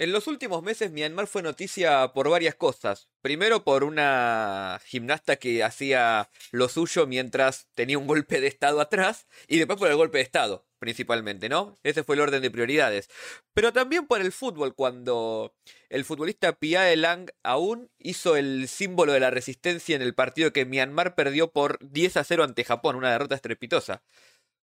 En 0.00 0.12
los 0.12 0.28
últimos 0.28 0.62
meses 0.62 0.92
Myanmar 0.92 1.26
fue 1.26 1.42
noticia 1.42 2.14
por 2.14 2.30
varias 2.30 2.54
cosas. 2.54 3.10
Primero 3.20 3.64
por 3.64 3.84
una 3.84 4.80
gimnasta 4.86 5.36
que 5.36 5.62
hacía 5.62 6.30
lo 6.52 6.70
suyo 6.70 7.06
mientras 7.06 7.68
tenía 7.74 7.98
un 7.98 8.06
golpe 8.06 8.40
de 8.40 8.46
estado 8.46 8.80
atrás 8.80 9.26
y 9.46 9.58
después 9.58 9.78
por 9.78 9.90
el 9.90 9.96
golpe 9.96 10.16
de 10.16 10.24
estado, 10.24 10.66
principalmente, 10.78 11.50
¿no? 11.50 11.76
Ese 11.82 12.02
fue 12.02 12.14
el 12.14 12.22
orden 12.22 12.40
de 12.40 12.50
prioridades. 12.50 13.10
Pero 13.52 13.74
también 13.74 14.06
por 14.06 14.22
el 14.22 14.32
fútbol, 14.32 14.74
cuando 14.74 15.54
el 15.90 16.06
futbolista 16.06 16.54
Pia 16.54 16.96
Lang 16.96 17.30
aún 17.42 17.90
hizo 17.98 18.36
el 18.36 18.68
símbolo 18.68 19.12
de 19.12 19.20
la 19.20 19.28
resistencia 19.28 19.96
en 19.96 20.00
el 20.00 20.14
partido 20.14 20.54
que 20.54 20.64
Myanmar 20.64 21.14
perdió 21.14 21.52
por 21.52 21.76
10 21.82 22.16
a 22.16 22.24
0 22.24 22.44
ante 22.44 22.64
Japón, 22.64 22.96
una 22.96 23.12
derrota 23.12 23.34
estrepitosa. 23.34 24.02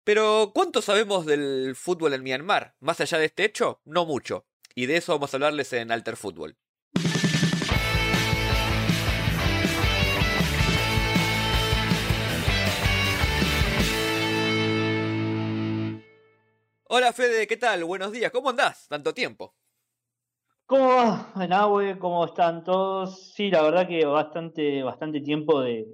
Pero, 0.05 0.53
¿cuánto 0.55 0.81
sabemos 0.81 1.25
del 1.25 1.75
fútbol 1.75 2.13
en 2.13 2.23
Myanmar? 2.23 2.75
Más 2.79 3.01
allá 3.01 3.17
de 3.17 3.25
este 3.25 3.43
hecho, 3.43 3.81
no 3.83 4.05
mucho 4.05 4.46
y 4.77 4.85
de 4.85 4.97
eso 4.97 5.11
vamos 5.13 5.33
a 5.33 5.37
hablarles 5.37 5.73
en 5.73 5.91
Alter 5.91 6.15
Fútbol. 6.15 6.55
Hola 16.83 17.11
Fede, 17.11 17.47
¿qué 17.47 17.57
tal? 17.57 17.85
Buenos 17.85 18.11
días, 18.11 18.31
¿cómo 18.31 18.51
andás? 18.51 18.87
Tanto 18.87 19.15
tiempo. 19.15 19.55
¿Cómo 20.67 20.89
va, 20.89 21.47
Nahue? 21.47 21.97
¿Cómo 21.97 22.25
están 22.25 22.63
todos? 22.63 23.33
Sí, 23.33 23.49
la 23.49 23.63
verdad 23.63 23.87
que 23.87 24.05
bastante, 24.05 24.83
bastante 24.83 25.21
tiempo 25.21 25.59
de, 25.59 25.87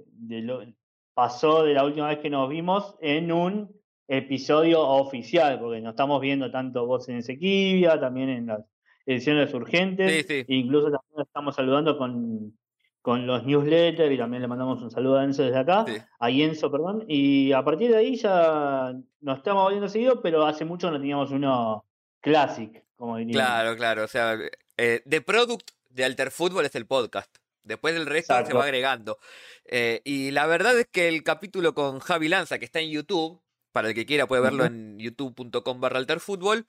pasó 1.14 1.62
de 1.62 1.72
la 1.72 1.84
última 1.86 2.08
vez 2.08 2.18
que 2.18 2.28
nos 2.28 2.50
vimos 2.50 2.96
en 3.00 3.32
un 3.32 3.74
episodio 4.08 4.82
oficial, 4.82 5.58
porque 5.58 5.80
nos 5.80 5.92
estamos 5.92 6.20
viendo 6.20 6.50
tanto 6.50 6.84
vos 6.86 7.08
en 7.08 7.16
Esequibia, 7.16 7.98
también 7.98 8.28
en 8.28 8.46
las 8.48 8.73
ediciones 9.06 9.52
urgentes. 9.54 10.26
Incluso 10.48 10.90
también 10.90 11.26
estamos 11.26 11.54
saludando 11.54 11.96
con, 11.98 12.56
con 13.02 13.26
los 13.26 13.44
newsletters 13.44 14.12
y 14.12 14.18
también 14.18 14.42
le 14.42 14.48
mandamos 14.48 14.82
un 14.82 14.90
saludo 14.90 15.18
a 15.18 15.24
Enzo 15.24 15.42
desde 15.42 15.58
acá, 15.58 15.84
a 16.18 16.30
Enzo, 16.30 16.70
perdón. 16.70 17.04
Y 17.08 17.52
a 17.52 17.62
partir 17.62 17.90
de 17.90 17.98
ahí 17.98 18.16
ya 18.16 18.94
nos 19.20 19.38
estamos 19.38 19.68
viendo 19.70 19.88
seguido, 19.88 20.22
pero 20.22 20.46
hace 20.46 20.64
mucho 20.64 20.90
no 20.90 20.98
teníamos 20.98 21.30
uno 21.30 21.84
classic, 22.20 22.84
como 22.96 23.18
diría. 23.18 23.34
Claro, 23.34 23.76
claro. 23.76 24.04
O 24.04 24.08
sea, 24.08 24.38
eh, 24.76 25.02
The 25.08 25.20
Product 25.20 25.70
de 25.90 26.04
Alter 26.04 26.30
Fútbol 26.30 26.64
es 26.64 26.74
el 26.74 26.86
podcast. 26.86 27.36
Después 27.62 27.94
del 27.94 28.06
resto 28.06 28.34
se 28.44 28.52
va 28.52 28.64
agregando. 28.64 29.18
Eh, 29.64 30.02
y 30.04 30.30
la 30.30 30.46
verdad 30.46 30.78
es 30.78 30.86
que 30.86 31.08
el 31.08 31.22
capítulo 31.22 31.74
con 31.74 31.98
Javi 31.98 32.28
Lanza, 32.28 32.58
que 32.58 32.66
está 32.66 32.80
en 32.80 32.90
YouTube, 32.90 33.40
para 33.72 33.88
el 33.88 33.94
que 33.94 34.06
quiera 34.06 34.26
puede 34.26 34.42
verlo 34.42 34.64
en 34.64 34.98
youtube.com 34.98 35.80
barra 35.80 35.98
alterfútbol, 35.98 36.66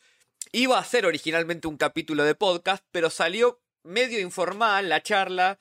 Iba 0.52 0.80
a 0.80 0.84
ser 0.84 1.06
originalmente 1.06 1.68
un 1.68 1.78
capítulo 1.78 2.24
de 2.24 2.36
podcast, 2.36 2.84
pero 2.92 3.10
salió 3.10 3.60
medio 3.84 4.20
informal 4.20 4.90
la 4.90 5.04
charla, 5.04 5.60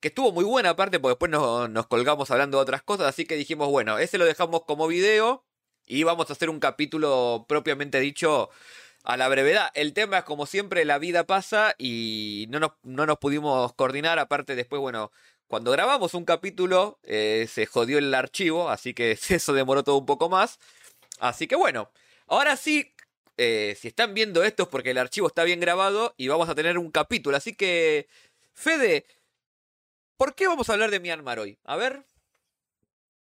que 0.00 0.08
estuvo 0.08 0.32
muy 0.32 0.44
buena 0.44 0.70
aparte, 0.70 1.00
porque 1.00 1.12
después 1.12 1.30
nos, 1.30 1.86
colgamos 1.86 2.30
hablando 2.30 2.58
de 2.58 2.62
otras 2.62 2.82
cosas, 2.82 3.06
así 3.06 3.24
que 3.24 3.36
dijimos, 3.36 3.68
bueno, 3.68 3.98
ese 3.98 4.18
lo 4.18 4.24
dejamos 4.24 4.62
como 4.64 4.86
video 4.86 5.44
y 5.86 6.02
vamos 6.02 6.30
a 6.30 6.32
hacer 6.34 6.50
un 6.50 6.60
capítulo 6.60 7.46
propiamente 7.48 8.00
dicho 8.00 8.50
a 9.04 9.16
la 9.16 9.28
brevedad. 9.28 9.70
El 9.74 9.92
tema 9.92 10.18
es 10.18 10.24
como 10.24 10.46
siempre, 10.46 10.84
la 10.84 10.98
vida 10.98 11.24
pasa 11.26 11.74
y 11.78 12.46
no 12.50 12.60
nos, 12.60 12.72
no 12.82 13.06
nos 13.06 13.18
pudimos 13.18 13.72
coordinar, 13.74 14.18
aparte 14.18 14.54
después, 14.54 14.80
bueno, 14.80 15.12
cuando 15.48 15.70
grabamos 15.70 16.14
un 16.14 16.24
capítulo 16.24 16.98
eh, 17.04 17.48
se 17.50 17.66
jodió 17.66 17.98
el 17.98 18.12
archivo, 18.14 18.68
así 18.68 18.94
que 18.94 19.12
eso 19.28 19.52
demoró 19.52 19.84
todo 19.84 19.96
un 19.98 20.06
poco 20.06 20.28
más. 20.28 20.58
Así 21.18 21.46
que 21.46 21.56
bueno, 21.56 21.90
ahora 22.26 22.56
sí, 22.56 22.92
eh, 23.36 23.74
si 23.76 23.88
están 23.88 24.14
viendo 24.14 24.42
esto 24.42 24.64
es 24.64 24.68
porque 24.68 24.90
el 24.90 24.98
archivo 24.98 25.26
está 25.26 25.44
bien 25.44 25.60
grabado 25.60 26.14
y 26.16 26.28
vamos 26.28 26.48
a 26.48 26.54
tener 26.54 26.78
un 26.78 26.90
capítulo. 26.90 27.36
Así 27.36 27.54
que, 27.54 28.08
Fede, 28.52 29.04
¿por 30.16 30.34
qué 30.34 30.46
vamos 30.46 30.68
a 30.68 30.72
hablar 30.72 30.90
de 30.90 31.00
Myanmar 31.00 31.38
hoy? 31.38 31.58
A 31.64 31.76
ver. 31.76 32.04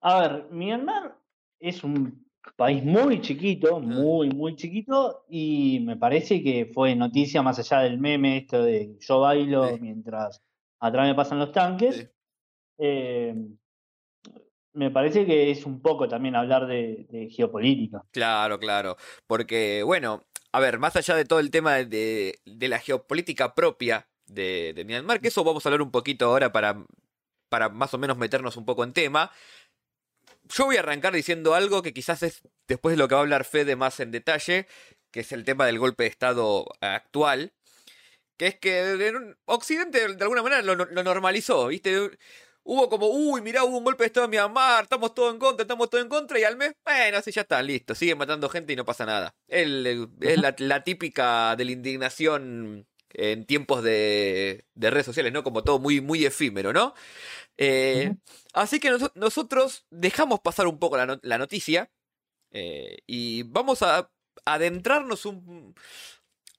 A 0.00 0.20
ver, 0.20 0.46
Myanmar 0.50 1.16
es 1.60 1.82
un 1.84 2.26
país 2.56 2.84
muy 2.84 3.20
chiquito, 3.20 3.80
muy, 3.80 4.30
muy 4.30 4.56
chiquito, 4.56 5.24
y 5.28 5.80
me 5.80 5.96
parece 5.96 6.42
que 6.42 6.70
fue 6.72 6.94
noticia 6.94 7.42
más 7.42 7.58
allá 7.58 7.80
del 7.80 7.98
meme 7.98 8.38
esto 8.38 8.62
de 8.62 8.96
yo 9.00 9.20
bailo 9.20 9.78
mientras 9.78 10.42
atrás 10.80 11.08
me 11.08 11.14
pasan 11.14 11.38
los 11.38 11.52
tanques. 11.52 12.10
Eh, 12.78 13.34
me 14.74 14.90
parece 14.90 15.26
que 15.26 15.50
es 15.50 15.66
un 15.66 15.80
poco 15.80 16.08
también 16.08 16.34
hablar 16.34 16.66
de, 16.66 17.28
geopolítica. 17.30 18.02
Claro, 18.10 18.58
claro. 18.58 18.96
Porque, 19.26 19.82
bueno, 19.82 20.24
a 20.52 20.60
ver, 20.60 20.78
más 20.78 20.96
allá 20.96 21.14
de 21.14 21.24
todo 21.24 21.40
el 21.40 21.50
tema 21.50 21.76
de, 21.76 22.38
la 22.44 22.78
geopolítica 22.78 23.54
propia 23.54 24.08
de, 24.26 24.72
de, 24.74 24.84
Myanmar, 24.84 25.20
que 25.20 25.28
eso 25.28 25.44
vamos 25.44 25.64
a 25.64 25.68
hablar 25.68 25.82
un 25.82 25.90
poquito 25.90 26.26
ahora 26.26 26.52
para, 26.52 26.84
para 27.48 27.68
más 27.68 27.92
o 27.94 27.98
menos 27.98 28.16
meternos 28.16 28.56
un 28.56 28.64
poco 28.64 28.84
en 28.84 28.92
tema. 28.92 29.30
Yo 30.48 30.64
voy 30.64 30.76
a 30.76 30.80
arrancar 30.80 31.12
diciendo 31.12 31.54
algo 31.54 31.82
que 31.82 31.92
quizás 31.92 32.22
es 32.22 32.42
después 32.66 32.94
de 32.94 32.98
lo 32.98 33.08
que 33.08 33.14
va 33.14 33.20
a 33.20 33.24
hablar 33.24 33.44
Fede 33.44 33.76
más 33.76 34.00
en 34.00 34.10
detalle, 34.10 34.66
que 35.10 35.20
es 35.20 35.32
el 35.32 35.44
tema 35.44 35.66
del 35.66 35.78
golpe 35.78 36.04
de 36.04 36.10
Estado 36.10 36.66
actual. 36.80 37.52
Que 38.38 38.46
es 38.48 38.58
que 38.58 39.34
Occidente 39.44 40.14
de 40.14 40.24
alguna 40.24 40.42
manera 40.42 40.62
lo, 40.62 40.74
lo 40.74 41.04
normalizó, 41.04 41.68
¿viste? 41.68 42.10
Hubo 42.64 42.88
como, 42.88 43.08
uy, 43.08 43.40
mirá, 43.40 43.64
hubo 43.64 43.78
un 43.78 43.84
golpe 43.84 44.04
de 44.04 44.06
Estado 44.06 44.24
en 44.24 44.30
Myanmar, 44.30 44.84
estamos 44.84 45.14
todos 45.14 45.32
en 45.32 45.38
contra, 45.38 45.62
estamos 45.62 45.90
todos 45.90 46.02
en 46.02 46.08
contra, 46.08 46.38
y 46.38 46.44
al 46.44 46.56
mes, 46.56 46.72
bueno, 46.84 47.18
así 47.18 47.32
ya 47.32 47.42
está, 47.42 47.62
listo, 47.62 47.94
siguen 47.94 48.18
matando 48.18 48.48
gente 48.48 48.72
y 48.72 48.76
no 48.76 48.84
pasa 48.84 49.06
nada. 49.06 49.34
es 49.48 49.66
la, 50.58 50.84
típica 50.84 51.56
de 51.56 51.64
la 51.64 51.72
indignación 51.72 52.86
en 53.10 53.44
tiempos 53.44 53.82
de, 53.82 54.64
redes 54.74 55.06
sociales, 55.06 55.32
¿no? 55.32 55.42
Como 55.42 55.64
todo 55.64 55.78
muy, 55.78 56.00
muy 56.00 56.24
efímero, 56.24 56.72
¿no? 56.72 56.94
Eh, 57.58 58.14
así 58.54 58.80
que 58.80 58.90
nosotros 59.14 59.84
dejamos 59.90 60.40
pasar 60.40 60.66
un 60.66 60.78
poco 60.78 60.96
la, 60.96 61.38
noticia 61.38 61.90
eh, 62.50 62.98
y 63.06 63.42
vamos 63.44 63.82
a 63.82 64.10
adentrarnos 64.44 65.26
un, 65.26 65.74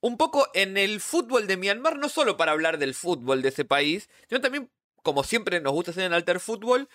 un 0.02 0.18
poco 0.18 0.48
en 0.54 0.78
el 0.78 1.00
fútbol 1.02 1.48
de 1.48 1.58
Myanmar, 1.58 1.98
no 1.98 2.10
solo 2.10 2.38
para 2.38 2.52
hablar 2.52 2.78
del 2.78 2.94
fútbol 2.94 3.42
de 3.42 3.50
ese 3.50 3.66
país, 3.66 4.10
sino 4.28 4.42
también 4.42 4.70
como 5.04 5.24
siempre 5.24 5.62
nos 5.62 5.74
gusta 5.74 5.92
hacer 5.92 6.06
en 6.06 6.14
Alter 6.14 6.40
Fútbol, 6.40 6.90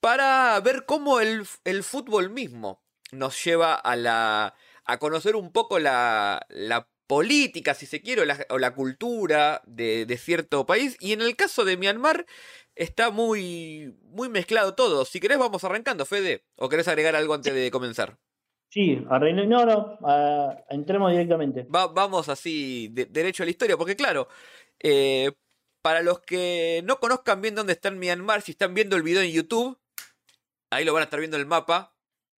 para 0.00 0.60
ver 0.60 0.84
cómo 0.84 1.20
el, 1.20 1.44
fútbol 1.82 2.30
mismo 2.30 2.82
nos 3.10 3.42
lleva 3.42 3.74
a, 3.74 3.96
la, 3.96 4.54
a 4.84 4.98
conocer 4.98 5.34
un 5.34 5.50
poco 5.50 5.78
la, 5.78 6.46
la 6.50 6.88
política, 7.06 7.74
si 7.74 7.86
se 7.86 8.02
quiere, 8.02 8.22
o 8.50 8.58
la, 8.58 8.74
cultura 8.74 9.62
de, 9.66 10.06
de, 10.06 10.16
cierto 10.18 10.66
país. 10.66 10.96
Y 11.00 11.12
en 11.12 11.22
el 11.22 11.34
caso 11.36 11.64
de 11.64 11.76
Myanmar 11.76 12.26
está 12.76 13.10
muy, 13.10 13.96
muy 14.04 14.28
mezclado 14.28 14.74
todo. 14.74 15.04
Si 15.04 15.18
querés 15.18 15.38
vamos 15.38 15.64
arrancando, 15.64 16.04
Fede, 16.04 16.44
o 16.56 16.68
querés 16.68 16.86
agregar 16.86 17.16
algo 17.16 17.34
antes 17.34 17.54
de 17.54 17.70
comenzar. 17.70 18.18
Sí, 18.70 18.96
no, 18.96 19.64
no, 19.64 19.98
entremos 20.68 21.10
directamente. 21.10 21.66
vamos 21.68 22.28
así, 22.28 22.88
derecho 22.92 23.42
a 23.42 23.46
la 23.46 23.50
historia, 23.50 23.78
porque 23.78 23.96
claro, 23.96 24.28
eh, 24.78 25.32
para 25.88 26.02
los 26.02 26.20
que 26.20 26.82
no 26.84 27.00
conozcan 27.00 27.40
bien 27.40 27.54
dónde 27.54 27.72
está 27.72 27.90
Myanmar, 27.90 28.42
si 28.42 28.50
están 28.50 28.74
viendo 28.74 28.94
el 28.94 29.02
video 29.02 29.22
en 29.22 29.32
YouTube, 29.32 29.78
ahí 30.68 30.84
lo 30.84 30.92
van 30.92 31.00
a 31.00 31.04
estar 31.04 31.18
viendo 31.18 31.38
el 31.38 31.46
mapa, 31.46 31.94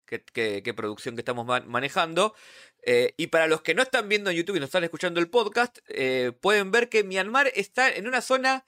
qué, 0.04 0.74
producción 0.76 1.16
que 1.16 1.22
estamos 1.22 1.46
manejando. 1.64 2.34
Eh, 2.82 3.14
y 3.16 3.28
para 3.28 3.46
los 3.46 3.62
que 3.62 3.74
no 3.74 3.80
están 3.80 4.06
viendo 4.06 4.28
en 4.28 4.36
YouTube 4.36 4.56
y 4.56 4.58
no 4.58 4.66
están 4.66 4.84
escuchando 4.84 5.18
el 5.18 5.30
podcast, 5.30 5.78
eh, 5.88 6.32
pueden 6.42 6.70
ver 6.70 6.90
que 6.90 7.04
Myanmar 7.04 7.50
está 7.54 7.88
en 7.90 8.06
una 8.06 8.20
zona 8.20 8.66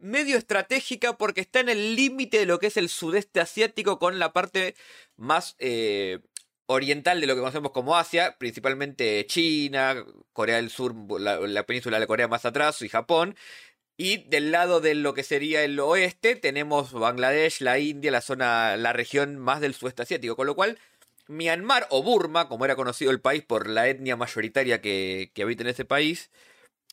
medio 0.00 0.36
estratégica 0.36 1.16
porque 1.16 1.42
está 1.42 1.60
en 1.60 1.68
el 1.68 1.94
límite 1.94 2.40
de 2.40 2.46
lo 2.46 2.58
que 2.58 2.66
es 2.66 2.76
el 2.76 2.88
sudeste 2.88 3.38
asiático 3.38 4.00
con 4.00 4.18
la 4.18 4.32
parte 4.32 4.74
más 5.16 5.54
eh, 5.60 6.18
oriental 6.66 7.20
de 7.20 7.28
lo 7.28 7.36
que 7.36 7.42
conocemos 7.42 7.70
como 7.70 7.96
Asia, 7.96 8.38
principalmente 8.40 9.24
China, 9.28 10.04
Corea 10.32 10.56
del 10.56 10.70
Sur, 10.70 10.96
la 11.20 11.62
península 11.62 12.00
de 12.00 12.08
Corea 12.08 12.26
más 12.26 12.44
atrás 12.44 12.82
y 12.82 12.88
Japón. 12.88 13.36
Y 13.96 14.18
del 14.28 14.50
lado 14.50 14.80
de 14.80 14.94
lo 14.94 15.14
que 15.14 15.22
sería 15.22 15.64
el 15.64 15.78
oeste 15.80 16.36
tenemos 16.36 16.92
Bangladesh, 16.92 17.60
la 17.60 17.78
India, 17.78 18.10
la 18.10 18.20
zona, 18.20 18.76
la 18.76 18.92
región 18.92 19.38
más 19.38 19.60
del 19.60 19.74
sudeste 19.74 20.02
asiático. 20.02 20.36
Con 20.36 20.46
lo 20.46 20.54
cual, 20.54 20.78
Myanmar 21.28 21.86
o 21.90 22.02
Burma, 22.02 22.48
como 22.48 22.64
era 22.66 22.76
conocido 22.76 23.10
el 23.10 23.20
país 23.20 23.42
por 23.42 23.68
la 23.68 23.88
etnia 23.88 24.16
mayoritaria 24.16 24.80
que, 24.80 25.30
habita 25.42 25.62
en 25.62 25.68
ese 25.70 25.86
país, 25.86 26.30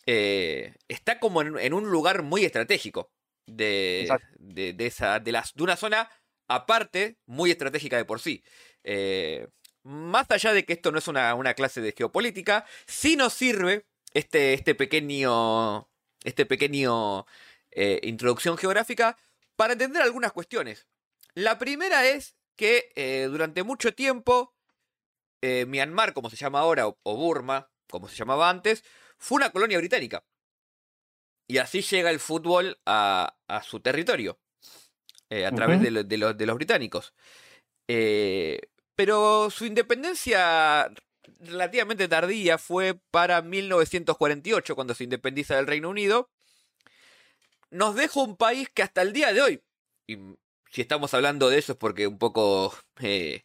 eh, 0.06 0.76
está 0.88 1.20
como 1.20 1.42
en, 1.42 1.74
un 1.74 1.90
lugar 1.92 2.24
muy 2.24 2.46
estratégico 2.46 3.12
de, 3.48 4.10
de, 4.40 4.86
esa, 4.86 5.20
de, 5.20 5.32
las, 5.34 5.54
de 5.54 5.64
una 5.64 5.76
zona 5.76 6.10
aparte 6.48 7.18
muy 7.26 7.52
estratégica 7.52 7.98
de 7.98 8.06
por 8.06 8.22
sí. 8.22 8.44
Eh, 8.84 9.48
más 9.84 10.30
allá 10.32 10.54
de 10.54 10.66
que 10.66 10.74
esto 10.74 10.92
no 10.92 11.00
es 11.00 11.08
una, 11.10 11.36
una 11.36 11.54
clase 11.54 11.82
de 11.82 11.94
geopolítica, 11.98 12.66
sí 12.88 13.18
nos 13.18 13.34
sirve 13.34 13.86
este, 14.14 14.54
este 14.54 14.76
pequeño 14.76 15.90
este 16.24 16.46
pequeño 16.46 17.26
eh, 17.72 18.00
introducción 18.04 18.58
geográfica 18.58 19.18
para 19.56 19.74
entender 19.74 20.02
algunas 20.02 20.32
cuestiones. 20.32 20.88
La 21.34 21.58
primera 21.58 22.06
es 22.06 22.36
que 22.56 22.92
eh, 22.96 23.28
durante 23.30 23.64
mucho 23.64 23.94
tiempo 23.94 24.54
eh, 25.42 25.66
Myanmar, 25.68 26.14
como 26.14 26.30
se 26.30 26.36
llama 26.36 26.60
ahora, 26.60 26.88
o, 26.88 27.18
Burma, 27.18 27.70
como 27.90 28.08
se 28.08 28.16
llamaba 28.16 28.50
antes, 28.50 28.84
fue 29.18 29.38
una 29.38 29.52
colonia 29.52 29.78
británica. 29.78 30.24
y 31.48 31.58
así 31.58 31.82
llega 31.82 32.10
el 32.10 32.20
fútbol 32.20 32.80
a, 32.86 33.36
su 33.64 33.80
territorio, 33.80 34.40
a 35.30 35.52
través 35.52 35.82
de, 35.82 36.18
los 36.18 36.56
británicos. 36.56 37.14
Pero 38.96 39.50
su 39.50 39.66
independencia 39.66 40.92
relativamente 41.40 42.08
tardía 42.08 42.58
fue 42.58 43.00
para 43.12 43.42
1948, 43.42 44.76
cuando 44.76 44.94
se 44.94 45.04
independiza 45.04 45.56
del 45.56 45.68
Reino 45.68 45.90
Unido. 45.90 46.30
Nos 47.70 47.96
deja 47.96 48.20
un 48.20 48.38
país 48.38 48.70
que 48.74 48.84
hasta 48.84 49.02
el 49.02 49.14
día 49.14 49.34
de 49.34 49.42
hoy, 49.42 49.62
y 50.08 50.18
si 50.72 50.82
estamos 50.82 51.14
hablando 51.14 51.50
de 51.50 51.58
eso 51.60 51.74
es 51.74 51.78
porque 51.78 52.08
un 52.08 52.18
poco 52.18 52.76
eh, 53.00 53.44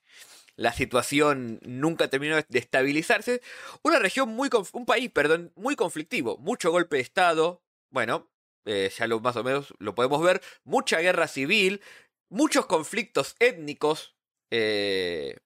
la 0.56 0.72
situación 0.72 1.60
nunca 1.62 2.08
terminó 2.08 2.36
de 2.36 2.58
estabilizarse, 2.58 3.40
una 3.82 3.98
región 3.98 4.28
muy, 4.28 4.50
un 4.72 4.86
país, 4.86 5.10
perdón, 5.10 5.52
muy 5.56 5.76
conflictivo, 5.76 6.36
mucho 6.38 6.70
golpe 6.70 6.96
de 6.96 7.02
Estado, 7.02 7.62
bueno, 7.90 8.30
eh, 8.64 8.90
ya 8.96 9.06
lo 9.06 9.20
más 9.20 9.36
o 9.36 9.44
menos 9.44 9.74
lo 9.78 9.94
podemos 9.94 10.22
ver, 10.22 10.42
mucha 10.64 11.00
guerra 11.00 11.28
civil, 11.28 11.80
muchos 12.28 12.66
conflictos 12.66 13.34
étnicos, 13.38 14.14
eh, 14.50 15.38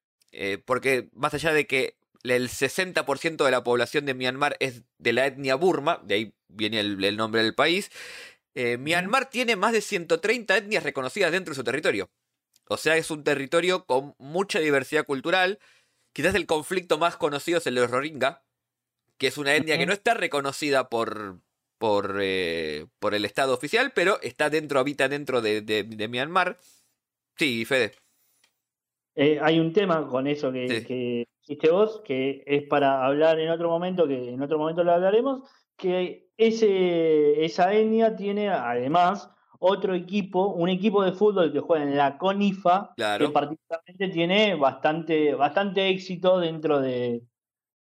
porque 0.64 1.11
más 1.12 1.34
allá 1.34 1.52
de 1.52 1.67
que 1.67 2.02
el 2.23 2.49
60% 2.49 3.45
de 3.45 3.51
la 3.51 3.65
población 3.65 4.07
de 4.07 4.15
Myanmar 4.15 4.57
es 4.61 4.83
de 4.99 5.13
la 5.13 5.27
etnia 5.27 5.55
burma, 5.57 6.01
de 6.05 6.15
ahí 6.15 6.35
viene 6.49 6.81
el, 6.81 7.17
nombre 7.17 7.43
del 7.43 7.55
país. 7.55 7.91
Eh, 8.55 8.77
Myanmar 8.79 9.31
tiene 9.31 9.57
más 9.57 9.73
de 9.73 9.81
130 9.81 10.57
etnias 10.57 10.85
reconocidas 10.85 11.33
dentro 11.33 11.53
de 11.53 11.57
su 11.57 11.65
territorio. 11.65 12.11
O 12.69 12.77
sea, 12.77 12.97
es 12.97 13.11
un 13.11 13.25
territorio 13.25 13.85
con 13.87 14.15
mucha 14.19 14.61
diversidad 14.61 15.05
cultural. 15.05 15.59
Quizás 16.13 16.35
el 16.35 16.47
conflicto 16.47 16.99
más 16.99 17.17
conocido 17.17 17.59
es 17.59 17.67
el 17.67 17.75
de 17.75 17.81
los 17.81 17.91
Rohingya, 17.91 18.43
que 19.19 19.27
es 19.27 19.39
una 19.39 19.55
etnia 19.55 19.79
que 19.79 19.87
no 19.87 19.93
está 19.93 20.15
reconocida 20.15 20.89
por, 20.89 21.41
por, 21.79 22.19
eh, 22.21 22.87
por 22.99 23.15
el 23.15 23.25
Estado 23.25 23.55
oficial, 23.55 23.93
pero 23.95 24.21
está 24.23 24.51
dentro, 24.51 24.79
habita 24.79 25.09
dentro 25.09 25.41
de, 25.41 25.63
de 25.63 26.09
Myanmar. 26.09 26.59
Sí, 27.37 27.65
Fede. 27.65 27.93
Eh, 29.15 29.39
hay 29.43 29.59
un 29.59 29.73
tema 29.73 30.07
con 30.09 30.27
eso 30.27 30.53
que, 30.53 30.85
que 30.87 31.27
hiciste 31.43 31.71
vos, 31.71 32.03
que 32.05 32.43
es 32.47 32.62
para 32.69 33.05
hablar 33.05 33.39
en 33.39 33.50
otro 33.50 33.69
momento, 33.69 34.06
que 34.06 34.31
en 34.31 34.43
otro 34.43 34.59
momento 34.59 34.85
lo 34.85 34.93
hablaremos, 34.93 35.43
que 35.77 36.29
ese, 36.37 37.44
esa 37.44 37.73
etnia 37.73 38.17
tiene 38.17 38.49
además 38.49 39.29
otro 39.59 39.94
equipo, 39.94 40.49
un 40.49 40.69
equipo 40.69 41.05
de 41.05 41.12
fútbol 41.12 41.53
que 41.53 41.61
juega 41.61 41.85
en 41.85 41.97
la 41.97 42.19
CONIFA, 42.19 42.94
que 42.97 43.29
particularmente 43.29 44.09
tiene 44.09 44.55
bastante, 44.56 45.35
bastante 45.35 45.89
éxito 45.89 46.41
dentro 46.41 46.81
de, 46.81 47.23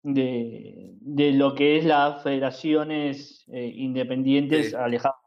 de, 0.03 1.31
lo 1.33 1.55
que 1.55 1.77
es 1.77 1.85
las 1.85 2.21
federaciones 2.21 3.45
eh, 3.51 3.71
independientes 3.75 4.73
alejadas 4.73 5.20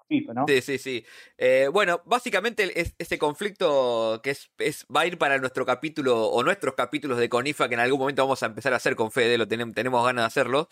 Sí, 0.46 0.60
sí, 0.60 0.78
sí. 0.78 1.06
Eh, 1.38 1.68
bueno, 1.72 2.02
básicamente 2.04 2.80
es, 2.80 2.94
ese 2.98 3.18
conflicto 3.18 4.20
que 4.22 4.30
es, 4.30 4.86
va 4.94 5.02
a 5.02 5.06
ir 5.06 5.18
para 5.18 5.38
nuestro 5.38 5.66
capítulo 5.66 6.26
o 6.26 6.42
nuestros 6.42 6.74
capítulos 6.74 7.18
de 7.18 7.28
Conifa 7.28 7.68
que 7.68 7.74
en 7.74 7.80
algún 7.80 8.00
momento 8.00 8.22
vamos 8.22 8.42
a 8.42 8.46
empezar 8.46 8.72
a 8.72 8.76
hacer 8.76 8.96
con 8.96 9.10
Fede, 9.10 9.38
lo 9.38 9.48
tenemos, 9.48 9.74
tenemos 9.74 10.04
ganas 10.04 10.22
de 10.22 10.26
hacerlo. 10.26 10.68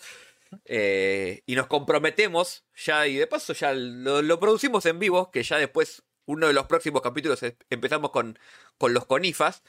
Eh, 0.67 1.43
y 1.47 1.55
nos 1.55 1.67
comprometemos 1.67 2.65
ya, 2.77 3.07
y 3.07 3.17
de 3.17 3.27
paso 3.27 3.55
ya 3.55 3.73
lo, 3.73 4.39
producimos 4.39 4.85
en 4.87 4.99
vivo, 4.99 5.31
que 5.31 5.43
ya 5.43 5.57
después, 5.57 6.03
uno 6.27 6.47
de 6.47 6.53
los 6.53 6.67
próximos 6.67 7.03
capítulos 7.03 7.41
empezamos 7.71 8.11
con, 8.11 8.39
con 8.79 8.95
los 8.95 9.07
Conifas. 9.07 9.63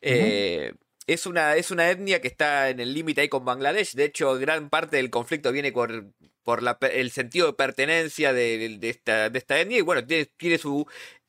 Eh, 0.00 0.72
es 1.08 1.26
una, 1.26 1.56
es 1.56 1.70
una 1.70 1.90
etnia 1.90 2.20
que 2.20 2.28
está 2.28 2.68
en 2.68 2.80
el 2.80 2.92
límite 2.92 3.22
ahí 3.22 3.28
con 3.28 3.44
Bangladesh. 3.44 3.94
De 3.94 4.04
hecho, 4.04 4.34
gran 4.38 4.68
parte 4.68 4.96
del 4.98 5.10
conflicto 5.10 5.52
viene 5.52 5.72
por, 5.72 6.12
por 6.48 6.62
el 6.92 7.10
sentido 7.10 7.48
de 7.48 7.52
pertenencia 7.52 8.32
de, 8.32 8.78
esta, 8.80 9.28
de 9.28 9.38
esta 9.38 9.60
etnia. 9.60 9.76
Y 9.76 9.82
bueno, 9.82 10.02
tiene, 10.06 10.56
su, 10.56 10.86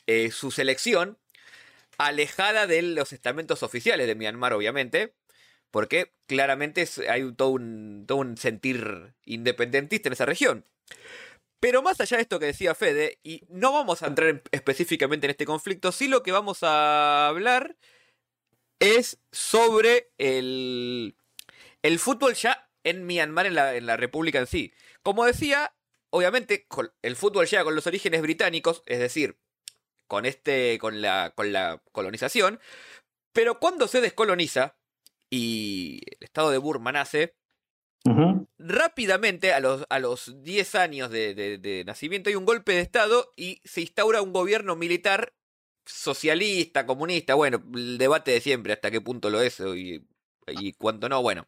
eh, 0.07 0.31
su 0.31 0.49
selección 0.49 1.17
alejada 1.97 2.67
de 2.67 2.81
los 2.83 3.11
estamentos 3.11 3.61
oficiales 3.61 4.07
de 4.07 4.15
Myanmar, 4.15 4.53
obviamente. 4.53 5.13
Porque 5.71 6.13
claramente 6.25 6.87
hay 7.09 7.33
todo 7.33 7.49
un, 7.49 8.05
todo 8.07 8.19
un 8.19 8.37
sentir 8.37 9.13
independentista 9.25 10.07
en 10.07 10.13
esa 10.13 10.25
región. 10.25 10.63
Pero 11.59 11.81
más 11.81 11.99
allá 11.99 12.15
de 12.15 12.23
esto 12.23 12.39
que 12.39 12.45
decía 12.45 12.73
Fede, 12.73 13.19
y 13.21 13.43
no 13.49 13.73
vamos 13.73 14.01
a 14.03 14.07
entrar 14.07 14.41
específicamente 14.51 15.27
en 15.27 15.31
este 15.31 15.43
conflicto, 15.43 15.91
sí 15.91 16.07
lo 16.07 16.23
que 16.23 16.31
vamos 16.31 16.59
a 16.63 17.27
hablar 17.27 17.75
es 18.79 19.19
sobre 19.33 20.11
el, 20.17 21.17
el 21.81 21.99
fútbol 21.99 22.35
ya 22.35 22.69
en 22.85 23.05
Myanmar, 23.05 23.47
en 23.47 23.55
la, 23.55 23.75
en 23.75 23.85
la 23.85 23.97
República 23.97 24.39
en 24.39 24.47
sí. 24.47 24.73
Como 25.03 25.25
decía, 25.25 25.75
obviamente 26.09 26.67
el 27.01 27.15
fútbol 27.15 27.47
llega 27.47 27.63
con 27.63 27.75
los 27.75 27.87
orígenes 27.87 28.21
británicos, 28.21 28.83
es 28.85 28.99
decir, 28.99 29.37
con, 30.07 30.25
este, 30.25 30.77
con, 30.79 31.01
la, 31.01 31.33
con 31.35 31.53
la 31.53 31.81
colonización, 31.91 32.59
pero 33.31 33.59
cuando 33.59 33.87
se 33.87 34.01
descoloniza 34.01 34.77
y 35.29 36.01
el 36.19 36.25
estado 36.25 36.49
de 36.51 36.57
Burma 36.57 36.91
nace, 36.91 37.35
rápidamente, 38.57 39.53
a 39.53 39.59
los, 39.59 39.85
a 39.89 39.99
los 39.99 40.41
10 40.43 40.75
años 40.75 41.11
de, 41.11 41.33
de, 41.35 41.83
nacimiento, 41.85 42.29
hay 42.29 42.35
un 42.35 42.45
golpe 42.45 42.73
de 42.73 42.81
estado 42.81 43.33
y 43.35 43.61
se 43.63 43.81
instaura 43.81 44.21
un 44.21 44.33
gobierno 44.33 44.75
militar 44.75 45.33
socialista, 45.85 46.85
comunista, 46.85 47.35
bueno, 47.35 47.63
el 47.73 47.97
debate 47.97 48.31
de 48.31 48.41
siempre, 48.41 48.73
hasta 48.73 48.91
qué 48.91 49.01
punto 49.01 49.29
lo 49.29 49.41
es 49.41 49.59
y, 49.59 50.05
y 50.47 50.73
cuánto 50.73 51.09
no, 51.09 51.21
bueno, 51.21 51.47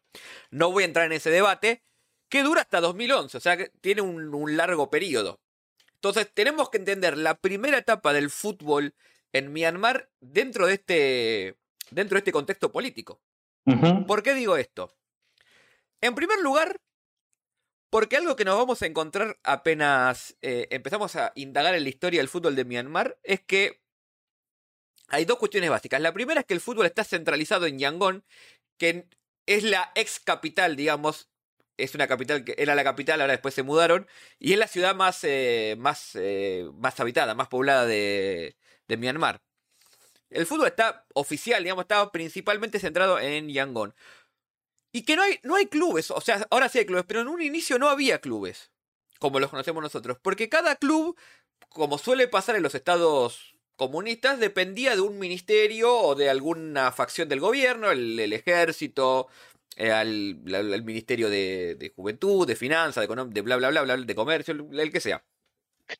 no 0.50 0.70
voy 0.70 0.84
a 0.84 0.86
entrar 0.86 1.06
en 1.06 1.12
ese 1.12 1.30
debate, 1.30 1.82
que 2.32 2.42
dura 2.42 2.62
hasta 2.62 2.80
2011, 2.80 3.36
o 3.36 3.40
sea, 3.40 3.58
que 3.58 3.68
tiene 3.82 4.00
un, 4.00 4.56
largo 4.56 4.88
periodo. 4.88 5.38
Entonces, 5.96 6.32
tenemos 6.32 6.70
que 6.70 6.78
entender 6.78 7.18
la 7.18 7.34
primera 7.34 7.76
etapa 7.76 8.14
del 8.14 8.30
fútbol 8.30 8.94
en 9.34 9.52
Myanmar 9.52 10.08
dentro 10.18 10.66
de 10.66 10.72
este, 10.72 11.58
dentro 11.90 12.14
de 12.16 12.20
este 12.20 12.32
contexto 12.32 12.72
político. 12.72 13.20
¿Por 14.06 14.22
qué 14.22 14.32
digo 14.32 14.56
esto? 14.56 14.96
En 16.00 16.14
primer 16.14 16.40
lugar, 16.40 16.80
porque 17.90 18.16
algo 18.16 18.34
que 18.34 18.46
nos 18.46 18.56
vamos 18.56 18.80
a 18.80 18.86
encontrar 18.86 19.38
apenas 19.44 20.34
eh, 20.40 20.68
empezamos 20.70 21.16
a 21.16 21.32
indagar 21.34 21.74
en 21.74 21.82
la 21.82 21.90
historia 21.90 22.20
del 22.20 22.30
fútbol 22.30 22.56
de 22.56 22.64
Myanmar 22.64 23.18
es 23.22 23.42
que 23.42 23.82
hay 25.08 25.26
dos 25.26 25.36
cuestiones 25.36 25.68
básicas. 25.68 26.00
La 26.00 26.14
primera 26.14 26.40
es 26.40 26.46
que 26.46 26.54
el 26.54 26.62
fútbol 26.62 26.86
está 26.86 27.04
centralizado 27.04 27.66
en 27.66 27.78
Yangon, 27.78 28.24
que 28.78 29.06
es 29.44 29.64
la 29.64 29.92
ex 29.94 30.18
capital, 30.18 30.76
digamos. 30.76 31.28
Es 31.76 31.94
una 31.94 32.06
capital 32.06 32.44
que 32.44 32.54
era 32.58 32.74
la 32.74 32.84
capital, 32.84 33.20
ahora 33.20 33.32
después 33.32 33.54
se 33.54 33.62
mudaron. 33.62 34.06
Y 34.38 34.52
es 34.52 34.58
la 34.58 34.68
ciudad 34.68 34.94
más, 34.94 35.24
eh, 35.24 35.76
más, 35.78 36.12
eh, 36.14 36.68
más 36.74 36.98
habitada, 37.00 37.34
más 37.34 37.48
poblada 37.48 37.86
de, 37.86 38.56
de 38.88 38.96
Myanmar. 38.96 39.42
El 40.30 40.46
fútbol 40.46 40.68
está 40.68 41.06
oficial, 41.14 41.62
digamos, 41.62 41.82
está 41.84 42.10
principalmente 42.10 42.78
centrado 42.78 43.18
en 43.18 43.48
Yangon. 43.48 43.94
Y 44.92 45.04
que 45.04 45.16
no 45.16 45.22
hay, 45.22 45.38
no 45.42 45.56
hay 45.56 45.66
clubes, 45.66 46.10
o 46.10 46.20
sea, 46.20 46.46
ahora 46.50 46.68
sí 46.68 46.78
hay 46.78 46.86
clubes, 46.86 47.04
pero 47.06 47.20
en 47.20 47.28
un 47.28 47.40
inicio 47.40 47.78
no 47.78 47.88
había 47.88 48.20
clubes, 48.20 48.70
como 49.18 49.40
los 49.40 49.50
conocemos 49.50 49.82
nosotros. 49.82 50.18
Porque 50.22 50.48
cada 50.48 50.76
club, 50.76 51.18
como 51.70 51.98
suele 51.98 52.28
pasar 52.28 52.56
en 52.56 52.62
los 52.62 52.74
estados 52.74 53.52
comunistas 53.76 54.38
dependía 54.38 54.94
de 54.94 55.00
un 55.00 55.18
ministerio 55.18 55.92
o 55.94 56.14
de 56.14 56.28
alguna 56.28 56.92
facción 56.92 57.28
del 57.28 57.40
gobierno, 57.40 57.90
el, 57.90 58.32
ejército, 58.32 59.28
eh, 59.76 60.82
ministerio 60.84 61.28
de, 61.28 61.92
juventud, 61.94 62.46
de 62.46 62.56
finanzas, 62.56 63.06
de, 63.06 63.24
de, 63.26 63.40
bla, 63.40 63.56
bla, 63.56 63.70
bla, 63.70 63.82
bla, 63.82 63.96
de 63.96 64.14
comercio, 64.14 64.54
el, 64.70 64.92
que 64.92 65.00
sea. 65.00 65.24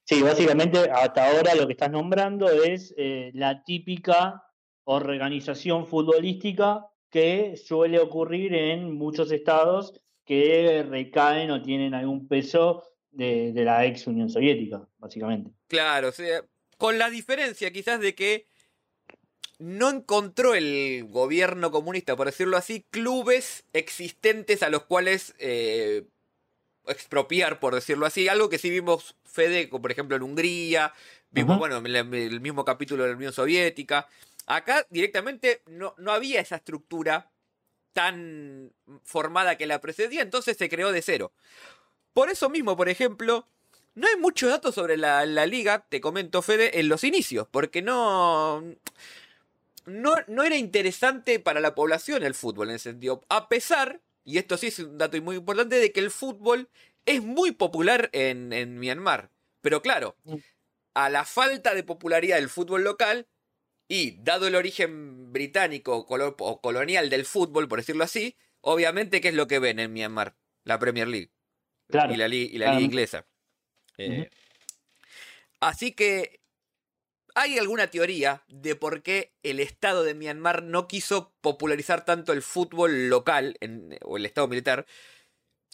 Sí, 0.05 0.23
básicamente 0.23 0.79
hasta 0.79 1.29
ahora 1.29 1.55
lo 1.55 1.67
que 1.67 1.73
estás 1.73 1.91
nombrando 1.91 2.51
es 2.51 2.95
eh, 2.97 3.31
la 3.35 3.63
típica 3.65 4.45
organización 4.85 5.87
futbolística 5.87 6.87
que 7.11 7.57
suele 7.57 7.99
ocurrir 7.99 8.55
en 8.55 8.93
muchos 8.93 9.31
estados 9.33 10.01
que 10.25 10.85
recaen 10.89 11.51
o 11.51 11.63
tienen 11.63 11.95
algún 11.95 12.27
peso 12.27 12.85
de, 13.11 13.53
de 13.53 13.65
la 13.65 13.85
ex 13.85 14.07
Unión 14.07 14.31
Soviética, 14.31 14.89
básicamente. 14.99 15.51
Claro, 15.67 16.09
o 16.09 16.13
sea, 16.13 16.43
con 16.79 16.99
la 16.99 17.11
diferencia 17.11 17.71
quizás 17.71 18.01
de 18.01 18.15
que 18.15 18.47
no 19.63 19.91
encontró 19.91 20.55
el 20.55 21.07
gobierno 21.09 21.71
comunista, 21.71 22.17
por 22.17 22.27
decirlo 22.27 22.57
así, 22.57 22.85
clubes 22.91 23.65
existentes 23.73 24.65
a 24.65 24.71
los 24.71 24.83
cuales 24.83 25.37
eh, 25.39 26.03
expropiar, 26.89 27.61
por 27.61 27.73
decirlo 27.73 28.05
así. 28.05 28.27
Algo 28.27 28.49
que 28.49 28.59
sí 28.59 28.71
vimos 28.71 29.15
Fede, 29.25 29.69
por 29.69 29.93
ejemplo, 29.93 30.17
en 30.17 30.23
Hungría, 30.25 30.93
vimos, 31.31 31.59
bueno, 31.59 31.79
el, 31.79 32.41
mismo 32.41 32.65
capítulo 32.65 33.05
de 33.05 33.11
la 33.11 33.17
Unión 33.17 33.33
Soviética. 33.33 34.09
Acá 34.47 34.85
directamente 34.91 35.63
no, 35.67 35.95
no 35.97 36.11
había 36.11 36.41
esa 36.41 36.57
estructura 36.57 37.31
tan 37.93 38.73
formada 39.05 39.57
que 39.57 39.67
la 39.67 39.81
precedía, 39.81 40.23
entonces 40.23 40.57
se 40.57 40.69
creó 40.69 40.91
de 40.91 41.03
cero. 41.03 41.31
Por 42.13 42.31
eso 42.31 42.51
mismo, 42.51 42.77
por 42.77 42.89
ejemplo, 42.89 43.47
no 43.95 44.09
hay 44.09 44.17
muchos 44.17 44.51
datos 44.51 44.75
sobre 44.75 44.97
la, 44.97 45.25
liga, 45.47 45.85
te 45.89 46.01
comento 46.01 46.43
Fede, 46.43 46.81
en 46.81 46.89
los 46.89 47.05
inicios, 47.05 47.47
porque 47.51 47.81
no, 47.81 48.65
no, 49.87 50.15
no 50.29 50.43
era 50.45 50.57
interesante 50.57 51.39
para 51.41 51.61
la 51.61 51.75
población 51.75 52.23
el 52.23 52.35
fútbol 52.35 52.71
en 52.71 52.77
ese 52.77 52.91
sentido. 52.91 53.23
A 53.29 53.49
pesar, 53.49 54.01
y 54.25 54.39
esto 54.39 54.57
sí 54.57 54.69
es 54.69 54.79
un 54.79 54.99
dato 54.99 55.21
muy 55.23 55.37
importante, 55.37 55.77
de 55.77 55.93
que 55.93 56.01
el 56.01 56.11
fútbol 56.11 56.69
es 57.07 57.23
muy 57.23 57.53
popular 57.53 58.09
en, 58.13 58.53
en 58.53 58.79
Myanmar. 58.79 59.31
Pero 59.61 59.83
claro, 59.83 60.17
a 60.95 61.09
la 61.11 61.25
falta 61.25 61.75
de 61.75 61.83
popularidad 61.85 62.37
del 62.37 62.49
fútbol 62.49 62.85
local 62.85 63.27
y 63.89 64.13
dado 64.23 64.47
el 64.47 64.55
origen 64.55 65.33
británico 65.33 66.07
colo- 66.07 66.35
o 66.39 66.61
colonial 66.61 67.11
del 67.11 67.25
fútbol, 67.25 67.69
por 67.69 67.79
decirlo 67.81 68.05
así, 68.05 68.37
obviamente, 68.61 69.21
¿qué 69.21 69.29
es 69.29 69.35
lo 69.35 69.47
que 69.49 69.59
ven 69.59 69.79
en 69.79 69.93
Myanmar? 69.93 70.35
La 70.65 70.79
Premier 70.79 71.09
League 71.09 71.31
Claro. 71.89 72.15
y 72.15 72.17
la, 72.17 72.29
li- 72.29 72.51
y 72.53 72.59
la 72.59 72.67
Claro. 72.67 72.79
liga 72.79 72.87
inglesa. 72.87 73.27
Eh, 73.99 74.31
Así 75.61 75.93
que 75.93 76.41
hay 77.35 77.59
alguna 77.59 77.89
teoría 77.89 78.43
de 78.49 78.77
por 78.77 79.03
qué 79.03 79.33
el 79.43 79.61
Estado 79.61 80.05
de 80.05 80.15
Myanmar 80.15 80.63
no 80.63 80.87
quiso 80.89 81.33
popularizar 81.41 82.05
tanto 82.05 82.33
el 82.33 82.43
fútbol 82.43 83.09
local 83.09 83.57
en- 83.61 83.99
o 84.03 84.17
el 84.17 84.27
Estado 84.27 84.49
militar, 84.49 84.87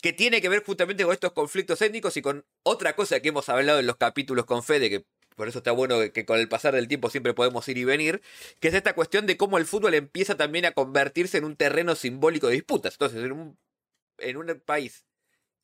que 0.00 0.12
tiene 0.12 0.40
que 0.40 0.48
ver 0.48 0.64
justamente 0.64 1.04
con 1.04 1.12
estos 1.12 1.32
conflictos 1.32 1.82
étnicos 1.82 2.16
y 2.16 2.22
con 2.22 2.46
otra 2.62 2.94
cosa 2.94 3.20
que 3.20 3.30
hemos 3.30 3.48
hablado 3.48 3.80
en 3.80 3.86
los 3.86 3.96
capítulos 3.96 4.44
con 4.44 4.62
Fede, 4.62 4.90
que 4.90 5.04
por 5.34 5.48
eso 5.48 5.58
está 5.58 5.72
bueno 5.72 5.98
que 6.12 6.24
con 6.24 6.38
el 6.38 6.48
pasar 6.48 6.74
del 6.74 6.88
tiempo 6.88 7.10
siempre 7.10 7.34
podemos 7.34 7.68
ir 7.68 7.78
y 7.78 7.84
venir, 7.84 8.22
que 8.60 8.68
es 8.68 8.74
esta 8.74 8.94
cuestión 8.94 9.26
de 9.26 9.36
cómo 9.36 9.58
el 9.58 9.66
fútbol 9.66 9.94
empieza 9.94 10.36
también 10.36 10.64
a 10.64 10.72
convertirse 10.72 11.38
en 11.38 11.44
un 11.44 11.56
terreno 11.56 11.94
simbólico 11.94 12.48
de 12.48 12.54
disputas. 12.54 12.94
Entonces, 12.94 13.24
en 13.24 13.32
un, 13.32 13.58
en 14.18 14.36
un 14.36 14.62
país 14.64 15.04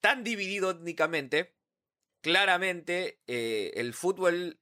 tan 0.00 0.22
dividido 0.22 0.70
étnicamente, 0.70 1.54
claramente 2.20 3.18
eh, 3.26 3.72
el 3.74 3.94
fútbol 3.94 4.58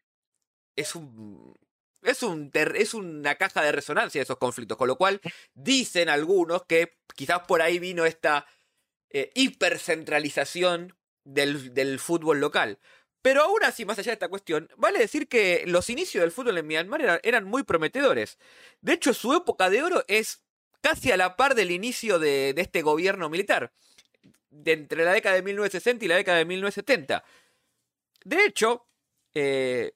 es 0.76 0.94
un 0.94 1.54
es 2.02 2.22
un 2.22 2.50
es 2.54 2.94
una 2.94 3.36
caja 3.36 3.62
de 3.62 3.72
resonancia 3.72 4.18
de 4.18 4.24
esos 4.24 4.38
conflictos, 4.38 4.76
con 4.76 4.88
lo 4.88 4.96
cual 4.96 5.20
dicen 5.54 6.08
algunos 6.08 6.64
que 6.64 6.98
quizás 7.14 7.40
por 7.46 7.62
ahí 7.62 7.78
vino 7.78 8.04
esta 8.04 8.46
eh, 9.10 9.30
hipercentralización 9.34 10.96
del, 11.24 11.74
del 11.74 11.98
fútbol 11.98 12.40
local. 12.40 12.78
Pero 13.22 13.42
aún 13.42 13.62
así, 13.62 13.84
más 13.84 13.98
allá 13.98 14.10
de 14.10 14.14
esta 14.14 14.28
cuestión, 14.28 14.68
vale 14.76 14.98
decir 14.98 15.28
que 15.28 15.62
los 15.66 15.88
inicios 15.90 16.22
del 16.22 16.32
fútbol 16.32 16.58
en 16.58 16.66
Myanmar 16.66 17.02
era- 17.02 17.20
eran 17.22 17.44
muy 17.44 17.62
prometedores. 17.62 18.36
De 18.80 18.94
hecho, 18.94 19.14
su 19.14 19.32
época 19.34 19.70
de 19.70 19.82
oro 19.82 20.02
es 20.08 20.42
casi 20.80 21.12
a 21.12 21.16
la 21.16 21.36
par 21.36 21.54
del 21.54 21.70
inicio 21.70 22.18
de, 22.18 22.52
de 22.52 22.62
este 22.62 22.82
gobierno 22.82 23.28
militar, 23.30 23.72
de 24.50 24.72
entre 24.72 25.04
la 25.04 25.12
década 25.12 25.36
de 25.36 25.42
1960 25.42 26.04
y 26.04 26.08
la 26.08 26.16
década 26.16 26.38
de 26.38 26.44
1970. 26.46 27.22
De 28.24 28.44
hecho, 28.44 28.88
eh, 29.34 29.92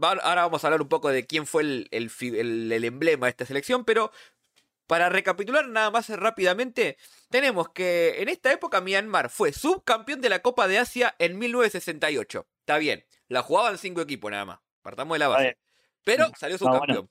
ahora 0.00 0.42
vamos 0.42 0.62
a 0.62 0.66
hablar 0.66 0.82
un 0.82 0.88
poco 0.88 1.08
de 1.10 1.26
quién 1.26 1.46
fue 1.46 1.62
el, 1.62 1.88
el 1.90 2.10
fi- 2.10 2.38
el- 2.38 2.70
el 2.72 2.84
emblema 2.84 3.26
de 3.26 3.30
esta 3.30 3.46
selección, 3.46 3.84
pero 3.84 4.10
para 4.86 5.08
recapitular 5.10 5.68
nada 5.68 5.90
más 5.90 6.08
rápidamente, 6.08 6.96
tenemos 7.28 7.68
que 7.70 8.22
en 8.22 8.28
esta 8.30 8.50
época 8.52 8.80
Myanmar 8.80 9.28
fue 9.28 9.52
subcampeón 9.52 10.20
de 10.20 10.30
la 10.30 10.40
Copa 10.40 10.66
de 10.66 10.78
Asia 10.78 11.14
en 11.18 11.38
1968. 11.38 12.46
Está 12.60 12.78
bien, 12.78 13.04
la 13.28 13.42
jugaban 13.42 13.76
cinco 13.78 14.00
equipos 14.00 14.30
nada 14.30 14.44
más, 14.46 14.60
partamos 14.82 15.14
de 15.14 15.18
la 15.18 15.28
base. 15.28 15.58
Pero 16.04 16.28
Mm, 16.28 16.32
salió 16.36 16.56
bueno. 16.58 16.72
subcampeón. 16.78 17.10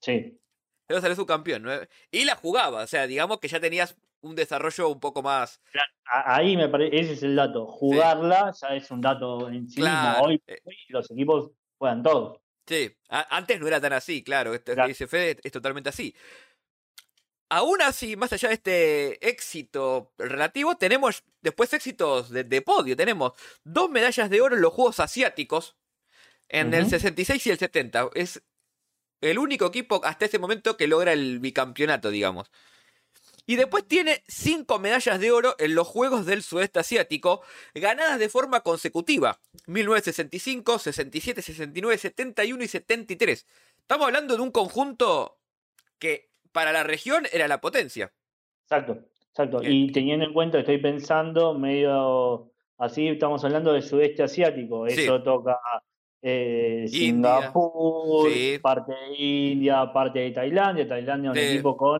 Sí. 0.00 0.40
Pero 0.86 1.00
salió 1.00 1.14
subcampeón. 1.16 1.62
¿no? 1.62 1.70
Y 2.10 2.24
la 2.24 2.34
jugaba, 2.36 2.82
o 2.82 2.86
sea, 2.86 3.06
digamos 3.06 3.38
que 3.38 3.48
ya 3.48 3.60
tenías 3.60 3.96
un 4.20 4.34
desarrollo 4.34 4.88
un 4.88 4.98
poco 5.00 5.22
más... 5.22 5.60
Ahí 6.06 6.56
me 6.56 6.68
parece, 6.68 6.98
ese 7.00 7.12
es 7.12 7.22
el 7.22 7.36
dato. 7.36 7.66
Jugarla 7.66 8.52
ya 8.60 8.68
es 8.74 8.90
un 8.90 9.00
dato 9.00 9.48
en 9.48 9.68
sí 9.68 9.76
Claro, 9.80 10.08
mismo. 10.10 10.24
Hoy, 10.26 10.42
eh. 10.46 10.58
hoy 10.64 10.76
los 10.88 11.10
equipos 11.10 11.50
juegan 11.84 12.02
todos. 12.02 12.40
Sí, 12.66 12.96
antes 13.08 13.60
no 13.60 13.66
era 13.68 13.78
tan 13.80 13.92
así, 13.92 14.24
claro, 14.24 14.54
esto 14.54 14.72
que 14.72 14.76
Claro. 14.76 14.88
dice 14.88 15.06
Fede 15.06 15.38
es 15.42 15.52
totalmente 15.52 15.90
así. 15.90 16.14
Aún 17.50 17.82
así, 17.82 18.16
más 18.16 18.32
allá 18.32 18.48
de 18.48 18.54
este 18.54 19.28
éxito 19.28 20.12
relativo, 20.16 20.76
tenemos 20.76 21.22
después 21.42 21.72
éxitos 21.74 22.30
de, 22.30 22.42
de 22.44 22.62
podio. 22.62 22.96
Tenemos 22.96 23.32
dos 23.64 23.90
medallas 23.90 24.30
de 24.30 24.40
oro 24.40 24.56
en 24.56 24.62
los 24.62 24.72
Juegos 24.72 24.98
Asiáticos 24.98 25.76
en 26.48 26.72
el 26.72 26.82
Ujú. 26.82 26.90
66 26.90 27.46
y 27.46 27.50
el 27.50 27.58
70. 27.58 28.08
Es 28.14 28.42
el 29.20 29.38
único 29.38 29.66
equipo 29.66 30.00
hasta 30.04 30.24
ese 30.24 30.38
momento 30.38 30.76
que 30.76 30.88
logra 30.88 31.12
el 31.12 31.38
bicampeonato, 31.38 32.10
digamos. 32.10 32.50
Y 33.46 33.56
después 33.56 33.86
tiene 33.86 34.22
cinco 34.26 34.78
medallas 34.78 35.20
de 35.20 35.30
oro 35.30 35.54
en 35.58 35.74
los 35.74 35.86
Juegos 35.86 36.24
del 36.24 36.42
Sudeste 36.42 36.78
Asiático, 36.78 37.42
ganadas 37.74 38.18
de 38.18 38.28
forma 38.28 38.60
consecutiva. 38.60 39.38
1965, 39.66 40.78
67, 40.78 41.42
69, 41.42 41.98
71 41.98 42.64
y 42.64 42.68
73. 42.68 43.46
Estamos 43.80 44.06
hablando 44.06 44.36
de 44.36 44.42
un 44.42 44.50
conjunto 44.50 45.38
que 45.98 46.30
para 46.52 46.72
la 46.72 46.84
región 46.84 47.24
era 47.32 47.46
la 47.48 47.60
potencia. 47.60 48.12
Exacto, 48.62 48.98
exacto. 49.28 49.60
Bien. 49.60 49.72
Y 49.72 49.92
teniendo 49.92 50.24
en 50.24 50.32
cuenta, 50.32 50.58
estoy 50.58 50.78
pensando 50.78 51.52
medio 51.52 52.50
así, 52.78 53.08
estamos 53.08 53.44
hablando 53.44 53.72
del 53.74 53.82
sudeste 53.82 54.22
asiático. 54.22 54.88
Sí. 54.88 55.02
Eso 55.02 55.22
toca 55.22 55.58
eh. 56.22 56.86
Singapur, 56.88 58.30
Sí. 58.32 58.58
parte 58.62 58.92
de 58.92 59.16
India, 59.22 59.92
parte 59.92 60.20
de 60.20 60.30
Tailandia. 60.30 60.88
Tailandia 60.88 61.32
es 61.32 61.36
un 61.36 61.52
equipo 61.52 61.76
con 61.76 61.98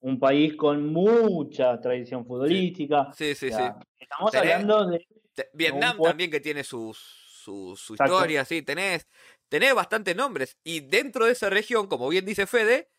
un 0.00 0.18
país 0.18 0.56
con 0.56 0.92
mucha 0.92 1.80
tradición 1.80 2.24
futbolística. 2.26 3.12
Sí, 3.16 3.34
sí, 3.34 3.48
O 3.48 3.50
sea, 3.50 3.76
sí. 3.80 3.86
Estamos 3.98 4.32
Tenés- 4.32 4.40
hablando 4.52 4.86
de 4.86 5.06
Te- 5.34 5.50
Vietnam 5.52 5.98
también 6.02 6.30
que 6.30 6.40
tiene 6.40 6.64
su, 6.64 6.94
su, 6.94 7.76
su 7.76 7.94
historia, 7.94 8.44
sí, 8.44 8.62
tenés, 8.62 9.08
tenés 9.48 9.74
bastantes 9.74 10.14
nombres. 10.16 10.56
Y 10.64 10.80
dentro 10.80 11.26
de 11.26 11.32
esa 11.32 11.50
región, 11.50 11.86
como 11.88 12.08
bien 12.08 12.24
dice 12.24 12.46
Fede, 12.46 12.90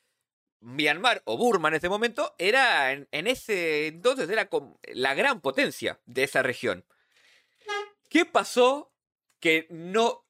Myanmar 0.62 1.22
o 1.26 1.38
Burma 1.38 1.70
en 1.70 1.76
ese 1.76 1.88
momento 1.88 2.36
era, 2.38 2.92
en, 2.92 3.08
en 3.12 3.28
ese 3.28 3.88
entonces, 3.88 4.30
era 4.30 4.50
la 4.94 5.14
gran 5.14 5.40
potencia 5.42 6.00
de 6.06 6.24
esa 6.24 6.44
región. 6.44 6.86
¿Qué 8.10 8.26
pasó 8.26 8.92
que 9.40 9.68
no 9.70 10.26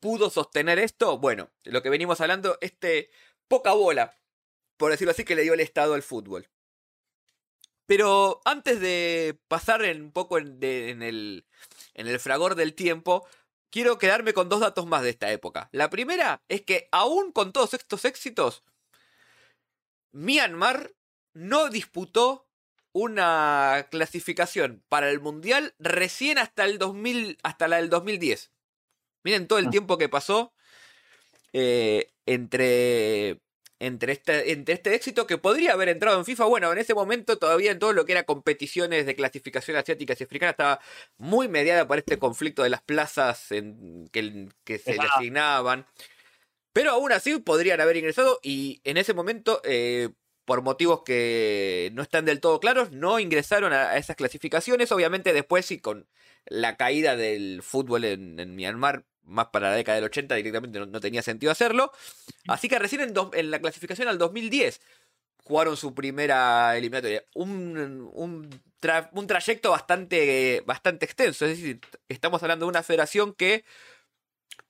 pudo 0.00 0.30
sostener 0.30 0.78
esto? 0.78 1.18
Bueno, 1.18 1.50
lo 1.64 1.82
que 1.82 1.90
venimos 1.90 2.20
hablando, 2.20 2.56
este 2.60 3.10
poca 3.46 3.72
bola, 3.72 4.16
por 4.80 4.90
decirlo 4.90 5.10
así, 5.12 5.24
que 5.24 5.34
le 5.34 5.42
dio 5.42 5.52
el 5.52 5.60
Estado 5.60 5.92
al 5.92 6.02
fútbol. 6.02 6.48
Pero 7.86 8.40
antes 8.44 8.80
de 8.80 9.38
pasar 9.48 9.84
en, 9.84 10.00
un 10.02 10.12
poco 10.12 10.38
en, 10.38 10.58
de- 10.58 10.90
en 10.90 11.02
el, 11.02 11.44
en 11.94 12.06
el 12.06 12.18
fragor 12.18 12.54
del 12.54 12.74
tiempo, 12.74 13.26
quiero 13.70 13.98
quedarme 13.98 14.32
con 14.32 14.48
dos 14.48 14.60
datos 14.60 14.86
más 14.86 15.02
de 15.02 15.10
esta 15.10 15.30
época. 15.32 15.68
La 15.72 15.90
primera 15.90 16.42
es 16.48 16.62
que 16.62 16.88
aún 16.92 17.30
con 17.32 17.52
todos 17.52 17.74
estos 17.74 18.04
éxitos, 18.04 18.62
Myanmar 20.12 20.92
no 21.34 21.68
disputó 21.68 22.48
una 22.92 23.86
clasificación 23.90 24.82
para 24.88 25.10
el 25.10 25.20
Mundial 25.20 25.74
recién 25.78 26.38
hasta 26.38 26.64
el 26.64 26.78
2000, 26.78 27.38
hasta 27.42 27.68
la 27.68 27.76
del 27.76 27.90
2010. 27.90 28.50
Miren 29.24 29.46
todo 29.46 29.58
el 29.58 29.66
Ah. 29.66 29.70
tiempo 29.70 29.98
que 29.98 30.08
pasó 30.08 30.52
eh, 31.52 32.12
entre, 32.26 33.40
entre, 33.80 34.12
este, 34.12 34.52
entre 34.52 34.74
este 34.74 34.94
éxito 34.94 35.26
que 35.26 35.38
podría 35.38 35.72
haber 35.72 35.88
entrado 35.88 36.18
en 36.18 36.24
FIFA. 36.24 36.44
Bueno, 36.44 36.70
en 36.70 36.78
ese 36.78 36.94
momento 36.94 37.38
todavía 37.38 37.72
en 37.72 37.78
todo 37.78 37.92
lo 37.92 38.04
que 38.04 38.12
era 38.12 38.24
competiciones 38.24 39.06
de 39.06 39.16
clasificación 39.16 39.76
asiáticas 39.76 40.20
y 40.20 40.24
africanas 40.24 40.52
estaba 40.52 40.80
muy 41.16 41.48
mediada 41.48 41.88
por 41.88 41.98
este 41.98 42.18
conflicto 42.18 42.62
de 42.62 42.68
las 42.68 42.82
plazas 42.82 43.50
en, 43.50 44.08
que, 44.12 44.48
que 44.64 44.78
se 44.78 44.90
le 44.90 44.96
Exacto. 44.96 45.16
asignaban. 45.16 45.86
Pero 46.72 46.92
aún 46.92 47.10
así 47.10 47.36
podrían 47.38 47.80
haber 47.80 47.96
ingresado 47.96 48.38
y 48.42 48.80
en 48.84 48.96
ese 48.96 49.14
momento, 49.14 49.60
eh, 49.64 50.10
por 50.44 50.62
motivos 50.62 51.02
que 51.02 51.90
no 51.94 52.02
están 52.02 52.26
del 52.26 52.40
todo 52.40 52.60
claros, 52.60 52.92
no 52.92 53.18
ingresaron 53.18 53.72
a, 53.72 53.90
a 53.90 53.96
esas 53.96 54.14
clasificaciones. 54.14 54.92
Obviamente 54.92 55.32
después 55.32 55.66
sí 55.66 55.80
con 55.80 56.06
la 56.44 56.76
caída 56.76 57.16
del 57.16 57.62
fútbol 57.62 58.04
en, 58.04 58.38
en 58.38 58.54
Myanmar, 58.54 59.04
más 59.24 59.46
para 59.48 59.70
la 59.70 59.76
década 59.76 59.96
del 59.96 60.04
80 60.04 60.34
directamente 60.34 60.80
no, 60.80 61.00
tenía 61.00 61.22
sentido 61.22 61.52
hacerlo. 61.52 61.92
Así 62.48 62.68
que 62.68 62.78
recién 62.78 63.14
en, 63.32 63.50
la 63.50 63.58
clasificación 63.60 64.08
al 64.08 64.18
2010 64.18 64.80
jugaron 65.44 65.76
su 65.76 65.94
primera 65.94 66.76
eliminatoria. 66.76 67.24
Un, 67.34 68.10
un, 68.12 68.50
un 69.12 69.26
trayecto 69.26 69.70
bastante, 69.70 70.62
bastante 70.66 71.04
extenso. 71.06 71.44
Es 71.46 71.58
decir, 71.58 71.80
estamos 72.08 72.42
hablando 72.42 72.66
de 72.66 72.70
una 72.70 72.82
federación 72.82 73.34
que 73.34 73.64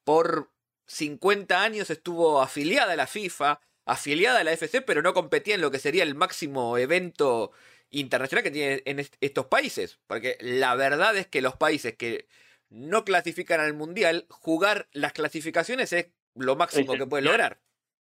por 0.04 0.50
50 0.87 1.62
años 1.62 1.90
estuvo 1.90 2.40
afiliada 2.42 2.95
a 2.95 2.97
la 2.97 3.07
FIFA, 3.07 3.61
afiliada 3.85 4.40
a 4.40 4.45
la 4.45 4.52
FC, 4.52 4.83
pero 4.83 5.02
no 5.02 5.14
competía 5.14 5.54
en 5.54 5.61
lo 5.61 5.71
que 5.71 5.78
sería 5.78 6.02
el 6.02 6.14
máximo 6.14 6.78
evento 6.78 7.52
internacional 7.90 8.42
que 8.42 8.50
tiene 8.50 8.83
en 8.85 8.99
est- 9.00 9.14
estos 9.21 9.47
países. 9.47 9.99
Porque 10.07 10.37
la 10.40 10.75
verdad 10.75 11.16
es 11.16 11.26
que 11.26 11.42
los 11.42 11.57
países 11.57 11.95
que 11.97 12.26
no 12.71 13.05
clasifican 13.05 13.61
al 13.61 13.75
mundial, 13.75 14.27
jugar 14.31 14.87
las 14.93 15.12
clasificaciones 15.12 15.93
es 15.93 16.12
lo 16.35 16.57
máximo 16.57 16.95
que 16.95 17.07
pueden 17.07 17.27
lograr. 17.27 17.59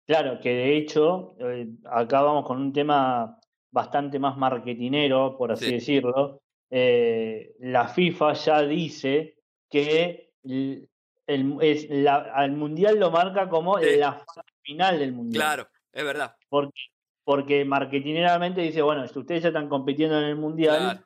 Claro, 0.05 0.39
que 0.39 0.49
de 0.49 0.77
hecho, 0.77 1.35
eh, 1.39 1.67
acá 1.85 2.21
vamos 2.21 2.45
con 2.45 2.57
un 2.57 2.73
tema 2.73 3.39
bastante 3.71 4.19
más 4.19 4.37
marketinero, 4.37 5.37
por 5.37 5.51
así 5.51 5.65
Sí. 5.65 5.71
decirlo. 5.73 6.41
Eh, 6.71 7.55
la 7.59 7.87
FIFA 7.87 8.33
ya 8.33 8.61
dice 8.63 9.37
que 9.69 10.31
el, 10.43 10.89
el- 11.27 11.57
es 11.61 11.87
la- 11.89 12.31
al 12.33 12.51
Mundial 12.53 12.99
lo 12.99 13.11
marca 13.11 13.47
como 13.49 13.77
Sí. 13.79 13.95
la 13.97 14.13
fase 14.13 14.41
final 14.63 14.99
del 14.99 15.13
Mundial. 15.13 15.41
Claro, 15.43 15.69
es 15.93 16.03
verdad. 16.03 16.35
Porque, 16.49 16.81
porque 17.23 17.63
marketineramente 17.65 18.61
dice, 18.61 18.81
bueno, 18.81 19.07
si 19.07 19.17
ustedes 19.19 19.43
ya 19.43 19.49
están 19.49 19.69
compitiendo 19.69 20.17
en 20.17 20.25
el 20.25 20.35
Mundial, 20.35 20.77
Claro. 20.79 20.99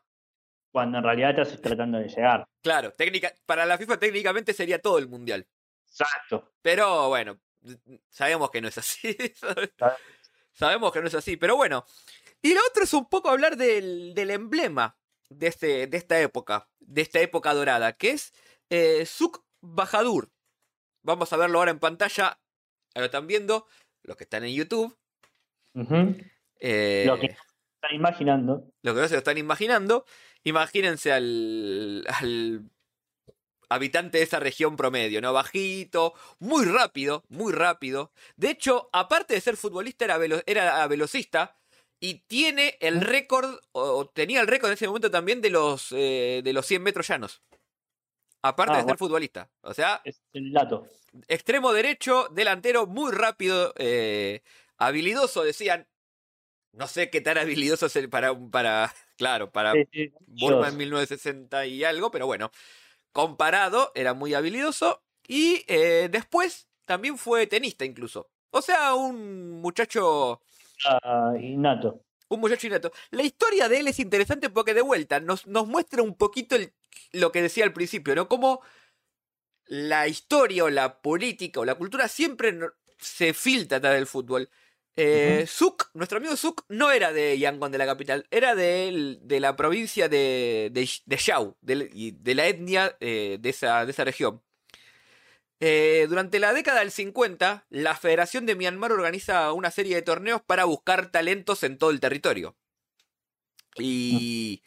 Cuando 0.74 0.98
en 0.98 1.04
realidad 1.04 1.40
estás 1.40 1.62
tratando 1.62 2.00
de 2.00 2.10
llegar. 2.10 2.48
Claro, 2.64 2.92
técnica, 2.94 3.32
para 3.46 3.64
la 3.64 3.78
FIFA 3.78 4.00
técnicamente 4.00 4.54
sería 4.54 4.82
todo 4.82 4.98
el 4.98 5.08
mundial. 5.08 5.48
Exacto. 5.88 6.52
Pero 6.64 7.10
bueno, 7.10 7.40
sabemos 8.10 8.50
que 8.50 8.60
no 8.60 8.70
es 8.70 8.78
así. 8.80 9.16
sabemos 10.52 10.92
que 10.92 11.02
no 11.02 11.08
es 11.08 11.14
así, 11.14 11.38
pero 11.38 11.56
bueno. 11.56 11.86
Y 12.42 12.56
lo 12.56 12.62
otro 12.68 12.86
es 12.86 12.94
un 12.96 13.08
poco 13.08 13.30
hablar 13.30 13.56
del, 13.56 14.16
del 14.16 14.32
emblema 14.32 14.98
de, 15.30 15.46
este, 15.46 15.86
de 15.86 15.96
esta 15.96 16.20
época, 16.20 16.68
de 16.80 17.04
esta 17.04 17.20
época 17.20 17.54
dorada, 17.54 17.94
que 17.94 18.10
es 18.10 18.34
eh, 18.72 19.06
Suk 19.06 19.46
Bajadur. 19.62 20.32
Vamos 21.04 21.32
a 21.34 21.38
verlo 21.38 21.60
ahora 21.60 21.70
en 21.70 21.80
pantalla. 21.80 22.40
Lo 22.96 23.06
están 23.06 23.28
viendo 23.28 23.68
los 24.02 24.18
que 24.18 24.24
están 24.24 24.44
en 24.44 24.56
YouTube. 24.56 24.98
Eh, 26.60 27.04
lo 27.06 27.20
que 27.20 27.28
están 27.28 27.96
imaginando. 27.96 28.72
Lo 28.82 28.96
que 28.96 29.02
no 29.02 29.08
se 29.08 29.14
lo 29.14 29.20
están 29.20 29.38
imaginando. 29.38 30.06
Imagínense 30.44 31.12
al, 31.12 32.06
al 32.08 32.70
habitante 33.70 34.20
de 34.20 34.24
esa 34.24 34.40
región 34.40 34.76
promedio, 34.76 35.22
¿no? 35.22 35.34
Bajito, 35.34 36.14
muy 36.40 36.66
rápido, 36.66 37.24
muy 37.30 37.52
rápido. 37.54 38.12
De 38.36 38.50
hecho, 38.50 38.90
aparte 38.94 39.34
de 39.34 39.42
ser 39.42 39.58
futbolista, 39.58 40.06
era, 40.06 40.44
era 40.46 40.88
velocista 40.88 41.58
y 42.00 42.16
tiene 42.28 42.78
el 42.82 43.02
récord, 43.02 43.60
o 43.72 44.06
tenía 44.08 44.42
el 44.42 44.48
récord 44.48 44.70
en 44.70 44.74
ese 44.74 44.88
momento 44.88 45.10
también 45.10 45.42
de 45.42 45.50
los, 45.50 45.92
eh, 45.92 46.42
de 46.44 46.54
los 46.54 46.66
100 46.66 46.84
metros 46.84 47.08
llanos. 47.08 47.42
Aparte 48.42 48.74
ah, 48.74 48.78
de 48.80 48.84
ser 48.84 48.98
futbolista. 48.98 49.50
O 49.62 49.74
sea, 49.74 50.02
es 50.04 50.22
el 50.34 50.52
dato. 50.52 50.86
extremo 51.30 51.72
derecho, 51.72 52.28
delantero, 52.32 52.88
muy 52.88 53.12
rápido, 53.14 53.74
eh, 53.78 54.42
habilidoso, 54.78 55.44
decían. 55.44 55.88
No 56.74 56.88
sé 56.88 57.10
qué 57.10 57.22
tan 57.22 57.38
habilidoso 57.38 57.86
es 57.86 57.96
el 57.96 58.10
para, 58.10 58.38
para 58.52 58.94
claro, 59.18 59.52
para 59.52 59.74
Burma 60.28 60.70
en 60.70 60.78
1960 60.78 61.66
y 61.68 61.84
algo, 61.84 62.12
pero 62.12 62.26
bueno, 62.26 62.52
comparado, 63.12 63.92
era 63.96 64.14
muy 64.14 64.34
habilidoso. 64.34 65.04
Y 65.28 65.64
eh, 65.68 66.10
después 66.12 66.68
también 66.86 67.18
fue 67.18 67.48
tenista 67.48 67.86
incluso. 67.86 68.30
O 68.50 68.62
sea, 68.62 68.94
un 68.96 69.62
muchacho... 69.62 70.42
Ah, 70.86 71.34
innato. 71.40 72.04
Un 72.28 72.40
muchacho 72.40 72.68
innato. 72.68 72.92
La 73.12 73.24
historia 73.24 73.70
de 73.70 73.80
él 73.80 73.88
es 73.88 74.00
interesante 74.00 74.50
porque 74.50 74.74
de 74.74 74.82
vuelta 74.82 75.20
nos, 75.20 75.48
nos 75.48 75.68
muestra 75.68 76.02
un 76.02 76.16
poquito 76.16 76.56
lo 77.12 77.32
que 77.32 77.42
decía 77.42 77.64
al 77.64 77.74
principio, 77.74 78.16
¿no? 78.16 78.28
Como 78.28 78.62
la 79.66 80.08
historia 80.08 80.66
o 80.66 80.70
la 80.70 81.02
política 81.02 81.60
o 81.60 81.66
la 81.66 81.76
cultura 81.76 82.08
siempre 82.08 82.60
se 82.98 83.34
filtra 83.34 83.78
atrás 83.78 83.94
del 83.94 84.08
fútbol. 84.08 84.50
Eh, 84.96 85.48
nuestro 85.96 86.20
amigo 86.20 86.36
Suk, 86.36 86.66
no 86.70 86.92
era 86.92 87.12
de 87.12 87.38
Yangon, 87.40 87.72
de 87.72 87.78
la 87.80 87.86
capital, 87.86 88.28
era 88.30 88.54
de, 88.54 89.20
la 89.28 89.56
provincia 89.56 90.08
de, 90.08 90.70
de, 90.72 90.88
de 91.06 91.54
de, 91.62 92.14
de, 92.20 92.36
la 92.36 92.48
etnia 92.48 92.96
eh, 93.00 93.38
de, 93.40 93.50
esa, 93.50 93.86
región. 94.04 94.44
Eh, 95.60 96.06
durante 96.10 96.40
la 96.40 96.54
década 96.54 96.82
del 96.82 96.92
50, 96.92 97.66
la 97.70 97.96
Federación 97.96 98.46
de 98.46 98.56
Myanmar 98.56 98.92
organiza 98.92 99.52
una 99.54 99.72
serie 99.72 99.96
de 99.96 100.02
torneos 100.04 100.42
para 100.42 100.66
buscar 100.66 101.10
talentos 101.10 101.64
en 101.64 101.78
todo 101.78 101.90
el 101.90 102.00
territorio. 102.00 102.56
Y, 103.78 104.62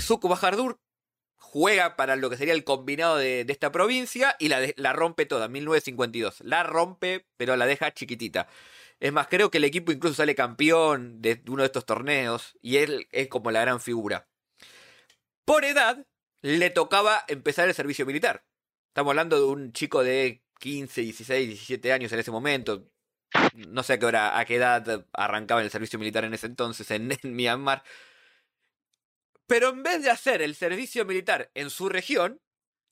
Suk 0.00 0.26
Bahardur 0.26 0.80
juega 1.36 1.94
para 1.94 2.16
lo 2.16 2.30
que 2.30 2.36
sería 2.36 2.54
el 2.54 2.64
combinado 2.64 3.16
de, 3.16 3.46
esta 3.48 3.70
provincia 3.70 4.34
y 4.40 4.48
la, 4.48 4.60
la 4.74 4.92
rompe 4.92 5.24
toda, 5.24 5.46
1952. 5.46 6.40
La 6.40 6.64
rompe, 6.64 7.26
pero 7.36 7.54
la 7.54 7.66
deja 7.66 7.94
chiquitita. 7.94 8.48
Es 9.00 9.12
más, 9.12 9.28
creo 9.28 9.50
que 9.50 9.58
el 9.58 9.64
equipo 9.64 9.92
incluso 9.92 10.14
sale 10.14 10.34
campeón 10.34 11.20
de 11.20 11.42
uno 11.48 11.62
de 11.62 11.66
estos 11.66 11.86
torneos 11.86 12.56
y 12.60 12.78
él 12.78 13.08
es 13.12 13.28
como 13.28 13.50
la 13.50 13.60
gran 13.60 13.80
figura. 13.80 14.28
Por 15.44 15.64
edad, 15.64 16.06
le 16.42 16.70
tocaba 16.70 17.24
empezar 17.28 17.68
el 17.68 17.74
servicio 17.74 18.06
militar. 18.06 18.44
Estamos 18.88 19.10
hablando 19.10 19.36
de 19.36 19.44
un 19.44 19.72
chico 19.72 20.02
de 20.02 20.42
15, 20.60 21.02
16, 21.02 21.48
17 21.48 21.92
años 21.92 22.12
en 22.12 22.20
ese 22.20 22.30
momento. 22.30 22.88
No 23.54 23.82
sé 23.82 23.94
a 23.94 23.98
qué 23.98 24.06
hora, 24.06 24.38
a 24.38 24.44
qué 24.44 24.56
edad 24.56 25.06
arrancaba 25.12 25.62
el 25.62 25.70
servicio 25.70 25.98
militar 25.98 26.24
en 26.24 26.34
ese 26.34 26.46
entonces 26.46 26.90
en, 26.90 27.10
en 27.12 27.34
Myanmar. 27.34 27.82
Pero 29.46 29.70
en 29.70 29.82
vez 29.82 30.02
de 30.02 30.10
hacer 30.10 30.40
el 30.40 30.54
servicio 30.54 31.04
militar 31.04 31.50
en 31.54 31.68
su 31.70 31.88
región, 31.88 32.40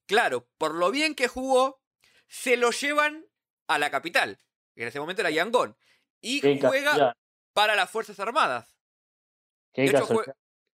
claro, 0.06 0.48
por 0.58 0.74
lo 0.74 0.90
bien 0.90 1.14
que 1.14 1.28
jugó, 1.28 1.80
se 2.26 2.56
lo 2.56 2.70
llevan 2.70 3.24
a 3.68 3.78
la 3.78 3.90
capital, 3.90 4.38
en 4.76 4.88
ese 4.88 5.00
momento 5.00 5.22
era 5.22 5.30
Yangon 5.30 5.76
y 6.22 6.40
juega 6.58 7.14
para 7.52 7.74
las 7.76 7.90
Fuerzas 7.90 8.18
Armadas. 8.18 8.74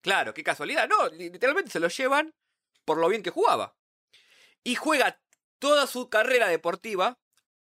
Claro, 0.01 0.33
qué 0.33 0.45
casualidad. 0.45 0.89
No, 0.89 1.09
literalmente 1.09 1.71
se 1.71 1.81
lo 1.81 1.89
llevan 1.89 2.33
por 2.85 2.99
lo 2.99 3.09
bien 3.09 3.23
que 3.23 3.31
jugaba. 3.31 3.77
Y 4.63 4.77
juega 4.77 5.21
toda 5.59 5.87
su 5.87 6.09
carrera 6.09 6.47
deportiva 6.47 7.19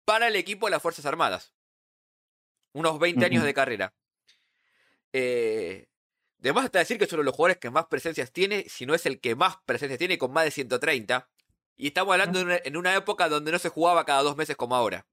para 0.04 0.28
el 0.28 0.36
equipo 0.36 0.68
de 0.68 0.72
las 0.72 0.82
Fuerzas 0.82 1.06
Armadas. 1.06 1.54
Unos 2.74 3.00
20 3.00 3.26
años 3.26 3.44
de 3.44 3.54
carrera. 3.54 3.94
Eh, 5.14 5.90
Además, 6.42 6.66
hasta 6.66 6.80
decir 6.80 6.98
que 6.98 7.04
es 7.04 7.12
uno 7.12 7.22
de 7.22 7.26
los 7.26 7.36
jugadores 7.36 7.58
que 7.58 7.70
más 7.70 7.88
presencias 7.88 8.32
tiene, 8.32 8.66
si 8.70 8.86
no 8.86 8.94
es 8.94 9.06
el 9.06 9.20
que 9.20 9.36
más 9.36 9.58
presencias 9.66 10.00
tiene, 10.00 10.18
con 10.18 10.32
más 10.32 10.46
de 10.46 10.52
130. 10.52 11.30
Y 11.76 11.88
estamos 11.88 12.14
hablando 12.14 12.40
en 12.40 12.78
una 12.78 12.96
época 12.96 13.28
donde 13.28 13.52
no 13.52 13.60
se 13.60 13.70
jugaba 13.70 14.06
cada 14.06 14.22
dos 14.22 14.38
meses 14.38 14.56
como 14.56 14.76
ahora. 14.76 15.06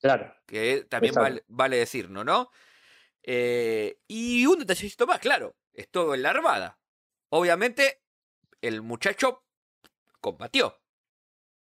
Claro. 0.00 0.34
Que 0.46 0.86
también 0.88 1.14
vale, 1.48 1.76
decir, 1.76 2.10
¿no? 2.10 2.50
Eh, 3.22 3.98
y 4.08 4.46
un 4.46 4.58
detallecito 4.58 5.06
más, 5.06 5.18
claro, 5.18 5.56
estuvo 5.72 6.14
en 6.14 6.22
la 6.22 6.30
armada. 6.30 6.78
Obviamente, 7.28 8.02
el 8.62 8.82
muchacho 8.82 9.44
combatió. 10.20 10.80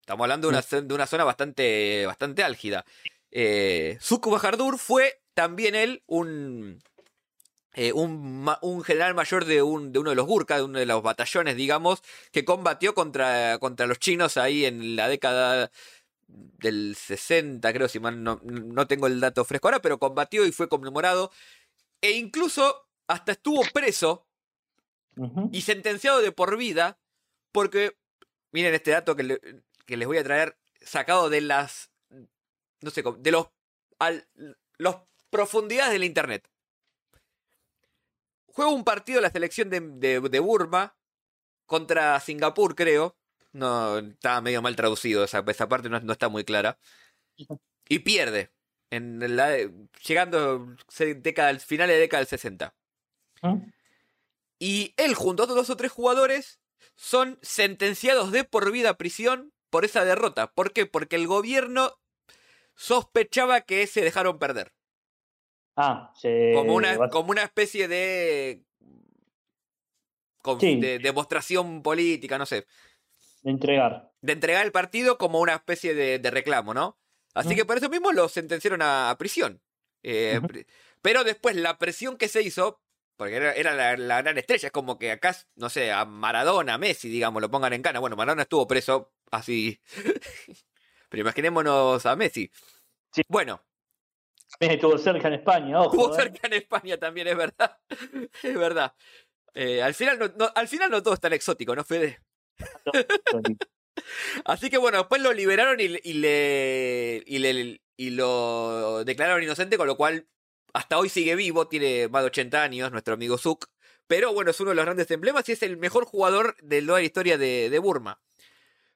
Estamos 0.01 0.25
hablando 0.25 0.49
de 0.49 0.59
una, 0.59 0.83
de 0.83 0.95
una 0.95 1.07
zona 1.07 1.25
bastante, 1.25 2.05
bastante 2.07 2.45
álgida. 2.45 2.85
Eh, 3.31 3.99
Zuko 4.01 4.39
fue 4.79 5.21
también 5.35 5.75
él 5.75 6.03
un, 6.07 6.81
eh, 7.75 7.93
un, 7.93 8.49
un, 8.63 8.85
general 8.85 9.15
mayor 9.15 9.45
de, 9.45 9.63
un, 9.63 9.93
de 9.93 9.99
uno 9.99 10.11
de 10.11 10.17
los 10.17 10.27
Gurkha, 10.27 10.57
de 10.57 10.63
uno 10.63 10.79
de 10.79 10.87
los 10.87 11.03
batallones, 11.03 11.57
digamos, 11.57 12.03
que 12.33 12.45
combatió 12.45 12.95
contra, 12.95 13.59
contra 13.59 13.87
los 13.87 13.99
chinos 13.99 14.39
ahí 14.39 14.65
en 14.65 14.97
la 14.97 15.09
década 15.09 15.71
del 16.29 16.97
60, 16.97 17.73
creo, 17.73 17.89
si 17.89 18.01
mal 18.01 18.23
no, 18.23 18.41
no 18.43 18.87
tengo 18.87 19.07
el 19.07 19.21
dato 19.21 19.45
fresco 19.45 19.69
ahora, 19.69 19.81
pero 19.81 19.99
combatió 19.99 20.45
y 20.45 20.53
fue 20.53 20.69
conmemorado. 20.69 21.31
E 22.01 22.13
incluso 22.13 22.89
hasta 23.07 23.33
estuvo 23.33 23.63
preso 23.73 24.27
y 25.53 25.63
sentenciado 25.63 26.21
de 26.21 26.33
por 26.33 26.57
vida, 26.57 26.99
porque, 27.53 27.97
miren 28.53 28.75
este 28.75 28.91
dato 28.91 29.17
que, 29.17 29.63
que, 29.87 29.97
les 29.97 30.07
voy 30.07 30.19
a 30.19 30.25
traer, 30.25 30.59
sacado 30.81 31.31
de 31.31 31.41
las, 31.41 31.91
no 32.81 32.91
sé, 32.91 33.03
de 33.19 33.31
los, 33.31 33.49
al, 33.99 34.29
los 34.77 34.97
profundidades 35.31 35.93
del 35.93 36.05
Internet. 36.05 36.51
Juega 38.49 38.71
un 38.71 38.85
partido 38.85 39.17
de 39.19 39.23
la 39.23 39.31
selección 39.31 39.71
de, 39.71 39.81
de, 39.81 40.21
de 40.21 40.41
Burma 40.41 40.97
contra 41.65 42.21
Singapur, 42.21 42.75
creo, 42.75 43.17
no, 43.57 43.99
estaba 43.99 44.41
medio 44.41 44.63
mal 44.63 44.77
traducido, 44.77 45.25
esa, 45.25 45.45
esa 45.47 45.69
parte 45.69 45.89
no, 45.89 46.13
está 46.13 46.29
muy 46.29 46.45
clara. 46.45 46.79
Y 47.89 47.99
pierde. 48.01 48.51
En 48.91 49.37
la, 49.37 49.57
llegando 50.07 50.77
década, 50.99 51.49
al 51.49 51.61
final 51.61 51.89
de 51.89 51.99
década 51.99 52.21
del 52.21 52.29
60. 52.29 52.75
¿Ah? 53.43 53.57
Y 54.59 54.95
él, 54.97 55.15
junto 55.15 55.43
a 55.43 55.45
otros 55.45 55.57
dos 55.57 55.71
o 55.71 55.77
tres 55.77 55.93
jugadores, 55.93 56.61
son 56.95 57.39
sentenciados 57.43 58.33
de 58.33 58.45
por 58.45 58.71
vida 58.73 58.91
a 58.91 58.99
prisión 58.99 59.53
por 59.71 59.85
esa 59.85 60.05
derrota. 60.05 60.53
¿Por 60.53 60.73
qué? 60.73 60.87
Porque 60.87 61.17
el 61.17 61.27
gobierno 61.27 61.93
sospechaba 62.75 63.63
que 63.63 63.87
se 63.87 64.03
dejaron 64.03 64.39
perder. 64.39 64.73
Ah, 65.77 66.13
Como 66.55 66.75
una, 66.75 67.11
como 67.11 67.31
una 67.31 67.43
especie 67.43 67.87
de, 67.87 68.65
de 70.43 70.99
demostración 70.99 71.83
política, 71.83 72.39
no 72.39 72.47
sé. 72.47 72.67
De 73.47 73.53
entregar. 73.53 74.11
De 74.23 74.33
entregar 74.33 74.67
el 74.67 74.73
partido 74.73 75.19
como 75.19 75.39
una 75.39 75.55
especie 75.55 75.95
de, 75.95 76.31
reclamo, 76.33 76.75
¿no? 76.75 76.99
Así 77.33 77.55
que 77.55 77.65
por 77.65 77.77
eso 77.77 77.89
mismo 77.89 78.11
lo 78.11 78.29
sentenciaron 78.29 78.83
a, 78.83 79.15
prisión. 79.21 79.63
Eh, 80.03 80.41
pero 81.01 81.23
después 81.23 81.55
la 81.55 81.79
presión 81.79 82.17
que 82.17 82.27
se 82.27 82.43
hizo, 82.43 82.81
porque 83.17 83.37
era, 83.37 83.97
la, 83.97 84.21
gran 84.21 84.37
estrella, 84.37 84.67
es 84.67 84.73
como 84.73 84.99
que 84.99 85.13
acá, 85.13 85.37
no 85.55 85.69
sé, 85.69 85.93
a 85.93 86.05
Maradona, 86.05 86.75
a 86.75 86.79
Messi, 86.79 87.09
digamos, 87.09 87.41
lo 87.41 87.49
pongan 87.49 87.73
en 87.73 87.83
cana. 87.83 88.01
Bueno, 88.01 88.17
Maradona 88.17 88.43
estuvo 88.43 88.67
preso 88.67 89.13
así. 89.31 89.81
pero 91.09 91.21
imaginémonos 91.21 92.05
a 92.05 92.17
Messi. 92.17 92.51
Sí. 93.13 93.23
Bueno. 93.29 93.63
Estuvo 94.59 94.99
cerca 94.99 95.29
en 95.29 95.35
España, 95.35 95.81
ojo. 95.83 95.91
Estuvo 95.91 96.15
¿eh? 96.15 96.17
cerca 96.17 96.49
en 96.49 96.53
España 96.55 96.99
también, 96.99 97.29
es 97.29 97.37
verdad. 97.37 97.79
es 98.43 98.59
verdad. 98.59 98.93
Eh, 99.55 99.81
al, 99.85 99.95
final 99.95 100.35
no, 100.37 100.51
al 100.53 100.67
final 100.67 100.91
no 100.91 101.01
todo 101.01 101.15
es 101.15 101.21
tan 101.21 101.33
exótico, 101.33 101.77
¿no, 101.77 101.85
Fede? 101.85 102.26
Así 104.45 104.71
que 104.71 104.79
bueno, 104.79 104.99
después 104.99 105.23
lo 105.23 105.33
liberaron 105.33 105.81
y, 105.81 105.89
le, 105.89 107.23
y, 107.97 108.11
lo 108.11 109.05
declararon 109.05 109.43
inocente, 109.43 109.77
con 109.77 109.87
lo 109.87 109.97
cual 109.97 110.27
hasta 110.73 110.99
hoy 110.99 111.09
sigue 111.09 111.35
vivo, 111.35 111.69
tiene 111.69 112.09
más 112.09 112.23
de 112.23 112.27
80 112.27 112.63
años, 112.63 112.93
nuestro 112.93 113.15
amigo 113.15 113.39
Zuck, 113.39 113.67
pero 114.07 114.33
bueno, 114.33 114.51
es 114.51 114.61
uno 114.61 114.71
de 114.71 114.77
los 114.77 114.85
grandes 114.85 115.11
emblemas 115.11 115.49
y 115.49 115.53
es 115.53 115.63
el 115.63 115.77
mejor 115.77 116.05
jugador 116.05 116.57
de 116.63 116.83
la 116.83 117.03
historia 117.03 117.39
de, 117.39 117.79
Burma. 117.79 118.21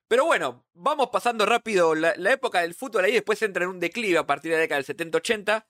Pero 0.09 0.25
bueno, 0.25 0.67
vamos 0.75 1.09
pasando 1.11 1.47
rápido 1.47 1.95
la, 1.95 2.13
época 2.31 2.61
del 2.61 2.75
fútbol 2.75 3.05
ahí, 3.05 3.13
después 3.13 3.41
entra 3.43 3.65
en 3.65 3.71
un 3.71 3.81
declive 3.81 4.19
a 4.19 4.27
partir 4.27 4.51
de 4.51 4.59
la 4.59 4.63
década 4.63 4.83
del 4.83 4.97
70-80. 4.97 5.67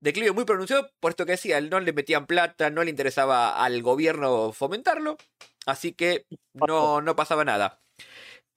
Declive 0.00 0.32
muy 0.32 0.44
pronunciado, 0.44 0.90
puesto 0.98 1.26
que 1.26 1.32
decía, 1.32 1.60
no 1.60 1.78
le 1.80 1.92
metían 1.92 2.26
plata, 2.26 2.70
no 2.70 2.82
le 2.84 2.90
interesaba 2.90 3.62
al 3.62 3.82
gobierno 3.82 4.52
fomentarlo, 4.52 5.18
así 5.66 5.92
que 5.92 6.26
no, 6.54 7.00
no 7.00 7.16
pasaba 7.16 7.44
nada. 7.44 7.82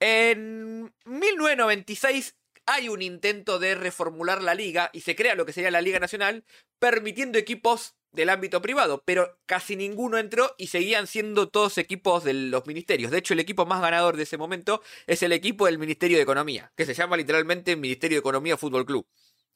En 0.00 0.92
1996 1.04 2.36
hay 2.66 2.88
un 2.88 3.02
intento 3.02 3.58
de 3.58 3.74
reformular 3.74 4.42
la 4.42 4.54
liga 4.54 4.90
y 4.92 5.00
se 5.00 5.16
crea 5.16 5.34
lo 5.34 5.46
que 5.46 5.52
sería 5.52 5.70
la 5.70 5.82
Liga 5.82 5.98
Nacional, 5.98 6.44
permitiendo 6.78 7.38
equipos 7.38 7.94
del 8.12 8.30
ámbito 8.30 8.62
privado, 8.62 9.02
pero 9.04 9.38
casi 9.44 9.76
ninguno 9.76 10.18
entró 10.18 10.54
y 10.56 10.68
seguían 10.68 11.06
siendo 11.06 11.48
todos 11.48 11.78
equipos 11.78 12.22
de 12.24 12.32
los 12.32 12.66
ministerios. 12.66 13.10
De 13.10 13.18
hecho, 13.18 13.34
el 13.34 13.40
equipo 13.40 13.66
más 13.66 13.80
ganador 13.80 14.16
de 14.16 14.22
ese 14.22 14.38
momento 14.38 14.82
es 15.06 15.22
el 15.22 15.32
equipo 15.32 15.66
del 15.66 15.78
Ministerio 15.78 16.16
de 16.16 16.22
Economía, 16.22 16.72
que 16.76 16.86
se 16.86 16.94
llama 16.94 17.16
literalmente 17.16 17.76
Ministerio 17.76 18.16
de 18.16 18.20
Economía 18.20 18.56
Fútbol 18.56 18.86
Club. 18.86 19.06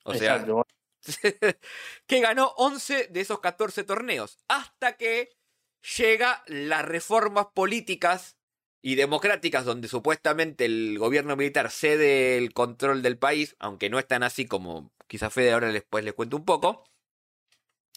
O 0.05 0.15
sea, 0.15 0.45
que 2.07 2.21
ganó 2.21 2.53
11 2.57 3.09
de 3.09 3.21
esos 3.21 3.41
14 3.41 3.85
torneos, 3.85 4.39
hasta 4.49 4.97
que 4.97 5.38
llega 5.97 6.43
las 6.47 6.85
reformas 6.85 7.47
políticas 7.55 8.37
y 8.81 8.95
democráticas 8.95 9.65
donde 9.65 9.89
supuestamente 9.89 10.65
el 10.65 10.99
gobierno 10.99 11.37
militar 11.37 11.71
cede 11.71 12.39
el 12.39 12.53
control 12.53 13.03
del 13.03 13.19
país, 13.19 13.57
aunque 13.59 13.91
no 13.91 13.99
es 13.99 14.07
tan 14.07 14.23
así 14.23 14.47
como 14.47 14.93
quizá 15.09 15.31
Fede 15.31 15.53
ahora 15.53 15.73
después 15.73 16.05
les 16.05 16.15
cuento 16.15 16.37
un 16.37 16.45
poco. 16.45 16.85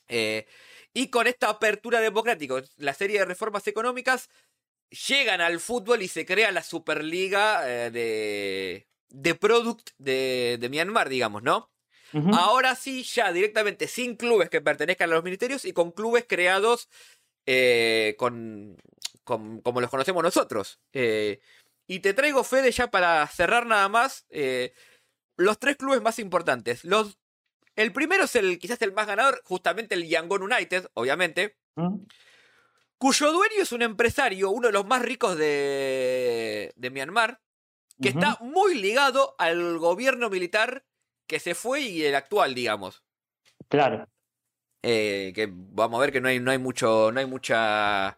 Eh, 0.08 0.48
y 0.94 1.08
con 1.10 1.28
esta 1.28 1.50
apertura 1.50 2.02
democrática, 2.02 2.62
la 2.78 2.94
serie 2.94 3.20
de 3.20 3.26
reformas 3.26 3.67
económicas 3.67 4.30
llegan 5.08 5.39
al 5.39 5.60
fútbol 5.60 6.02
y 6.02 6.08
se 6.08 6.26
crea 6.26 6.52
la 6.52 6.63
Superliga 6.63 7.62
eh, 7.70 7.91
de, 7.91 8.88
de 9.10 9.36
Product 9.36 9.91
de, 9.98 10.58
de 10.60 10.70
Myanmar, 10.70 11.10
digamos, 11.10 11.44
¿no? 11.44 11.72
Ahora 12.34 12.76
sí, 12.76 13.04
ya 13.04 13.32
directamente 13.32 13.88
sin 13.88 14.17
clubes 14.17 14.50
que 14.50 14.60
pertenezcan 14.60 15.10
a 15.10 15.15
los 15.15 15.24
ministerios 15.24 15.63
y 15.63 15.72
con 15.72 15.91
clubes 15.91 16.26
creados 16.28 16.89
eh, 17.45 18.15
con, 18.17 18.77
como 19.23 19.82
los 19.82 19.89
conocemos 19.89 20.23
nosotros. 20.23 20.80
Eh, 20.93 21.39
y 21.88 21.99
te 21.99 22.13
traigo, 22.13 22.43
Fede, 22.43 22.71
ya 22.71 22.89
para 22.89 23.25
cerrar 23.27 23.65
nada 23.65 23.89
más, 23.89 24.25
eh, 24.30 24.73
los 25.38 25.60
tres 25.60 25.77
clubes 25.77 26.01
más 26.01 26.19
importantes. 26.19 26.84
Los, 26.86 27.17
el 27.75 27.91
primero 27.91 28.25
es 28.25 28.36
el 28.36 28.60
quizás 28.60 28.82
el 28.82 28.93
más 28.93 29.08
ganador, 29.08 29.41
justamente 29.45 29.95
el 29.95 30.08
Yangon 30.08 30.43
United, 30.43 30.89
obviamente. 30.93 31.58
Mm. 31.75 32.06
Cuyo 32.97 33.32
dueño 33.32 33.62
es 33.62 33.71
un 33.71 33.82
empresario, 33.82 34.51
uno 34.51 34.67
de 34.67 34.73
los 34.73 34.86
más 34.86 35.01
ricos 35.01 35.36
de, 35.36 36.71
de 36.75 36.89
Myanmar, 36.91 37.41
que 37.99 38.10
está 38.10 38.38
muy 38.41 38.75
ligado 38.75 39.36
al 39.38 39.77
gobierno 39.80 40.30
militar 40.30 40.86
que 41.27 41.39
se 41.39 41.56
fue 41.56 41.82
y 41.82 42.04
el 42.04 42.15
actual, 42.15 42.54
digamos. 42.54 43.04
Claro. 43.69 44.08
Eh, 44.84 45.32
que 45.36 45.48
vamos 45.52 46.00
a 46.00 46.02
ver 46.02 46.12
que 46.12 46.22
no 46.22 46.28
hay, 46.28 46.39
no 46.39 46.52
hay 46.52 46.58
mucho, 46.58 47.12
no 47.12 47.20
hay 47.20 47.26
mucha 47.26 48.17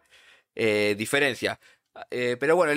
eh, 0.54 0.94
diferencia. 0.96 1.60
Eh, 2.10 2.36
pero 2.38 2.56
bueno, 2.56 2.72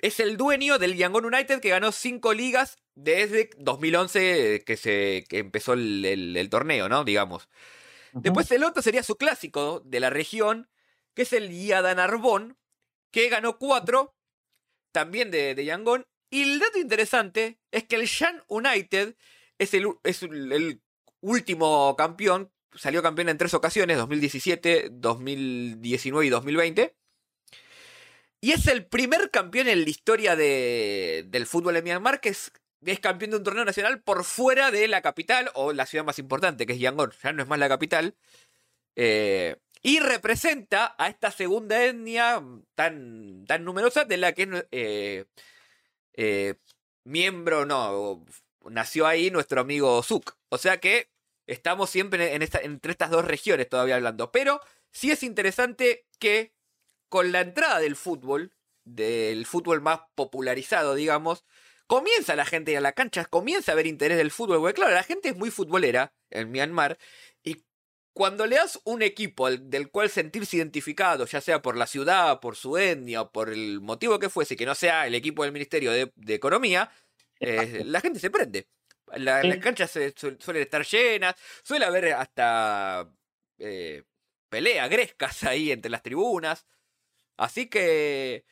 es 0.00 0.20
el 0.20 0.36
dueño 0.36 0.78
del 0.78 0.96
Yangon 0.96 1.26
United 1.26 1.60
que 1.60 1.68
ganó 1.68 1.92
cinco 1.92 2.32
ligas 2.32 2.78
desde 2.94 3.50
2011 3.58 4.64
que, 4.64 4.76
se, 4.76 5.24
que 5.28 5.38
empezó 5.38 5.74
el, 5.74 6.48
torneo, 6.50 6.88
¿no? 6.88 7.04
Digamos. 7.04 7.48
Después 8.12 8.50
el 8.50 8.64
otro 8.64 8.82
sería 8.82 9.02
su 9.02 9.16
clásico 9.16 9.80
de 9.84 10.00
la 10.00 10.08
región, 10.08 10.70
que 11.14 11.22
es 11.22 11.32
el 11.34 11.50
Yadanarbon, 11.50 12.56
que 13.10 13.28
ganó 13.28 13.58
cuatro, 13.58 14.16
también 14.90 15.30
de, 15.30 15.54
de 15.54 15.64
Yangon. 15.66 16.06
Y 16.30 16.42
el 16.42 16.58
dato 16.58 16.78
interesante 16.78 17.60
es 17.70 17.84
que 17.84 17.96
el 17.96 18.06
Yan 18.06 18.42
United 18.48 19.16
es 19.58 19.74
el, 19.74 19.88
es 20.02 20.22
el 20.22 20.80
último 21.20 21.94
campeón 21.96 22.50
salió 22.76 23.02
campeón 23.02 23.28
en 23.28 23.38
tres 23.38 23.54
ocasiones, 23.54 23.96
2017, 23.96 24.88
2019 24.92 26.26
y 26.26 26.30
2020. 26.30 26.96
Y 28.40 28.52
es 28.52 28.66
el 28.66 28.86
primer 28.86 29.30
campeón 29.30 29.68
en 29.68 29.82
la 29.82 29.90
historia 29.90 30.36
del 30.36 31.46
fútbol 31.46 31.76
en 31.76 31.84
Myanmar 31.84 32.20
que 32.20 32.28
es, 32.30 32.52
campeón 33.00 33.32
de 33.32 33.36
un 33.38 33.44
torneo 33.44 33.64
nacional 33.64 34.00
por 34.02 34.24
fuera 34.24 34.70
de 34.70 34.86
la 34.88 35.02
capital 35.02 35.50
o 35.54 35.72
la 35.72 35.86
ciudad 35.86 36.04
más 36.04 36.18
importante, 36.18 36.66
que 36.66 36.74
es 36.74 36.78
Yangon. 36.78 37.12
Ya 37.22 37.32
no 37.32 37.42
es 37.42 37.48
más 37.48 37.58
la 37.58 37.68
capital. 37.68 38.14
Eh, 38.94 39.56
y 39.82 40.00
representa 40.00 40.94
a 40.98 41.08
esta 41.08 41.30
segunda 41.30 41.82
etnia 41.84 42.42
tan, 42.74 43.44
tan 43.46 43.64
numerosa 43.64 44.04
de 44.04 44.16
la 44.16 44.32
que 44.32 44.42
es 44.42 44.66
eh, 44.70 45.24
eh, 46.14 46.54
miembro, 47.04 47.66
no, 47.66 48.24
nació 48.70 49.06
ahí 49.06 49.30
nuestro 49.30 49.60
amigo 49.60 50.02
Suk. 50.02 50.36
O 50.48 50.58
sea 50.58 50.78
que 50.78 51.08
Estamos 51.46 51.90
siempre 51.90 52.34
en 52.34 52.42
esta, 52.42 52.58
entre 52.58 52.92
estas 52.92 53.10
dos 53.10 53.24
regiones 53.24 53.68
todavía 53.68 53.96
hablando. 53.96 54.32
Pero 54.32 54.60
sí 54.90 55.10
es 55.10 55.22
interesante 55.22 56.06
que 56.18 56.54
con 57.08 57.32
la 57.32 57.40
entrada 57.40 57.78
del 57.78 57.96
fútbol, 57.96 58.52
del 58.84 59.46
fútbol 59.46 59.80
más 59.80 60.00
popularizado, 60.14 60.94
digamos, 60.94 61.44
comienza 61.86 62.36
la 62.36 62.44
gente 62.44 62.70
a 62.70 62.72
ir 62.72 62.78
a 62.78 62.82
la 62.82 62.92
cancha, 62.92 63.24
comienza 63.24 63.72
a 63.72 63.74
haber 63.74 63.86
interés 63.86 64.18
del 64.18 64.30
fútbol. 64.30 64.58
Porque 64.58 64.74
claro, 64.74 64.94
la 64.94 65.02
gente 65.02 65.28
es 65.28 65.36
muy 65.36 65.50
futbolera 65.50 66.12
en 66.30 66.50
Myanmar. 66.50 66.98
Y 67.44 67.64
cuando 68.12 68.46
le 68.46 68.56
das 68.56 68.80
un 68.84 69.02
equipo 69.02 69.50
del 69.50 69.90
cual 69.90 70.10
sentirse 70.10 70.56
identificado, 70.56 71.26
ya 71.26 71.40
sea 71.40 71.62
por 71.62 71.76
la 71.76 71.86
ciudad, 71.86 72.40
por 72.40 72.56
su 72.56 72.76
etnia 72.76 73.22
o 73.22 73.30
por 73.30 73.50
el 73.50 73.80
motivo 73.80 74.18
que 74.18 74.30
fuese, 74.30 74.56
que 74.56 74.66
no 74.66 74.74
sea 74.74 75.06
el 75.06 75.14
equipo 75.14 75.42
del 75.42 75.52
Ministerio 75.52 75.92
de, 75.92 76.34
Economía, 76.34 76.90
eh, 77.40 77.82
la 77.84 78.00
gente 78.00 78.18
se 78.18 78.30
prende. 78.30 78.68
Las 79.14 79.58
canchas 79.58 79.90
suelen 79.90 80.62
estar 80.62 80.84
llenas, 80.84 81.34
suele 81.62 81.84
haber 81.84 82.12
hasta 82.14 83.10
eh, 83.58 84.02
peleas 84.48 84.90
grescas 84.90 85.44
ahí 85.44 85.70
entre 85.70 85.90
las 85.90 86.02
tribunas. 86.02 86.66
Así 87.36 87.68
que 87.68 88.44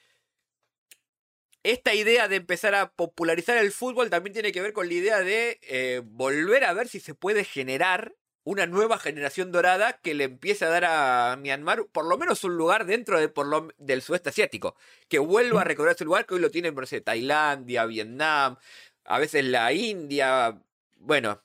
esta 1.62 1.94
idea 1.94 2.28
de 2.28 2.36
empezar 2.36 2.74
a 2.74 2.92
popularizar 2.92 3.56
el 3.56 3.72
fútbol 3.72 4.10
también 4.10 4.34
tiene 4.34 4.52
que 4.52 4.60
ver 4.60 4.72
con 4.72 4.86
la 4.86 4.94
idea 4.94 5.20
de 5.20 5.58
eh, 5.62 6.02
volver 6.04 6.64
a 6.64 6.74
ver 6.74 6.88
si 6.88 7.00
se 7.00 7.14
puede 7.14 7.44
generar 7.44 8.14
una 8.44 8.66
nueva 8.66 8.98
generación 8.98 9.50
dorada 9.50 9.94
que 10.02 10.12
le 10.12 10.24
empiece 10.24 10.66
a 10.66 10.68
dar 10.68 10.84
a 10.84 11.36
Myanmar 11.40 11.86
por 11.90 12.04
lo 12.04 12.18
menos 12.18 12.44
un 12.44 12.56
lugar 12.56 12.84
dentro 12.84 13.18
de, 13.18 13.30
por 13.30 13.74
del 13.78 14.02
sudeste 14.02 14.28
asiático, 14.28 14.76
que 15.08 15.18
vuelva 15.18 15.62
a 15.62 15.64
recordar 15.64 15.94
ese 15.94 16.04
lugar 16.04 16.26
que 16.26 16.34
hoy 16.34 16.40
lo 16.40 16.50
tienen, 16.50 16.74
por 16.74 16.84
ejemplo, 16.84 17.04
Tailandia, 17.04 17.86
Vietnam, 17.86 18.58
a 19.04 19.18
veces 19.18 19.44
la 19.44 19.72
India, 19.72 20.58
bueno, 20.96 21.40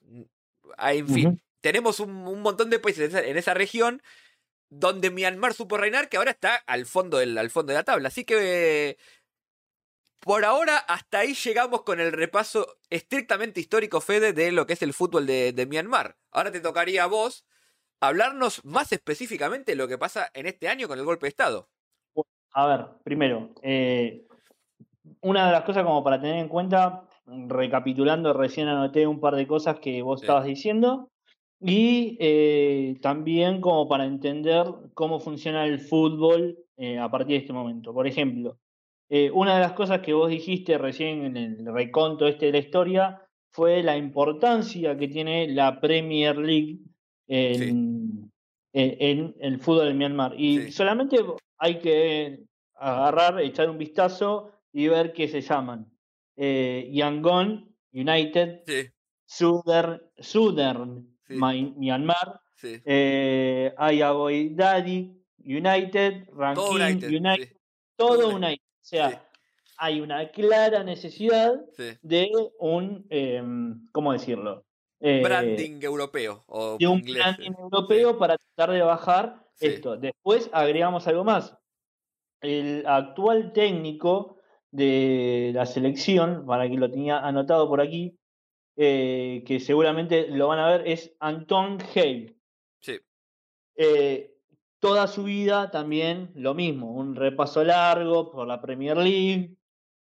en 0.77 1.07
fin, 1.07 1.41
tenemos 1.61 1.99
un, 1.99 2.41
montón 2.41 2.69
de 2.69 2.79
países 2.79 3.13
en 3.13 3.37
esa, 3.37 3.53
región 3.53 4.01
donde 4.69 5.09
Myanmar 5.09 5.53
supo 5.53 5.77
reinar 5.77 6.09
que 6.09 6.17
ahora 6.17 6.31
está 6.31 6.55
al 6.67 6.85
fondo, 6.85 7.17
del, 7.17 7.37
al 7.37 7.49
fondo 7.49 7.71
de 7.71 7.79
la 7.79 7.83
tabla. 7.83 8.07
Así 8.07 8.23
que 8.23 8.97
por 10.19 10.43
ahora 10.43 10.77
hasta 10.77 11.19
ahí 11.19 11.33
llegamos 11.33 11.83
con 11.83 11.99
el 11.99 12.11
repaso 12.11 12.77
estrictamente 12.89 13.59
histórico, 13.59 14.01
Fede, 14.01 14.33
de 14.33 14.51
lo 14.51 14.65
que 14.65 14.73
es 14.73 14.81
el 14.81 14.93
fútbol 14.93 15.25
de, 15.25 15.67
Myanmar. 15.69 16.17
Ahora 16.31 16.51
te 16.51 16.59
tocaría 16.59 17.03
a 17.03 17.07
vos 17.07 17.45
hablarnos 18.01 18.63
más 18.65 18.91
específicamente 18.91 19.71
de 19.71 19.75
lo 19.77 19.87
que 19.87 19.97
pasa 19.97 20.29
en 20.33 20.45
este 20.45 20.67
año 20.67 20.87
con 20.87 20.99
el 20.99 21.05
golpe 21.05 21.25
de 21.25 21.29
Estado. 21.29 21.69
A 22.53 22.67
ver, 22.67 22.85
primero, 23.03 23.53
eh, 23.61 24.25
una 25.21 25.45
de 25.45 25.51
las 25.51 25.63
cosas 25.63 25.83
como 25.83 26.03
para 26.03 26.19
tener 26.19 26.37
en 26.37 26.49
cuenta, 26.49 27.07
recapitulando, 27.47 28.33
recién 28.33 28.67
anoté 28.67 29.07
un 29.07 29.19
par 29.19 29.35
de 29.35 29.47
cosas 29.47 29.79
que 29.79 30.01
vos 30.01 30.21
estabas 30.21 30.45
diciendo. 30.45 31.09
Y 31.61 32.17
eh, 32.19 32.97
también 33.01 33.59
como 33.59 33.87
para 33.87 34.05
entender 34.05 34.65
cómo 34.93 35.19
funciona 35.19 35.65
el 35.65 35.79
fútbol 35.79 36.57
eh, 36.77 36.97
a 36.97 37.09
partir 37.11 37.35
de 37.35 37.41
este 37.41 37.53
momento. 37.53 37.93
Por 37.93 38.07
ejemplo, 38.07 38.57
eh, 39.09 39.29
una 39.31 39.55
de 39.55 39.61
las 39.61 39.73
cosas 39.73 39.99
que 39.99 40.13
vos 40.13 40.29
dijiste 40.29 40.77
recién 40.77 41.25
en 41.25 41.35
el 41.35 41.65
reconto 41.73 42.27
este 42.27 42.45
de 42.47 42.51
la 42.53 42.57
historia 42.59 43.21
fue 43.51 43.83
la 43.83 43.97
importancia 43.97 44.97
que 44.97 45.07
tiene 45.09 45.49
la 45.49 45.81
Premier 45.81 46.37
League 46.37 46.79
en, 47.27 48.31
el 48.71 49.59
fútbol 49.59 49.87
de 49.87 49.93
Myanmar. 49.95 50.39
Y 50.39 50.71
solamente 50.71 51.17
hay 51.57 51.79
que 51.79 52.43
agarrar, 52.75 53.41
echar 53.41 53.69
un 53.69 53.77
vistazo 53.77 54.51
y 54.71 54.87
ver 54.87 55.11
qué 55.11 55.27
se 55.27 55.41
llaman 55.41 55.91
eh, 56.41 56.89
Yangon 56.93 57.75
United, 57.91 58.63
Southern, 59.25 60.02
Southern 60.17 61.17
Myanmar, 61.28 62.39
eh, 62.63 63.73
United, 65.43 66.30
Ranking 66.34 67.04
United, 67.04 67.58
todo 67.97 68.30
United. 68.30 68.63
O 68.63 68.86
sea, 68.86 69.30
hay 69.78 69.99
una 69.99 70.30
clara 70.30 70.84
necesidad 70.84 71.60
de 72.02 72.32
un, 72.60 73.06
em, 73.10 73.89
¿cómo 73.91 74.13
decirlo? 74.13 74.65
Eh, 75.02 75.21
branding 75.21 75.82
europeo. 75.82 76.45
de 76.80 76.88
un 76.88 77.02
branding 77.02 77.52
europeo 77.58 78.17
para 78.17 78.38
tratar 78.38 78.75
de 78.75 78.82
bajar 78.82 79.45
Esto. 79.60 79.97
Después 79.97 80.49
agregamos 80.54 81.06
algo 81.08 81.25
más. 81.25 81.54
El 82.39 82.86
actual 82.88 83.52
técnico 83.52 84.38
de 84.71 85.51
la 85.53 85.65
selección, 85.65 86.45
para 86.45 86.69
que 86.69 86.75
lo 86.75 86.89
tenía 86.89 87.19
anotado 87.19 87.67
por 87.67 87.82
aquí, 87.82 88.17
eh, 88.75 89.43
que 89.45 89.60
seguramente 89.60 90.27
lo 90.29 90.47
van 90.47 90.60
a 90.60 90.69
ver, 90.69 90.88
es 90.88 91.15
Anton 91.19 91.77
Hale. 91.95 92.36
Sí. 92.79 92.99
Eh, 93.75 94.36
toda 94.79 95.08
su 95.08 95.23
vida 95.23 95.71
también 95.71 96.32
lo 96.36 96.53
mismo, 96.53 96.93
un 96.93 97.15
repaso 97.15 97.63
largo 97.63 98.32
por 98.32 98.47
la 98.47 98.62
Premier 98.62 98.97
League, 98.97 99.55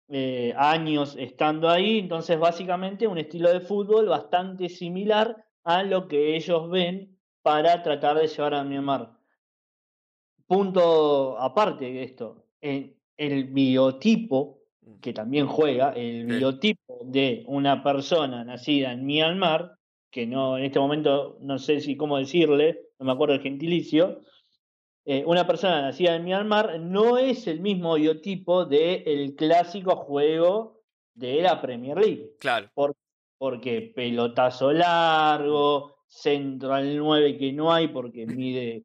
eh, 0.09 0.53
años 0.55 1.15
estando 1.17 1.69
ahí, 1.69 1.99
entonces 1.99 2.39
básicamente 2.39 3.07
un 3.07 3.17
estilo 3.17 3.51
de 3.51 3.59
fútbol 3.59 4.07
bastante 4.07 4.69
similar 4.69 5.45
a 5.63 5.83
lo 5.83 6.07
que 6.07 6.35
ellos 6.35 6.69
ven 6.69 7.19
para 7.41 7.83
tratar 7.83 8.17
de 8.17 8.27
llevar 8.27 8.53
a 8.53 8.63
Myanmar. 8.63 9.17
Punto 10.45 11.37
aparte 11.37 11.85
de 11.85 12.03
esto, 12.03 12.45
el 13.17 13.45
biotipo 13.45 14.61
mm. 14.81 14.99
que 14.99 15.13
también 15.13 15.47
juega, 15.47 15.91
el 15.91 16.25
biotipo 16.25 16.99
de 17.03 17.43
una 17.47 17.83
persona 17.83 18.43
nacida 18.43 18.91
en 18.93 19.05
Myanmar, 19.05 19.73
que 20.09 20.25
no 20.25 20.57
en 20.57 20.65
este 20.65 20.79
momento 20.79 21.37
no 21.41 21.59
sé 21.59 21.81
si 21.81 21.97
cómo 21.97 22.17
decirle, 22.17 22.89
no 22.99 23.05
me 23.05 23.11
acuerdo 23.11 23.35
el 23.35 23.41
gentilicio, 23.41 24.21
eh, 25.05 25.23
una 25.25 25.47
persona 25.47 25.81
nacida 25.81 26.15
en 26.15 26.25
Myanmar 26.25 26.79
no 26.79 27.17
es 27.17 27.47
el 27.47 27.61
mismo 27.61 27.95
biotipo 27.95 28.65
del 28.65 29.35
clásico 29.35 29.95
juego 29.95 30.81
de 31.13 31.41
la 31.41 31.61
Premier 31.61 31.97
League. 31.97 32.35
Claro. 32.39 32.69
porque 33.37 33.93
pelotazo 33.95 34.73
largo, 34.73 35.97
centro 36.07 36.73
al 36.73 36.97
9 36.97 37.37
que 37.37 37.53
no 37.53 37.71
hay 37.71 37.87
porque 37.87 38.25
mide, 38.25 38.83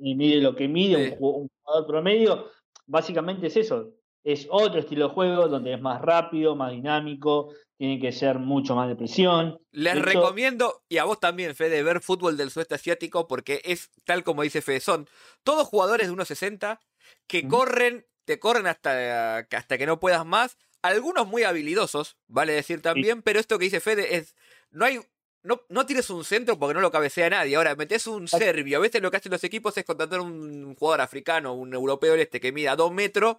y 0.00 0.14
mide 0.14 0.40
lo 0.40 0.54
que 0.54 0.68
mide 0.68 1.16
un, 1.18 1.48
jugador 1.62 1.86
promedio. 1.86 2.46
Básicamente 2.86 3.46
es 3.46 3.56
eso. 3.56 3.92
Es 4.24 4.46
otro 4.50 4.78
estilo 4.78 5.08
de 5.08 5.14
juego 5.14 5.48
donde 5.48 5.74
es 5.74 5.80
más 5.80 6.00
rápido, 6.00 6.54
más 6.54 6.70
dinámico, 6.70 7.52
tiene 7.76 7.98
que 7.98 8.12
ser 8.12 8.38
mucho 8.38 8.76
más 8.76 8.88
de 8.88 8.94
presión. 8.94 9.58
Les 9.72 10.00
recomiendo, 10.00 10.84
y 10.88 10.98
a 10.98 11.04
vos 11.04 11.18
también, 11.18 11.56
Fede, 11.56 11.82
ver 11.82 12.00
fútbol 12.00 12.36
del 12.36 12.50
sudeste 12.50 12.76
asiático 12.76 13.26
porque 13.26 13.60
es 13.64 13.90
tal 14.04 14.22
como 14.22 14.42
dice 14.42 14.62
Fede, 14.62 14.78
son 14.78 15.08
todos 15.42 15.66
jugadores 15.66 16.06
de 16.06 16.14
1.60 16.14 16.78
que 17.26 17.48
corren, 17.48 18.06
te 18.24 18.38
corren 18.38 18.68
hasta, 18.68 19.38
hasta 19.38 19.78
que 19.78 19.86
no 19.86 19.98
puedas 19.98 20.24
más. 20.24 20.58
Algunos 20.82 21.26
muy 21.26 21.42
habilidosos, 21.42 22.16
vale 22.28 22.52
decir 22.52 22.82
también, 22.82 23.22
pero 23.22 23.40
esto 23.40 23.58
que 23.58 23.64
dice 23.64 23.80
Fede 23.80 24.16
es, 24.16 24.36
no 24.70 24.84
hay 24.84 25.00
no, 25.42 25.62
no 25.68 25.86
tienes 25.86 26.08
un 26.10 26.24
centro 26.24 26.58
porque 26.58 26.74
no 26.74 26.80
lo 26.80 26.90
cabecea 26.90 27.30
nadie. 27.30 27.56
Ahora, 27.56 27.74
metes 27.74 28.06
un 28.06 28.28
serbio. 28.28 28.78
A 28.78 28.80
veces 28.80 29.02
lo 29.02 29.10
que 29.10 29.16
hacen 29.16 29.32
los 29.32 29.44
equipos 29.44 29.76
es 29.76 29.84
contratar 29.84 30.20
un 30.20 30.74
jugador 30.74 31.00
africano, 31.00 31.54
un 31.54 31.74
europeo 31.74 32.12
del 32.12 32.20
este 32.20 32.40
que 32.40 32.52
mida 32.52 32.76
dos 32.76 32.92
metros 32.92 33.36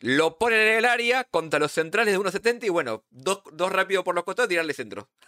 lo 0.00 0.38
ponen 0.38 0.60
en 0.60 0.78
el 0.78 0.84
área 0.86 1.24
contra 1.24 1.60
los 1.60 1.72
centrales 1.72 2.14
de 2.14 2.18
1.70 2.18 2.64
y 2.64 2.68
bueno, 2.70 3.04
dos, 3.10 3.42
dos 3.52 3.70
rápido 3.70 4.02
por 4.02 4.14
los 4.14 4.24
costados 4.24 4.48
y 4.48 4.50
tirarle 4.50 4.74
centro. 4.74 5.08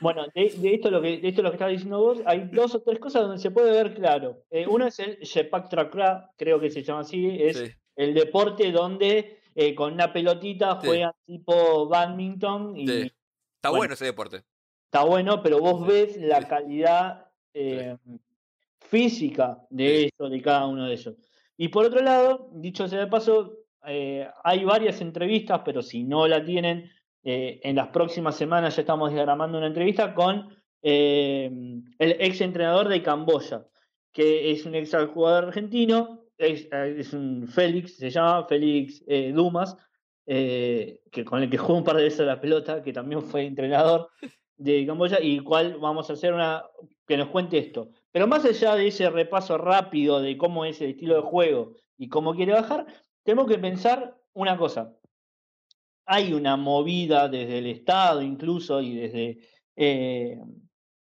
Bueno, 0.00 0.24
de, 0.34 0.52
esto 0.62 0.90
lo 0.90 1.02
que, 1.02 1.18
de 1.18 1.28
esto 1.28 1.42
lo 1.42 1.50
que 1.50 1.56
estás 1.56 1.70
diciendo 1.70 1.98
vos, 1.98 2.20
hay 2.24 2.48
dos 2.52 2.74
o 2.74 2.80
tres 2.80 2.98
cosas 2.98 3.22
donde 3.22 3.38
se 3.38 3.50
puede 3.50 3.70
ver 3.70 3.94
claro. 3.94 4.44
Eh, 4.50 4.66
uno 4.66 4.86
es 4.86 4.98
el 4.98 5.18
Shepak 5.18 5.68
Trakra, 5.68 6.30
creo 6.38 6.58
que 6.58 6.70
se 6.70 6.82
llama 6.82 7.00
así, 7.00 7.36
es 7.38 7.76
el 7.96 8.14
deporte 8.14 8.70
donde 8.72 9.40
eh, 9.54 9.74
con 9.74 9.92
una 9.92 10.10
pelotita 10.12 10.76
juegan 10.76 11.12
tipo 11.26 11.86
badminton. 11.88 12.76
Y, 12.78 13.12
Está 13.56 13.70
bueno, 13.70 13.92
ese 13.92 14.06
deporte. 14.06 14.44
Está 14.92 15.04
bueno, 15.04 15.40
pero 15.40 15.60
vos 15.60 15.86
ves 15.86 16.16
la 16.16 16.48
calidad 16.48 17.28
eh, 17.54 17.96
física 18.80 19.64
de 19.70 20.06
eso, 20.06 20.28
de 20.28 20.42
cada 20.42 20.66
uno 20.66 20.86
de 20.86 20.94
ellos. 20.94 21.14
Y 21.56 21.68
por 21.68 21.84
otro 21.84 22.02
lado, 22.02 22.50
dicho 22.54 22.88
sea 22.88 22.98
de 22.98 23.06
paso, 23.06 23.52
eh, 23.86 24.28
hay 24.42 24.64
varias 24.64 25.00
entrevistas, 25.00 25.60
pero 25.64 25.80
si 25.80 26.02
no 26.02 26.26
la 26.26 26.44
tienen, 26.44 26.90
eh, 27.22 27.60
en 27.62 27.76
las 27.76 27.86
próximas 27.90 28.34
semanas 28.34 28.74
ya 28.74 28.80
estamos 28.80 29.12
diagramando 29.12 29.58
una 29.58 29.68
entrevista 29.68 30.12
con 30.12 30.56
el 30.82 31.92
ex 32.00 32.40
entrenador 32.40 32.88
de 32.88 33.00
Camboya, 33.00 33.68
que 34.12 34.50
es 34.50 34.66
un 34.66 34.74
ex 34.74 34.92
jugador 35.14 35.44
argentino, 35.44 36.24
es, 36.36 37.12
un 37.12 37.46
Félix, 37.46 37.96
se 37.96 38.10
llama 38.10 38.44
Félix 38.48 39.04
Dumas, 39.32 39.76
que 40.26 41.24
con 41.24 41.44
el 41.44 41.48
que 41.48 41.58
jugó 41.58 41.78
un 41.78 41.84
par 41.84 41.96
de 41.96 42.02
veces 42.02 42.26
la 42.26 42.40
pelota, 42.40 42.82
que 42.82 42.92
también 42.92 43.22
fue 43.22 43.46
entrenador 43.46 44.08
de 44.60 44.84
Camboya, 44.86 45.18
y 45.22 45.40
cual 45.40 45.78
vamos 45.80 46.10
a 46.10 46.12
hacer 46.12 46.34
una 46.34 46.62
que 47.06 47.16
nos 47.16 47.28
cuente 47.28 47.56
esto. 47.56 47.88
Pero 48.12 48.26
más 48.26 48.44
allá 48.44 48.76
de 48.76 48.88
ese 48.88 49.08
repaso 49.08 49.56
rápido 49.56 50.20
de 50.20 50.36
cómo 50.36 50.66
es 50.66 50.80
el 50.82 50.90
estilo 50.90 51.14
de 51.14 51.22
juego 51.22 51.72
y 51.96 52.08
cómo 52.08 52.34
quiere 52.34 52.52
bajar, 52.52 52.86
tenemos 53.24 53.48
que 53.48 53.58
pensar 53.58 54.18
una 54.34 54.58
cosa. 54.58 54.94
Hay 56.04 56.34
una 56.34 56.58
movida 56.58 57.28
desde 57.28 57.58
el 57.58 57.66
Estado 57.68 58.20
incluso 58.20 58.82
y 58.82 58.96
desde, 58.96 59.38
eh, 59.76 60.38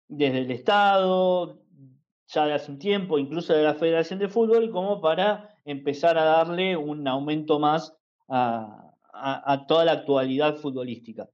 desde 0.09 0.39
el 0.39 0.51
Estado, 0.51 1.63
ya 2.27 2.45
de 2.45 2.53
hace 2.53 2.71
un 2.71 2.79
tiempo, 2.79 3.19
incluso 3.19 3.55
de 3.55 3.63
la 3.63 3.75
Federación 3.75 4.19
de 4.19 4.29
Fútbol, 4.29 4.71
como 4.71 5.01
para 5.01 5.49
empezar 5.65 6.19
a 6.19 6.25
darle 6.25 6.77
un 6.77 7.09
aumento 7.09 7.59
más 7.59 7.97
a, 8.29 8.93
a 9.15 9.67
toda 9.67 9.87
la 9.87 9.93
actualidad 9.93 10.57
futbolística. 10.57 11.31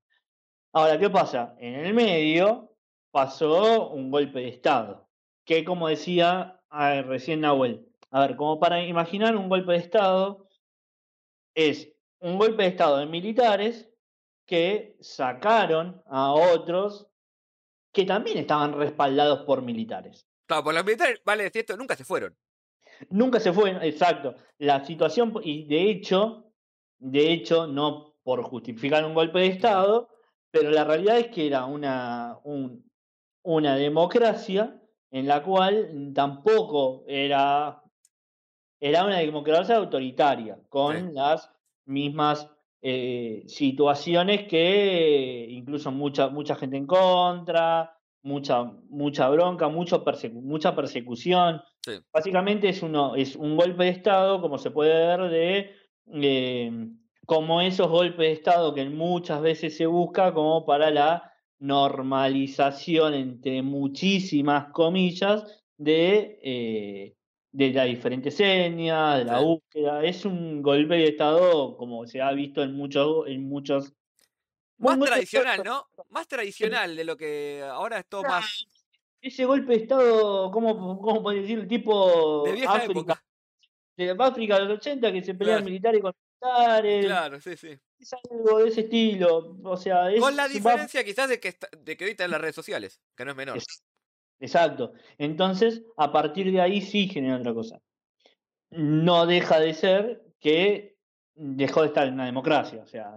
Ahora, 0.76 0.98
¿qué 0.98 1.08
pasa? 1.08 1.54
En 1.60 1.76
el 1.76 1.94
medio 1.94 2.76
pasó 3.12 3.90
un 3.90 4.10
golpe 4.10 4.40
de 4.40 4.48
Estado, 4.48 5.08
que 5.44 5.64
como 5.64 5.86
decía 5.86 6.60
recién 7.06 7.42
Nahuel, 7.42 7.88
a 8.10 8.26
ver, 8.26 8.34
como 8.34 8.58
para 8.58 8.82
imaginar 8.82 9.36
un 9.36 9.48
golpe 9.48 9.70
de 9.70 9.78
Estado, 9.78 10.48
es 11.54 11.92
un 12.18 12.38
golpe 12.38 12.64
de 12.64 12.70
Estado 12.70 12.96
de 12.98 13.06
militares 13.06 13.88
que 14.46 14.96
sacaron 15.00 16.02
a 16.06 16.32
otros 16.32 17.06
que 17.92 18.04
también 18.04 18.38
estaban 18.38 18.72
respaldados 18.72 19.42
por 19.42 19.62
militares. 19.62 20.26
Claro, 20.46 20.64
por 20.64 20.74
los 20.74 20.84
militares, 20.84 21.22
vale 21.24 21.44
decir 21.44 21.60
esto, 21.60 21.76
nunca 21.76 21.94
se 21.94 22.04
fueron. 22.04 22.36
Nunca 23.10 23.38
se 23.38 23.52
fueron, 23.52 23.80
exacto. 23.84 24.34
La 24.58 24.84
situación, 24.84 25.32
y 25.44 25.68
de 25.68 25.88
hecho, 25.88 26.52
de 26.98 27.32
hecho, 27.32 27.68
no 27.68 28.16
por 28.24 28.42
justificar 28.42 29.04
un 29.04 29.14
golpe 29.14 29.38
de 29.38 29.46
Estado, 29.46 30.08
pero 30.54 30.70
la 30.70 30.84
realidad 30.84 31.18
es 31.18 31.26
que 31.26 31.48
era 31.48 31.64
una, 31.64 32.38
una 33.42 33.74
democracia 33.74 34.80
en 35.10 35.26
la 35.26 35.42
cual 35.42 36.12
tampoco 36.14 37.02
era 37.08 37.82
era 38.78 39.04
una 39.04 39.18
democracia 39.18 39.76
autoritaria, 39.76 40.60
con 40.68 41.12
las 41.12 41.50
mismas 41.86 42.48
eh, 42.82 43.42
situaciones 43.48 44.46
que 44.46 45.46
incluso 45.50 45.90
mucha, 45.90 46.28
mucha 46.28 46.54
gente 46.54 46.76
en 46.76 46.86
contra, 46.86 47.98
mucha, 48.22 48.62
mucha 48.90 49.28
bronca, 49.30 49.68
mucha 49.68 50.04
persecución. 50.04 51.62
Básicamente 52.12 52.68
es, 52.68 52.80
uno, 52.82 53.16
es 53.16 53.34
un 53.34 53.56
golpe 53.56 53.84
de 53.84 53.90
Estado, 53.90 54.40
como 54.40 54.58
se 54.58 54.70
puede 54.70 54.94
ver, 54.94 55.30
de 55.30 55.70
eh, 56.12 56.88
como 57.26 57.60
esos 57.60 57.88
golpes 57.88 58.18
de 58.18 58.32
Estado 58.32 58.74
que 58.74 58.84
muchas 58.84 59.40
veces 59.40 59.76
se 59.76 59.86
busca 59.86 60.32
como 60.34 60.64
para 60.66 60.90
la 60.90 61.32
normalización, 61.58 63.14
entre 63.14 63.62
muchísimas 63.62 64.72
comillas, 64.72 65.64
de 65.76 66.38
eh, 66.42 67.16
de 67.54 67.72
las 67.72 67.86
diferentes 67.86 68.36
señas, 68.36 69.18
de 69.18 69.24
la 69.24 69.38
búsqueda. 69.38 70.04
Es 70.04 70.24
un 70.24 70.60
golpe 70.60 70.96
de 70.96 71.04
estado 71.04 71.76
como 71.76 72.04
se 72.04 72.20
ha 72.20 72.32
visto 72.32 72.64
en 72.64 72.74
muchos, 72.74 73.28
en 73.28 73.48
muchos. 73.48 73.94
Más 74.78 74.98
tradicional, 74.98 75.62
¿no? 75.64 75.86
Más 76.10 76.26
tradicional 76.26 76.96
de 76.96 77.04
lo 77.04 77.16
que 77.16 77.62
ahora 77.64 78.00
es 78.00 78.06
todo 78.08 78.24
más. 78.24 78.66
Ese 79.20 79.44
golpe 79.44 79.72
de 79.72 79.82
estado, 79.84 80.50
¿cómo, 80.50 81.00
cómo 81.00 81.22
puede 81.22 81.42
decir? 81.42 81.66
Tipo 81.68 82.42
de 82.44 82.52
vieja 82.52 82.72
África. 82.72 82.90
Época. 82.90 83.24
De 83.96 84.16
África 84.18 84.58
de 84.58 84.64
los 84.64 84.78
80 84.78 85.12
que 85.12 85.22
se 85.22 85.34
pelean 85.34 85.64
militares 85.64 86.02
con 86.02 86.12
militares. 86.44 87.06
Claro, 87.06 87.40
sí, 87.40 87.56
sí. 87.56 87.78
Es 87.98 88.10
algo 88.30 88.58
de 88.58 88.68
ese 88.68 88.82
estilo. 88.82 89.56
O 89.62 89.76
sea, 89.76 90.08
Con 90.18 90.36
la 90.36 90.48
diferencia 90.48 91.04
quizás 91.04 91.28
de 91.28 91.40
que, 91.40 91.56
de 91.78 91.96
que 91.96 92.04
ahorita 92.04 92.24
en 92.24 92.30
las 92.30 92.40
redes 92.40 92.54
sociales, 92.54 93.00
que 93.16 93.24
no 93.24 93.30
es 93.32 93.36
menor. 93.36 93.58
Exacto. 94.40 94.92
Entonces, 95.18 95.82
a 95.96 96.12
partir 96.12 96.52
de 96.52 96.60
ahí 96.60 96.80
sí 96.80 97.08
genera 97.08 97.38
otra 97.38 97.54
cosa. 97.54 97.80
No 98.70 99.26
deja 99.26 99.60
de 99.60 99.74
ser 99.74 100.24
que 100.40 100.98
dejó 101.34 101.82
de 101.82 101.88
estar 101.88 102.06
en 102.06 102.14
una 102.14 102.26
democracia, 102.26 102.82
o 102.82 102.86
sea, 102.86 103.16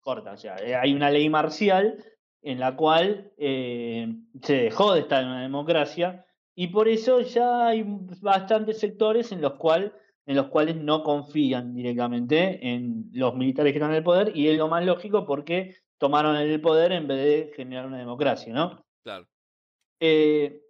corta, 0.00 0.32
o 0.32 0.36
sea, 0.36 0.56
eh, 0.56 0.74
hay 0.74 0.94
una 0.94 1.10
ley 1.10 1.28
marcial 1.28 2.02
en 2.42 2.60
la 2.60 2.76
cual 2.76 3.32
eh, 3.36 4.14
se 4.42 4.54
dejó 4.54 4.94
de 4.94 5.00
estar 5.00 5.22
en 5.22 5.28
una 5.28 5.42
democracia 5.42 6.24
y 6.54 6.68
por 6.68 6.88
eso 6.88 7.20
ya 7.20 7.68
hay 7.68 7.84
bastantes 7.86 8.78
sectores 8.78 9.32
en 9.32 9.42
los, 9.42 9.54
cual, 9.54 9.92
en 10.26 10.36
los 10.36 10.48
cuales 10.48 10.76
no 10.76 11.02
confían 11.02 11.74
directamente 11.74 12.58
en 12.74 13.10
los 13.12 13.34
militares 13.36 13.72
que 13.72 13.78
están 13.78 13.92
en 13.92 13.98
el 13.98 14.02
poder 14.04 14.32
y 14.36 14.48
es 14.48 14.58
lo 14.58 14.68
más 14.68 14.84
lógico 14.84 15.24
porque 15.24 15.76
tomaron 15.98 16.36
el 16.36 16.60
poder 16.60 16.92
en 16.92 17.06
vez 17.06 17.18
de 17.18 17.52
generar 17.54 17.86
una 17.86 17.98
democracia, 17.98 18.52
¿no? 18.52 18.84
Claro. 19.02 19.26
Eh, 20.00 20.60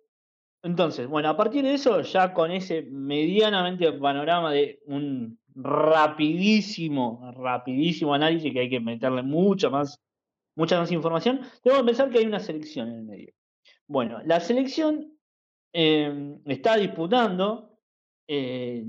Entonces, 0.63 1.07
bueno, 1.07 1.29
a 1.29 1.37
partir 1.37 1.65
de 1.65 1.75
eso, 1.75 2.01
ya 2.03 2.35
con 2.35 2.51
ese 2.51 2.83
medianamente 2.83 3.93
panorama 3.93 4.51
de 4.53 4.81
un 4.87 5.39
rapidísimo, 5.55 7.33
rapidísimo 7.37 8.13
análisis 8.15 8.53
que 8.53 8.61
hay 8.61 8.69
que 8.69 8.81
meterle 8.81 9.23
mucha 9.23 9.71
más, 9.71 10.03
mucha 10.57 10.79
más 10.79 10.91
información, 10.93 11.41
tengo 11.63 11.79
que 11.79 11.85
pensar 11.85 12.11
que 12.11 12.19
hay 12.19 12.27
una 12.27 12.41
selección 12.41 12.89
en 12.89 12.95
el 12.97 13.05
medio. 13.05 13.33
Bueno, 13.87 14.21
la 14.25 14.41
selección 14.41 15.17
eh, 15.73 16.39
está 16.47 16.77
disputando 16.77 17.76
eh, 18.29 18.85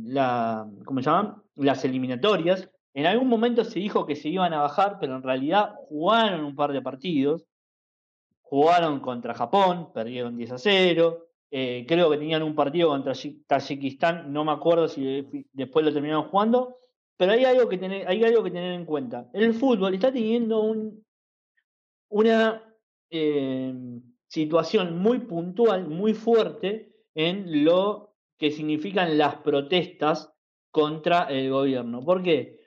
¿cómo 0.85 1.01
se 1.01 1.09
llaman? 1.09 1.41
las 1.55 1.83
eliminatorias. 1.85 2.69
En 2.93 3.05
algún 3.05 3.27
momento 3.27 3.63
se 3.63 3.79
dijo 3.79 4.05
que 4.05 4.15
se 4.15 4.29
iban 4.29 4.53
a 4.53 4.61
bajar, 4.61 4.97
pero 4.99 5.15
en 5.15 5.23
realidad 5.23 5.75
jugaron 5.87 6.43
un 6.43 6.55
par 6.55 6.73
de 6.73 6.81
partidos. 6.81 7.45
Jugaron 8.41 9.01
contra 9.01 9.33
Japón, 9.33 9.91
perdieron 9.93 10.37
10 10.37 10.51
a 10.53 10.57
0. 10.57 11.27
Eh, 11.51 11.85
creo 11.87 12.09
que 12.09 12.17
tenían 12.17 12.43
un 12.43 12.55
partido 12.55 12.89
contra 12.89 13.13
Tayikistán, 13.47 14.33
no 14.33 14.43
me 14.43 14.51
acuerdo 14.51 14.87
si 14.87 15.47
después 15.53 15.85
lo 15.85 15.93
terminaron 15.93 16.27
jugando, 16.29 16.77
pero 17.15 17.31
hay 17.31 17.45
algo 17.45 17.69
que 17.69 17.77
tener, 17.77 18.07
hay 18.07 18.23
algo 18.23 18.43
que 18.43 18.51
tener 18.51 18.73
en 18.73 18.85
cuenta. 18.85 19.29
El 19.33 19.53
fútbol 19.53 19.93
está 19.93 20.11
teniendo 20.11 20.61
un, 20.61 21.05
una 22.09 22.63
eh, 23.09 23.73
situación 24.27 24.97
muy 24.99 25.19
puntual, 25.19 25.87
muy 25.87 26.13
fuerte 26.13 26.91
en 27.15 27.63
lo 27.63 28.16
que 28.37 28.51
significan 28.51 29.17
las 29.17 29.37
protestas 29.37 30.31
contra 30.71 31.23
el 31.23 31.49
gobierno. 31.49 32.03
¿Por 32.03 32.21
qué? 32.21 32.57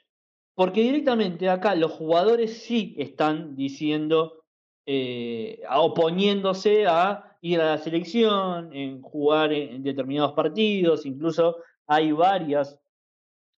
Porque 0.54 0.82
directamente 0.82 1.48
acá 1.48 1.74
los 1.74 1.92
jugadores 1.92 2.62
sí 2.62 2.94
están 2.98 3.54
diciendo, 3.56 4.44
eh, 4.84 5.62
oponiéndose 5.70 6.86
a 6.86 7.38
ir 7.40 7.60
a 7.60 7.66
la 7.66 7.78
selección, 7.78 8.74
en 8.74 9.00
jugar 9.00 9.52
en, 9.52 9.82
determinados 9.82 10.32
partidos, 10.32 11.06
incluso 11.06 11.56
hay 11.86 12.12
varias, 12.12 12.78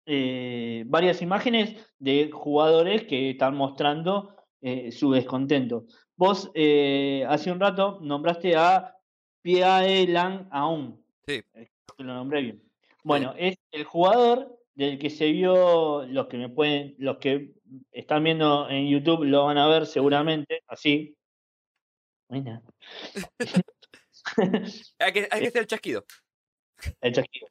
eh, 0.04 0.84
varias 0.86 1.22
imágenes 1.22 1.76
de 1.98 2.30
jugadores 2.30 3.04
que 3.04 3.30
están 3.30 3.56
mostrando 3.56 4.34
eh, 4.60 4.92
su 4.92 5.12
descontento. 5.12 5.86
Vos 6.16 6.48
hace 6.48 7.50
un 7.50 7.60
rato 7.60 7.98
nombraste 8.02 8.54
a 8.56 8.94
Pierre 9.40 10.06
Lang 10.06 10.48
Aung. 10.50 10.98
Sí. 11.26 11.42
Lo 12.04 12.14
nombré 12.14 12.42
bien. 12.42 12.62
Bueno, 13.02 13.34
es 13.38 13.58
el 13.72 13.84
jugador 13.84 14.58
del 14.74 14.98
que 14.98 15.10
se 15.10 15.30
vio, 15.32 16.06
los 16.06 16.26
que 16.26 16.36
me 16.36 16.48
pueden, 16.48 16.94
los 16.98 17.18
que 17.18 17.52
están 17.92 18.24
viendo 18.24 18.68
en 18.68 18.88
YouTube 18.88 19.24
lo 19.24 19.44
van 19.44 19.58
a 19.58 19.68
ver 19.68 19.86
seguramente, 19.86 20.62
así. 20.66 21.16
Bueno. 22.28 22.62
hay, 24.98 25.12
que, 25.12 25.28
hay 25.30 25.40
que 25.40 25.46
hacer 25.48 25.62
el 25.62 25.66
chasquido. 25.66 26.04
El 27.00 27.12
chasquido. 27.12 27.48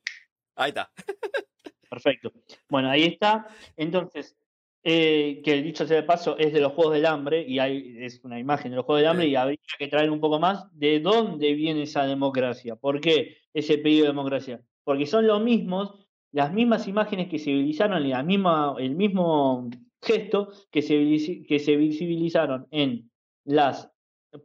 Ahí 0.55 0.69
está. 0.69 0.91
Perfecto. 1.89 2.31
Bueno, 2.69 2.89
ahí 2.89 3.03
está. 3.03 3.47
Entonces, 3.75 4.37
eh, 4.83 5.41
que 5.43 5.61
dicho 5.61 5.85
sea 5.85 5.97
de 5.97 6.03
paso, 6.03 6.37
es 6.37 6.53
de 6.53 6.61
los 6.61 6.73
Juegos 6.73 6.93
del 6.93 7.05
Hambre, 7.05 7.45
y 7.47 7.59
hay, 7.59 7.97
es 7.99 8.23
una 8.23 8.39
imagen 8.39 8.71
de 8.71 8.77
los 8.77 8.85
Juegos 8.85 9.01
del 9.01 9.09
Hambre, 9.09 9.27
y 9.27 9.35
habría 9.35 9.57
que 9.77 9.87
traer 9.87 10.09
un 10.11 10.19
poco 10.19 10.39
más 10.39 10.65
de 10.77 10.99
dónde 10.99 11.53
viene 11.53 11.83
esa 11.83 12.05
democracia. 12.05 12.75
¿Por 12.75 13.01
qué 13.01 13.37
ese 13.53 13.77
pedido 13.77 14.03
de 14.03 14.11
democracia? 14.11 14.61
porque 14.89 15.05
son 15.05 15.27
los 15.27 15.39
mismos, 15.39 16.07
las 16.31 16.51
mismas 16.51 16.87
imágenes 16.87 17.29
que 17.29 17.37
se 17.37 17.51
visibilizaron, 17.51 18.09
la 18.09 18.23
misma, 18.23 18.73
el 18.79 18.95
mismo 18.95 19.69
gesto 20.01 20.49
que 20.71 20.81
se, 20.81 21.45
que 21.47 21.59
se 21.59 21.75
visibilizaron 21.75 22.67
en 22.71 23.11
las 23.43 23.91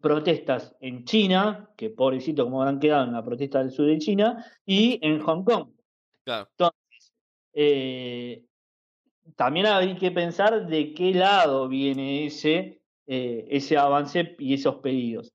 protestas 0.02 0.76
en 0.80 1.06
China, 1.06 1.70
que 1.78 1.88
pobrecito 1.88 2.44
como 2.44 2.60
habrán 2.60 2.78
quedado 2.78 3.06
en 3.06 3.14
la 3.14 3.24
protesta 3.24 3.60
del 3.60 3.70
sur 3.70 3.86
de 3.86 3.96
China, 3.96 4.44
y 4.66 4.98
en 5.00 5.18
Hong 5.20 5.44
Kong. 5.44 5.70
Entonces, 6.26 7.14
eh, 7.54 8.44
también 9.36 9.66
hay 9.66 9.94
que 9.96 10.10
pensar 10.10 10.66
de 10.66 10.94
qué 10.94 11.14
lado 11.14 11.68
viene 11.68 12.26
ese, 12.26 12.82
eh, 13.06 13.46
ese 13.50 13.76
avance 13.76 14.36
y 14.38 14.54
esos 14.54 14.76
pedidos. 14.76 15.32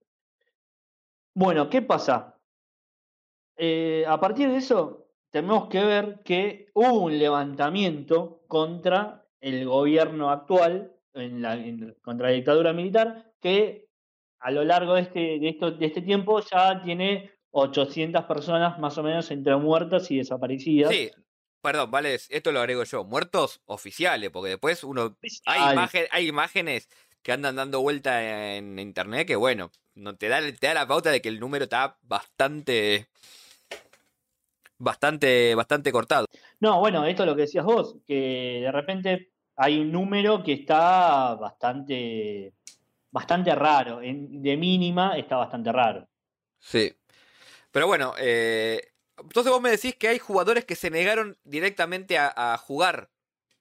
Bueno, 1.34 1.70
¿qué 1.70 1.82
pasa? 1.82 2.38
Eh, 3.58 4.06
a 4.08 4.20
partir 4.20 4.50
de 4.50 4.58
eso, 4.58 5.08
tenemos 5.30 5.68
que 5.68 5.84
ver 5.84 6.22
que 6.24 6.70
hubo 6.74 7.02
un 7.02 7.18
levantamiento 7.18 8.42
contra 8.48 9.26
el 9.42 9.66
gobierno 9.66 10.30
actual, 10.32 10.96
en 11.14 11.42
la, 11.42 11.58
contra 12.02 12.30
la 12.30 12.34
dictadura 12.34 12.74
militar, 12.74 13.34
que 13.40 13.90
a 14.40 14.52
lo 14.52 14.64
largo 14.64 14.96
de 14.96 15.02
este, 15.02 15.20
de, 15.40 15.50
esto, 15.50 15.72
de 15.72 15.86
este 15.86 16.02
tiempo 16.02 16.40
ya 16.42 16.82
tiene 16.82 17.32
800 17.52 18.26
personas 18.26 18.80
más 18.80 18.98
o 18.98 19.04
menos 19.04 19.30
entre 19.32 19.56
muertas 19.58 20.10
y 20.12 20.18
desaparecidas. 20.18 20.92
Sí, 20.92 21.12
perdón, 21.62 21.92
vale, 21.92 22.16
esto 22.16 22.52
lo 22.52 22.60
agrego 22.60 22.84
yo, 22.84 23.04
muertos 23.04 23.62
oficiales, 23.66 24.30
porque 24.30 24.52
después 24.52 24.84
uno 24.84 25.18
hay, 25.46 25.78
hay 26.12 26.28
imágenes 26.28 26.90
que 27.22 27.32
andan 27.32 27.56
dando 27.56 27.82
vuelta 27.82 28.56
en 28.56 28.80
internet 28.80 29.28
que 29.28 29.36
bueno, 29.36 29.72
no 29.96 30.16
te 30.16 30.30
da, 30.30 30.40
te 30.42 30.68
da 30.68 30.74
la 30.74 30.88
pauta 30.88 31.12
de 31.12 31.22
que 31.22 31.30
el 31.30 31.40
número 31.40 31.66
está 31.66 31.98
bastante 32.02 33.10
bastante, 34.80 35.54
bastante 35.54 35.92
cortado. 35.92 36.26
No, 36.60 36.80
bueno, 36.80 37.06
esto 37.06 37.24
es 37.24 37.28
lo 37.28 37.36
que 37.36 37.44
decías 37.44 37.66
vos, 37.66 37.98
que 38.08 38.62
de 38.64 38.72
repente 38.72 39.32
hay 39.56 39.80
un 39.80 39.92
número 39.92 40.42
que 40.42 40.54
está 40.54 41.36
bastante, 41.36 42.54
bastante 43.12 43.54
raro. 43.54 44.02
En, 44.02 44.42
de 44.42 44.58
mínima 44.58 45.18
está 45.18 45.36
bastante 45.36 45.72
raro. 45.72 46.08
Sí. 46.58 46.92
Pero 47.72 47.88
bueno, 47.88 48.14
eh, 48.18 48.82
entonces 49.22 49.52
vos 49.52 49.62
me 49.62 49.72
decís 49.72 49.96
que 49.96 50.08
hay 50.08 50.20
jugadores 50.20 50.66
que 50.66 50.76
se 50.76 50.90
negaron 50.90 51.38
directamente 51.44 52.18
a, 52.18 52.58
jugar. 52.58 53.10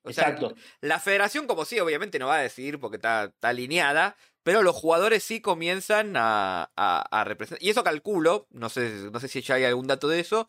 Exacto. 0.05 0.55
la 0.81 1.01
federación, 1.01 1.47
como 1.47 1.66
sí, 1.66 1.79
obviamente 1.81 2.18
no 2.18 2.29
va 2.29 2.37
a 2.37 2.42
decidir 2.42 2.81
porque 2.81 2.97
está, 2.97 3.25
está 3.25 3.49
alineada, 3.49 4.16
pero 4.42 4.62
los 4.62 4.75
jugadores 4.75 5.23
sí 5.23 5.42
comienzan 5.42 6.14
a, 6.16 6.71
a, 6.75 7.25
representar. 7.25 7.62
Y 7.62 7.68
eso 7.68 7.85
calculo, 7.85 8.47
no 8.51 8.71
sé, 8.71 9.11
no 9.12 9.21
sé 9.21 9.29
si 9.29 9.42
ya 9.42 9.57
hay 9.57 9.64
algún 9.64 9.87
dato 9.87 10.09
de 10.09 10.21
eso, 10.21 10.49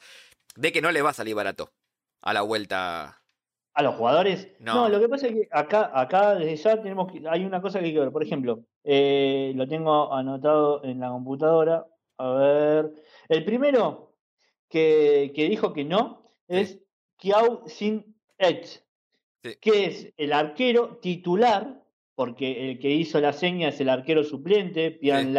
de 0.55 0.71
que 0.71 0.81
no 0.81 0.91
le 0.91 1.01
va 1.01 1.09
a 1.09 1.13
salir 1.13 1.35
barato 1.35 1.73
a 2.21 2.33
la 2.33 2.41
vuelta. 2.41 3.21
¿A 3.73 3.83
los 3.83 3.95
jugadores? 3.95 4.49
No, 4.59 4.89
lo 4.89 4.99
que 4.99 5.09
pasa 5.09 5.27
es 5.27 5.33
que 5.33 5.47
acá, 5.51 5.91
acá 5.93 6.35
desde 6.35 6.55
ya 6.55 6.81
tenemos 6.81 7.11
que, 7.11 7.23
hay 7.29 7.45
una 7.45 7.61
cosa 7.61 7.79
que 7.79 7.85
hay 7.85 7.93
que 7.93 7.99
ver. 7.99 8.11
Por 8.11 8.23
ejemplo, 8.23 8.63
eh, 8.83 9.53
lo 9.55 9.67
tengo 9.67 10.13
anotado 10.13 10.83
en 10.83 10.99
la 10.99 11.09
computadora. 11.09 11.85
A 12.17 12.29
ver. 12.31 12.91
El 13.29 13.45
primero 13.45 14.08
que, 14.69 15.31
dijo 15.35 15.73
que 15.73 15.83
no 15.83 16.31
es 16.47 16.79
Kiao 17.17 17.63
Sin 17.67 18.15
Ech, 18.37 18.83
que 19.59 19.85
es 19.85 20.13
el 20.17 20.33
arquero 20.33 20.97
titular, 20.97 21.83
porque 22.15 22.69
el 22.69 22.79
que 22.79 22.91
hizo 22.91 23.19
la 23.19 23.33
seña 23.33 23.69
es 23.69 23.79
el 23.81 23.89
arquero 23.89 24.23
suplente, 24.23 24.91
Pian 24.91 25.35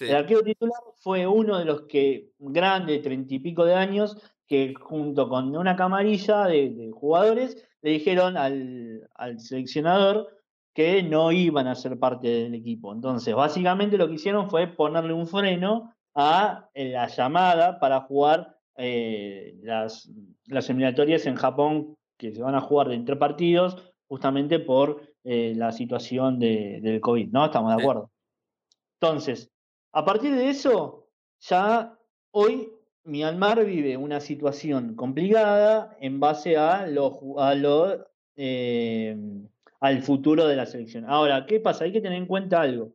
el 0.00 0.14
arquero 0.14 0.42
titular 0.42 0.80
fue 0.96 1.26
uno 1.26 1.58
de 1.58 1.64
los 1.64 1.82
que, 1.82 2.32
grande, 2.38 2.98
treinta 2.98 3.34
y 3.34 3.38
pico 3.38 3.64
de 3.64 3.74
años, 3.74 4.16
que 4.46 4.74
junto 4.74 5.28
con 5.28 5.56
una 5.56 5.76
camarilla 5.76 6.46
de, 6.46 6.90
jugadores 6.92 7.56
le 7.82 7.90
dijeron 7.90 8.36
al, 8.36 9.08
seleccionador 9.38 10.28
que 10.74 11.02
no 11.02 11.30
iban 11.30 11.68
a 11.68 11.74
ser 11.74 11.98
parte 11.98 12.28
del 12.28 12.54
equipo. 12.54 12.92
Entonces, 12.92 13.34
básicamente 13.34 13.96
lo 13.96 14.08
que 14.08 14.14
hicieron 14.14 14.50
fue 14.50 14.66
ponerle 14.66 15.12
un 15.12 15.26
freno 15.26 15.94
a 16.14 16.68
eh, 16.74 16.90
la 16.90 17.08
llamada 17.08 17.78
para 17.78 18.00
jugar 18.02 18.58
eh, 18.76 19.58
las, 19.62 20.10
las 20.46 20.68
eliminatorias 20.68 21.26
en 21.26 21.36
Japón, 21.36 21.96
que 22.16 22.32
se 22.32 22.42
van 22.42 22.54
a 22.54 22.60
jugar 22.60 22.88
de 22.88 22.94
entre 22.94 23.16
partidos, 23.16 23.92
justamente 24.06 24.58
por 24.58 25.02
eh, 25.24 25.54
la 25.56 25.72
situación 25.72 26.38
del 26.38 27.00
COVID, 27.00 27.30
¿no? 27.32 27.46
Estamos 27.46 27.74
de 27.74 27.82
acuerdo. 27.82 28.10
Entonces, 29.00 29.50
a 29.92 30.04
partir 30.04 30.34
de 30.34 30.48
eso, 30.48 31.08
ya 31.40 31.98
hoy 32.30 32.70
Myanmar 33.04 33.64
vive 33.64 33.96
una 33.96 34.20
situación 34.20 34.94
complicada 34.94 35.96
en 36.00 36.20
base 36.20 36.56
a 36.56 36.86
lo, 36.86 37.38
a 37.38 37.54
lo 37.54 38.06
eh, 38.36 39.16
al 39.80 40.02
futuro 40.02 40.46
de 40.46 40.56
la 40.56 40.66
selección. 40.66 41.04
Ahora, 41.06 41.44
¿qué 41.46 41.60
pasa? 41.60 41.84
Hay 41.84 41.92
que 41.92 42.00
tener 42.00 42.18
en 42.18 42.26
cuenta 42.26 42.60
algo. 42.60 42.94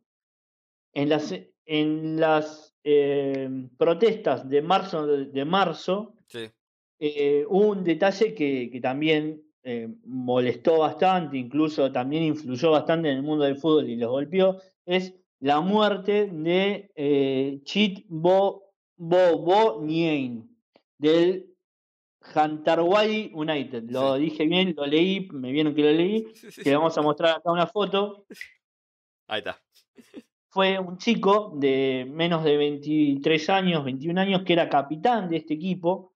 En 0.92 1.08
las, 1.08 1.32
en 1.64 2.18
las 2.18 2.69
eh, 2.84 3.68
protestas 3.76 4.48
de 4.48 4.62
marzo, 4.62 5.06
de 5.06 5.44
marzo 5.44 6.14
eh, 6.98 7.44
hubo 7.48 7.68
un 7.68 7.84
detalle 7.84 8.34
que, 8.34 8.70
que 8.70 8.80
también 8.80 9.42
molestó 10.06 10.78
bastante, 10.78 11.36
incluso 11.36 11.92
también 11.92 12.22
influyó 12.22 12.70
bastante 12.70 13.10
en 13.10 13.18
el 13.18 13.22
mundo 13.22 13.44
del 13.44 13.58
fútbol 13.58 13.90
y 13.90 13.96
los 13.96 14.10
golpeó, 14.10 14.58
es 14.86 15.14
la 15.40 15.60
muerte 15.60 16.26
de 16.30 16.92
eh, 16.94 17.60
Chit 17.64 18.04
Bo, 18.08 18.74
Bo, 18.96 19.80
Nien, 19.82 20.54
del 20.98 21.54
Hantarwadi 22.20 23.30
United. 23.32 23.84
Lo 23.88 24.16
dije 24.16 24.44
bien, 24.46 24.74
lo 24.76 24.86
leí, 24.86 25.28
me 25.32 25.50
vieron 25.50 25.74
que 25.74 25.82
lo 25.82 25.92
leí. 25.92 26.26
que 26.62 26.76
vamos 26.76 26.96
a 26.96 27.02
mostrar 27.02 27.38
acá 27.38 27.50
una 27.50 27.66
foto. 27.66 28.26
Ahí 29.26 29.38
está. 29.38 29.58
Fue 30.50 30.78
un 30.80 30.98
chico 30.98 31.52
de 31.56 32.06
menos 32.10 32.42
de 32.42 32.56
23 32.56 33.50
años, 33.50 33.84
21 33.84 34.20
años, 34.20 34.42
que 34.44 34.52
era 34.52 34.68
capitán 34.68 35.30
de 35.30 35.38
este 35.38 35.54
equipo 35.54 36.12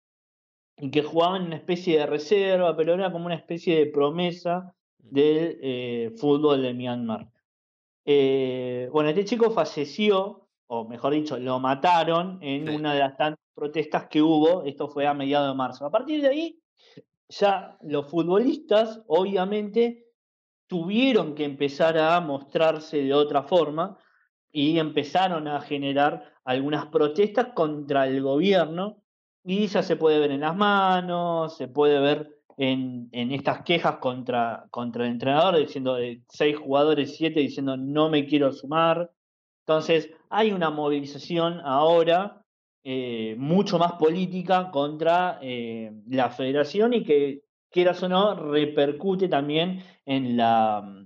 y 0.76 0.91
que 0.91 1.03
jugaba 1.03 1.37
en 1.37 1.45
una 1.45 1.57
especie 1.57 1.99
de 1.99 2.07
reserva, 2.07 2.76
pero 2.76 2.95
era 2.95 3.12
como 3.12 3.26
una 3.26 3.37
especie 3.37 3.78
de 3.78 3.87
promesa 3.87 4.74
del 4.99 5.59
eh, 5.62 6.14
fútbol 6.16 6.62
de 6.62 6.74
Myanmar. 6.74 7.30
Eh, 8.05 8.89
bueno, 8.93 9.11
este 9.11 9.24
chico 9.24 9.53
falleció, 9.53 10.49
o 10.66 10.85
mejor 10.89 11.14
dicho, 11.14 11.39
lo 11.39 11.61
mataron 11.61 12.39
en 12.43 12.68
una 12.68 12.93
de 12.93 12.99
las 12.99 13.16
tantas 13.16 13.45
protestas 13.55 14.09
que 14.09 14.20
hubo, 14.20 14.64
esto 14.64 14.89
fue 14.89 15.07
a 15.07 15.14
mediados 15.14 15.49
de 15.49 15.57
marzo. 15.57 15.87
A 15.87 15.93
partir 15.93 16.20
de 16.20 16.28
ahí, 16.28 16.61
ya 17.28 17.78
los 17.82 18.11
futbolistas, 18.11 19.01
obviamente, 19.07 20.09
tuvieron 20.66 21.37
que 21.37 21.45
empezar 21.45 21.97
a 21.99 22.20
mostrarse 22.20 22.97
de 22.97 23.14
otra 23.14 23.45
forma 23.45 23.97
y 24.55 24.79
empezaron 24.79 25.49
a 25.49 25.61
generar 25.61 26.33
algunas 26.45 26.87
protestas 26.87 27.49
contra 27.55 28.07
el 28.07 28.23
gobierno 28.23 29.03
y 29.43 29.67
ya 29.67 29.83
se 29.83 29.97
puede 29.97 30.21
ver 30.21 30.31
en 30.31 30.43
las 30.43 30.57
manos, 30.57 31.57
se 31.57 31.67
puede 31.67 31.99
ver 31.99 32.39
en, 32.57 33.11
estas 33.13 33.65
quejas 33.65 33.97
contra, 33.97 34.69
contra 34.71 35.05
el 35.05 35.11
entrenador, 35.11 35.59
diciendo 35.59 35.97
de 35.97 36.23
seis 36.29 36.57
jugadores, 36.57 37.17
siete 37.17 37.41
diciendo 37.41 37.77
no 37.77 38.09
me 38.09 38.27
quiero 38.27 38.53
sumar. 38.53 39.11
Entonces, 39.67 40.11
hay 40.31 40.53
una 40.53 40.71
movilización 40.71 41.61
ahora 41.65 42.45
eh, 42.85 43.35
mucho 43.37 43.77
más 43.77 43.95
política 43.95 44.71
contra 44.71 45.41
eh, 45.43 45.91
la 46.07 46.31
federación 46.31 46.95
y 46.95 47.03
que, 47.03 47.43
quieras 47.71 48.01
o 48.05 48.09
no, 48.09 48.37
repercute 48.37 49.27
también 49.27 49.83
en 50.07 50.37
la, 50.37 51.05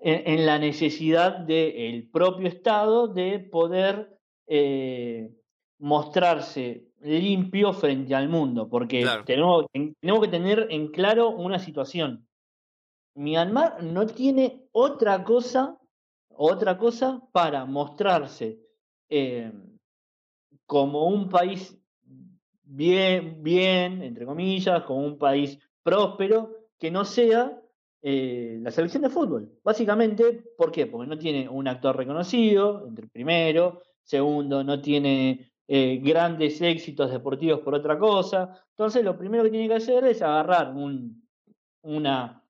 en, 0.00 0.46
la 0.46 0.58
necesidad 0.58 1.38
del 1.38 2.08
propio 2.08 2.48
Estado 2.48 3.08
de 3.08 3.38
poder 3.38 4.18
eh, 4.46 5.30
mostrarse 5.78 6.86
limpio 7.02 7.72
frente 7.72 8.14
al 8.14 8.28
mundo, 8.28 8.68
porque 8.68 9.06
tenemos, 9.24 9.66
tenemos 9.72 10.20
que 10.22 10.28
tener 10.28 10.66
en 10.70 10.88
claro 10.88 11.30
una 11.30 11.58
situación. 11.58 12.26
Myanmar 13.14 13.82
no 13.82 14.06
tiene 14.06 14.66
otra 14.72 15.24
cosa, 15.24 15.78
otra 16.28 16.78
cosa 16.78 17.22
para 17.32 17.64
mostrarse 17.64 18.58
eh, 19.08 19.52
como 20.66 21.06
un 21.06 21.28
país 21.28 21.76
bien, 22.62 23.42
bien, 23.42 24.02
entre 24.02 24.24
comillas, 24.24 24.82
como 24.84 25.04
un 25.04 25.18
país 25.18 25.58
próspero, 25.82 26.54
que 26.78 26.90
no 26.90 27.04
sea 27.04 27.60
eh, 28.02 28.58
la 28.62 28.70
selección 28.70 29.02
de 29.02 29.10
fútbol. 29.10 29.58
Básicamente, 29.62 30.44
¿por 30.56 30.72
qué? 30.72 30.86
Porque 30.86 31.08
no 31.08 31.18
tiene 31.18 31.48
un 31.48 31.68
actor 31.68 31.96
reconocido, 31.96 32.86
entre 32.86 33.08
primero, 33.08 33.82
segundo, 34.02 34.64
no 34.64 34.80
tiene 34.80 35.52
eh, 35.68 36.00
grandes 36.02 36.60
éxitos 36.60 37.10
deportivos 37.10 37.60
por 37.60 37.74
otra 37.74 37.98
cosa. 37.98 38.60
Entonces, 38.70 39.04
lo 39.04 39.16
primero 39.16 39.44
que 39.44 39.50
tiene 39.50 39.68
que 39.68 39.74
hacer 39.74 40.04
es 40.04 40.22
agarrar 40.22 40.74
una, 41.82 42.42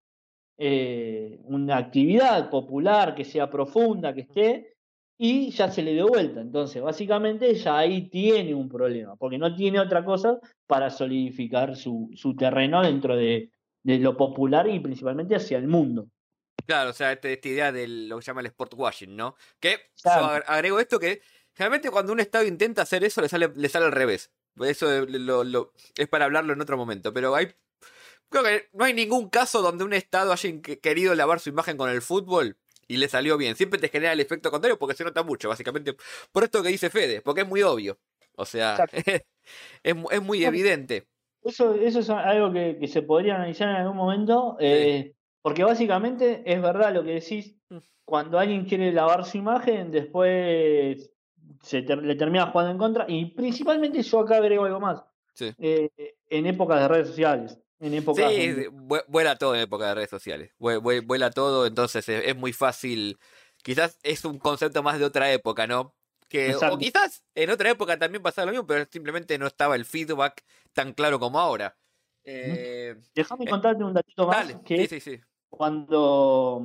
eh, 0.57 1.41
una 1.45 1.77
actividad 1.77 2.49
popular 2.49 3.15
que 3.15 3.25
sea 3.25 3.51
profunda, 3.51 4.15
que 4.15 4.23
esté, 4.23 4.77
y 5.19 5.51
ya 5.51 5.71
se 5.71 5.83
le 5.83 5.93
dio 5.93 6.09
vuelta. 6.09 6.41
Entonces, 6.41 6.81
básicamente, 6.81 7.55
ya 7.55 7.77
ahí 7.77 8.09
tiene 8.09 8.55
un 8.55 8.71
problema, 8.71 9.17
porque 9.17 9.37
no 9.37 9.55
tiene 9.55 9.79
otra 9.79 10.03
cosa 10.03 10.39
para 10.67 10.89
solidificar 10.89 11.77
su, 11.77 12.09
terreno 12.39 12.83
dentro 12.83 13.15
de, 13.17 13.51
lo 13.85 14.17
popular 14.17 14.69
y 14.69 14.81
principalmente 14.81 15.35
hacia 15.35 15.59
el 15.59 15.69
mundo. 15.69 16.09
Claro, 16.67 16.91
o 16.91 16.93
sea, 16.93 17.13
este, 17.13 17.33
esta, 17.33 17.49
idea 17.49 17.73
de 17.73 17.89
lo 17.89 18.17
que 18.17 18.23
se 18.23 18.27
llama 18.29 18.43
el 18.43 18.47
sport 18.47 18.75
washing, 18.75 19.17
¿no? 19.17 19.35
Que 19.59 19.91
yo 20.05 20.11
agrego 20.47 20.79
esto 20.79 21.01
que 21.01 21.21
Generalmente 21.61 21.91
cuando 21.91 22.15
un 22.15 22.21
Estado 22.21 22.47
intenta 22.47 22.81
hacer 22.81 23.05
eso 23.05 23.21
le 23.21 23.29
sale, 23.29 23.53
le 23.55 23.69
sale 23.69 23.85
al 23.85 23.93
revés. 23.93 24.31
Eso 24.61 24.91
es 24.91 26.09
para 26.09 26.25
hablarlo 26.25 26.55
en 26.55 26.61
otro 26.63 26.79
momento. 26.79 27.13
Pero 27.13 27.35
hay. 27.35 27.55
Creo 28.31 28.43
que 28.43 28.71
no 28.73 28.87
hay 28.87 28.95
ningún 28.95 29.29
caso 29.29 29.61
donde 29.61 29.85
un 29.85 29.93
Estado 29.93 30.33
haya 30.33 30.51
querido 30.81 31.15
lavar 31.15 31.39
su 31.39 31.51
imagen 31.51 31.77
con 31.77 31.91
el 31.91 32.01
fútbol 32.01 32.57
y 32.89 32.97
le 32.97 33.11
salió 33.11 33.37
bien. 33.37 33.57
Siempre 33.57 33.79
te 33.79 33.91
genera 33.91 34.15
el 34.15 34.21
efecto 34.21 34.51
contrario 34.51 34.79
porque 34.79 34.97
se 34.97 35.05
nota 35.05 35.23
mucho, 35.23 35.51
básicamente. 35.51 35.97
Por 36.33 36.45
esto 36.45 36.63
que 36.63 36.71
dice 36.71 36.89
Fede, 36.89 37.21
porque 37.21 37.43
es 37.43 37.47
muy 37.47 37.63
obvio. 37.63 37.99
O 38.37 38.47
sea, 38.47 38.79
es, 39.83 40.23
muy 40.23 40.45
evidente. 40.47 41.09
Eso, 41.43 41.75
eso 41.75 42.01
es 42.01 42.11
algo 42.11 42.53
que, 42.53 42.87
se 42.89 43.03
podría 43.03 43.37
analizar 43.37 43.69
en 43.69 43.77
algún 43.77 43.97
momento. 43.97 44.57
Eh, 44.61 45.15
porque 45.43 45.65
básicamente 45.65 46.43
es 46.45 46.61
verdad 46.61 46.93
lo 46.95 47.03
que 47.03 47.15
decís. 47.15 47.57
Mm. 47.69 47.79
Cuando 48.05 48.39
alguien 48.39 48.65
quiere 48.65 48.93
lavar 48.93 49.25
su 49.25 49.39
imagen, 49.39 49.91
después 49.91 51.11
se 51.63 51.83
le 51.83 52.15
termina 52.17 52.47
jugando 52.47 52.73
en 52.73 52.79
contra. 52.79 53.05
Y 53.09 53.27
principalmente 53.27 54.03
yo 54.03 54.21
acá 54.21 54.37
agrego 54.37 54.65
algo 54.65 54.81
más. 54.81 55.05
Eh, 55.59 55.89
en 56.29 56.47
épocas 56.47 56.81
de 56.81 56.89
redes 56.89 57.09
sociales. 57.09 57.59
En 57.79 57.95
épocas 57.95 58.31
sí, 58.31 58.67
vuela 59.09 59.37
todo 59.37 59.55
en 59.55 59.63
épocas 59.63 59.89
de 59.89 59.95
redes 59.95 60.11
sociales. 60.11 60.53
Vuela 60.59 61.31
todo, 61.31 61.67
entonces 61.67 62.07
es, 62.09 62.37
muy 62.37 62.53
fácil. 62.53 63.19
Quizás 63.63 63.99
es 64.03 64.25
un 64.25 64.39
concepto 64.39 64.83
más 64.83 64.99
de 64.99 65.07
otra 65.07 65.33
época, 65.33 65.67
¿no? 65.67 65.95
Que, 66.31 66.55
o 66.55 66.79
quizás 66.79 67.25
en 67.35 67.51
otra 67.51 67.71
época 67.71 67.99
también 67.99 68.23
pasaba 68.23 68.47
lo 68.47 68.53
mismo, 68.53 68.65
pero 68.65 68.87
simplemente 68.89 69.37
no 69.37 69.49
estaba 69.49 69.75
el 69.75 69.85
feedback 69.85 70.45
tan 70.73 70.93
claro 70.93 71.19
como 71.19 71.41
ahora. 71.41 71.77
Eh, 72.23 72.95
Déjame 73.13 73.47
eh, 73.47 73.49
contarte 73.49 73.83
un 73.83 73.93
datito 73.93 74.29
más. 74.29 74.55
que 74.65 74.87
sí, 74.87 75.01
sí, 75.01 75.01
sí. 75.01 75.21
Cuando, 75.49 76.63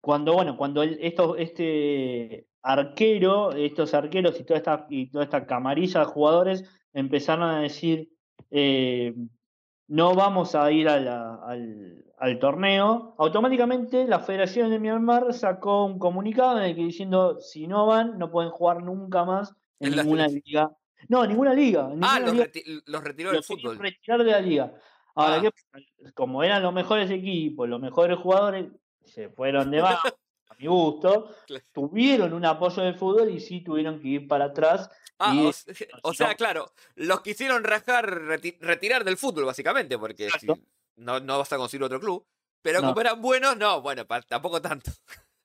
cuando, 0.00 0.32
bueno, 0.32 0.56
cuando 0.56 0.82
esto, 0.82 1.36
este 1.36 2.48
arquero, 2.62 3.52
estos 3.52 3.92
arqueros 3.92 4.40
y 4.40 4.44
toda 4.44 4.56
esta, 4.56 4.86
y 4.88 5.10
toda 5.10 5.24
esta 5.24 5.46
camarilla 5.46 6.00
de 6.00 6.06
jugadores 6.06 6.64
empezaron 6.94 7.50
a 7.50 7.60
decir, 7.60 8.10
eh, 8.50 9.14
no 9.88 10.14
vamos 10.14 10.54
a 10.54 10.70
ir 10.70 10.88
al, 10.88 12.38
torneo, 12.40 13.14
automáticamente 13.18 14.06
la 14.06 14.20
Federación 14.20 14.70
de 14.70 14.78
Myanmar 14.78 15.34
sacó 15.34 15.84
un 15.84 15.98
comunicado 15.98 16.58
en 16.58 16.64
el 16.64 16.74
que 16.74 16.82
diciendo, 16.82 17.40
si 17.40 17.66
no 17.66 17.86
van, 17.86 18.18
no 18.18 18.30
pueden 18.30 18.50
jugar 18.50 18.82
nunca 18.82 19.24
más 19.24 19.54
en, 19.80 19.96
ninguna 19.96 20.26
liga. 20.28 20.70
No, 21.08 21.26
ninguna 21.26 21.52
liga. 21.52 21.90
ah, 22.00 22.18
los, 22.20 23.04
retiró 23.04 23.30
del 23.30 23.42
fútbol. 23.42 23.78
retirar 23.78 24.24
de 24.24 24.30
la 24.30 24.40
liga. 24.40 24.72
Ahora, 25.14 25.50
ah. 25.72 25.80
como 26.14 26.42
eran 26.42 26.62
los 26.62 26.72
mejores 26.72 27.10
equipos, 27.10 27.68
los 27.68 27.80
mejores 27.80 28.18
jugadores, 28.18 28.66
se 29.04 29.28
fueron 29.28 29.70
de 29.70 29.80
baja. 29.82 30.14
A 30.48 30.54
mi 30.58 30.66
gusto, 30.66 31.34
tuvieron 31.72 32.32
un 32.32 32.44
apoyo 32.44 32.82
del 32.82 32.96
fútbol 32.96 33.30
y 33.30 33.40
sí 33.40 33.60
tuvieron 33.60 34.00
que 34.00 34.08
ir 34.08 34.28
para 34.28 34.46
atrás. 34.46 34.90
Ah, 35.18 35.34
o, 36.02 36.12
sea, 36.12 36.34
claro, 36.34 36.72
los 36.96 37.20
quisieron 37.20 37.64
rajar, 37.64 38.06
retirar 38.60 39.04
del 39.04 39.16
fútbol, 39.16 39.44
básicamente, 39.44 39.96
porque 39.98 40.28
no, 40.96 41.20
no 41.20 41.38
vas 41.38 41.52
a 41.52 41.56
conseguir 41.56 41.84
otro 41.84 42.00
club. 42.00 42.26
Pero 42.62 42.80
como 42.80 43.00
eran 43.00 43.20
buenos, 43.20 43.56
no, 43.56 43.82
bueno, 43.82 44.06
tampoco 44.26 44.60
tanto. 44.60 44.90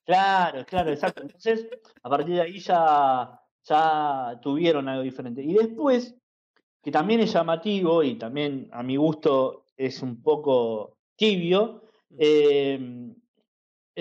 Claro, 0.05 0.65
claro, 0.65 0.91
exacto. 0.91 1.21
Entonces, 1.21 1.67
a 2.01 2.09
partir 2.09 2.33
de 2.33 2.41
ahí 2.41 2.59
ya, 2.59 3.39
ya 3.63 4.39
tuvieron 4.41 4.87
algo 4.89 5.03
diferente. 5.03 5.43
Y 5.43 5.53
después, 5.53 6.15
que 6.81 6.91
también 6.91 7.19
es 7.19 7.33
llamativo 7.33 8.01
y 8.01 8.15
también 8.15 8.69
a 8.71 8.81
mi 8.81 8.95
gusto 8.95 9.65
es 9.77 10.01
un 10.01 10.21
poco 10.23 10.97
tibio, 11.15 11.83
mm. 12.09 13.11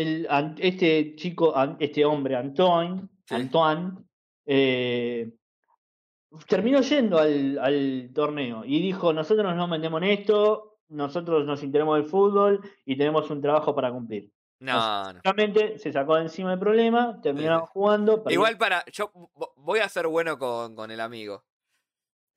Eh, 0.01 0.55
este 0.59 1.17
chico, 1.17 1.53
este 1.81 2.05
hombre, 2.05 2.37
Antoine, 2.37 3.09
Antoine, 3.31 3.95
eh, 4.47 5.29
terminó 6.47 6.81
yendo 6.83 7.19
al, 7.19 8.11
torneo 8.15 8.65
y 8.65 8.81
dijo, 8.81 9.13
nosotros 9.13 9.57
no 9.57 9.75
en 9.75 10.05
esto, 10.05 10.79
nosotros 10.91 11.45
nos 11.47 11.65
interemos 11.65 11.99
del 11.99 12.09
fútbol 12.09 12.61
y 12.85 12.97
tenemos 12.97 13.29
un 13.31 13.43
trabajo 13.43 13.75
para 13.75 13.91
cumplir. 13.91 14.31
No, 14.61 15.13
no. 15.13 15.21
se 15.79 15.93
sacó 15.93 16.15
de 16.15 16.23
encima 16.23 16.53
el 16.53 16.61
problema, 16.61 17.21
terminaron 17.21 17.67
jugando. 17.67 18.23
Igual 18.29 18.57
para, 18.57 18.85
yo 18.93 19.11
voy 19.57 19.81
a 19.81 19.89
ser 19.89 20.07
bueno 20.07 20.39
con, 20.39 20.91
el 20.93 21.01
amigo. 21.01 21.45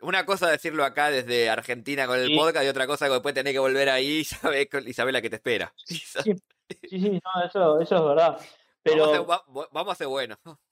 Una 0.02 0.26
cosa 0.26 0.50
decirlo 0.50 0.84
acá 0.84 1.10
desde 1.10 1.50
Argentina 1.50 2.08
con 2.08 2.20
el 2.20 2.36
podcast 2.36 2.66
y 2.66 2.70
otra 2.70 2.88
cosa 2.88 3.08
que 3.08 3.14
después 3.14 3.36
tenés 3.36 3.54
que 3.54 3.60
volver 3.60 3.90
ahí 3.90 4.20
y 4.20 4.24
sabés, 4.24 4.68
la 5.14 5.22
que 5.22 5.30
te 5.30 5.36
espera. 5.38 5.74
Sí, 6.90 7.00
sí, 7.02 7.10
no, 7.12 7.44
eso, 7.46 7.82
eso 7.82 7.96
es 7.98 8.02
verdad. 8.02 8.40
Pero... 8.82 9.26
Vamos 9.72 9.92
a 9.92 9.96
ser, 9.96 10.08
buenos. 10.08 10.38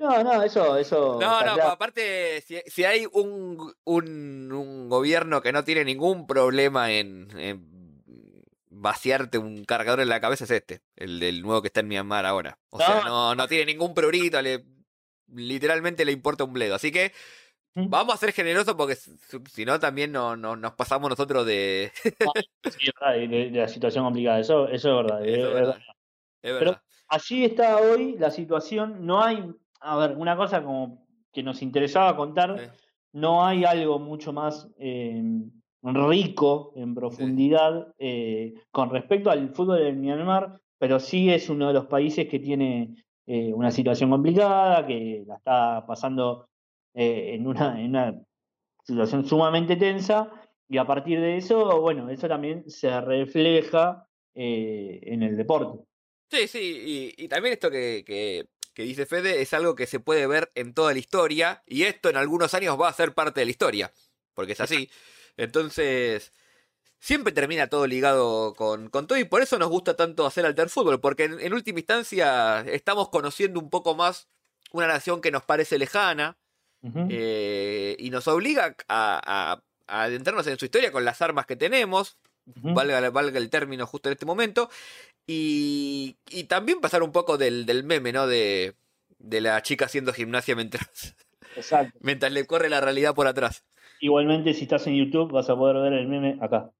No, 0.00 0.22
no, 0.22 0.42
eso, 0.44 0.76
eso. 0.76 1.18
No, 1.20 1.42
no, 1.42 1.60
aparte, 1.64 2.40
si, 2.40 2.84
hay 2.84 3.04
un, 3.12 3.74
un, 3.82 4.88
gobierno 4.88 5.42
que 5.42 5.50
no 5.50 5.64
tiene 5.64 5.84
ningún 5.84 6.28
problema 6.28 6.92
en, 6.92 7.26
vaciarte 8.70 9.38
un 9.38 9.64
cargador 9.64 9.98
en 9.98 10.08
la 10.08 10.20
cabeza, 10.20 10.44
es 10.44 10.52
este, 10.52 10.82
el 10.94 11.18
del 11.18 11.42
nuevo 11.42 11.62
que 11.62 11.66
está 11.66 11.80
en 11.80 11.88
Myanmar 11.88 12.26
ahora. 12.26 12.58
O 12.70 12.78
sea, 12.78 13.02
no, 13.06 13.34
no 13.34 13.48
tiene 13.48 13.66
ningún 13.66 13.92
prurito, 13.92 14.40
le, 14.40 14.64
literalmente 15.34 16.04
le 16.04 16.12
importa 16.12 16.44
un 16.44 16.52
bledo. 16.52 16.74
Así 16.74 16.92
que 16.92 17.12
Vamos 17.74 18.14
a 18.14 18.18
ser 18.18 18.32
generosos 18.32 18.74
porque 18.74 18.96
si 18.96 19.64
no 19.64 19.78
también 19.78 20.10
no, 20.10 20.36
nos 20.36 20.72
pasamos 20.72 21.08
nosotros 21.10 21.46
de... 21.46 21.92
sí, 22.64 22.90
de, 23.28 23.50
la 23.52 23.68
situación 23.68 24.04
complicada, 24.04 24.40
eso, 24.40 24.68
eso 24.68 24.90
es 24.90 25.06
verdad. 25.06 25.26
Es, 25.26 25.54
verdad. 25.54 25.78
Es 26.42 26.52
verdad. 26.52 26.82
Allí 27.08 27.44
está 27.44 27.78
hoy 27.78 28.16
la 28.18 28.30
situación, 28.30 29.06
no 29.06 29.22
hay, 29.22 29.44
a 29.80 29.96
ver, 29.96 30.16
una 30.16 30.36
cosa 30.36 30.62
como 30.62 31.06
que 31.32 31.42
nos 31.42 31.62
interesaba 31.62 32.16
contar, 32.16 32.72
no 33.12 33.46
hay 33.46 33.64
algo 33.64 33.98
mucho 33.98 34.32
más 34.32 34.68
eh, 34.78 35.22
rico 35.82 36.72
en 36.76 36.94
profundidad 36.94 37.94
eh, 37.98 38.54
con 38.70 38.90
respecto 38.90 39.30
al 39.30 39.50
fútbol 39.54 39.78
de 39.78 39.92
Myanmar, 39.92 40.60
pero 40.78 41.00
sí 41.00 41.30
es 41.30 41.48
uno 41.48 41.68
de 41.68 41.74
los 41.74 41.86
países 41.86 42.28
que 42.28 42.38
tiene 42.38 42.94
eh, 43.26 43.52
una 43.52 43.70
situación 43.70 44.10
complicada, 44.10 44.86
que 44.86 45.24
la 45.26 45.36
está 45.36 45.84
pasando 45.86 46.47
en, 46.98 47.46
una, 47.46 47.80
en 47.80 47.90
una 47.90 48.20
situación 48.84 49.24
sumamente 49.26 49.76
tensa, 49.76 50.30
y 50.68 50.78
a 50.78 50.86
partir 50.86 51.20
de 51.20 51.36
eso, 51.36 51.80
bueno, 51.80 52.10
eso 52.10 52.28
también 52.28 52.68
se 52.68 53.00
refleja 53.00 54.06
en 54.34 55.22
el 55.22 55.36
deporte. 55.36 55.84
Sí, 56.30 56.46
sí, 56.46 57.14
y, 57.16 57.28
también 57.28 57.54
esto 57.54 57.70
que, 57.70 58.04
que, 58.04 58.82
dice 58.82 59.06
Fede 59.06 59.40
es 59.40 59.54
algo 59.54 59.74
que 59.74 59.86
se 59.86 59.98
puede 59.98 60.26
ver 60.26 60.50
en 60.54 60.74
toda 60.74 60.92
la 60.92 60.98
historia, 60.98 61.62
y 61.66 61.84
esto 61.84 62.10
en 62.10 62.16
algunos 62.16 62.52
años 62.54 62.78
va 62.80 62.88
a 62.88 62.92
ser 62.92 63.14
parte 63.14 63.40
de 63.40 63.46
la 63.46 63.50
historia, 63.50 63.92
porque 64.34 64.52
es 64.52 64.60
así. 64.60 64.90
Entonces, 65.36 66.32
siempre 66.98 67.32
termina 67.32 67.68
todo 67.68 67.86
ligado 67.86 68.54
con, 68.54 68.90
con, 68.90 69.06
todo 69.06 69.18
y 69.18 69.24
por 69.24 69.42
eso 69.42 69.58
nos 69.58 69.68
gusta 69.70 69.94
tanto 69.96 70.26
hacer 70.26 70.44
alter 70.44 70.68
fútbol, 70.68 71.00
porque 71.00 71.24
en, 71.24 71.52
última 71.52 71.78
instancia 71.78 72.60
estamos 72.62 73.08
conociendo 73.08 73.60
un 73.60 73.70
poco 73.70 73.94
más 73.94 74.28
una 74.72 74.86
nación 74.86 75.20
que 75.20 75.30
nos 75.30 75.44
parece 75.44 75.78
lejana 75.78 76.36
eh, 76.82 77.96
y 77.98 78.10
nos 78.10 78.28
obliga 78.28 78.76
a, 78.88 79.60
adentrarnos 79.86 80.46
en 80.46 80.58
su 80.58 80.66
historia 80.66 80.92
con 80.92 81.04
las 81.04 81.22
armas 81.22 81.46
que 81.46 81.56
tenemos, 81.56 82.18
valga, 82.44 83.10
valga, 83.10 83.38
el 83.38 83.50
término 83.50 83.86
justo 83.86 84.08
en 84.08 84.14
este 84.14 84.26
momento, 84.26 84.70
y, 85.26 86.16
y 86.30 86.44
también 86.44 86.80
pasar 86.80 87.02
un 87.02 87.12
poco 87.12 87.38
del, 87.38 87.66
del 87.66 87.84
meme, 87.84 88.12
¿no? 88.12 88.26
De, 88.26 88.74
de 89.18 89.40
la 89.40 89.60
chica 89.62 89.86
haciendo 89.86 90.12
gimnasia 90.12 90.54
mientras, 90.54 91.16
mientras 92.00 92.32
le 92.32 92.46
corre 92.46 92.68
la 92.68 92.80
realidad 92.80 93.14
por 93.14 93.26
atrás. 93.26 93.64
Igualmente, 94.00 94.54
si 94.54 94.62
estás 94.62 94.86
en 94.86 94.96
YouTube, 94.96 95.32
vas 95.32 95.50
a 95.50 95.56
poder 95.56 95.76
ver 95.76 95.92
el 95.92 96.06
meme 96.06 96.38
acá. 96.40 96.70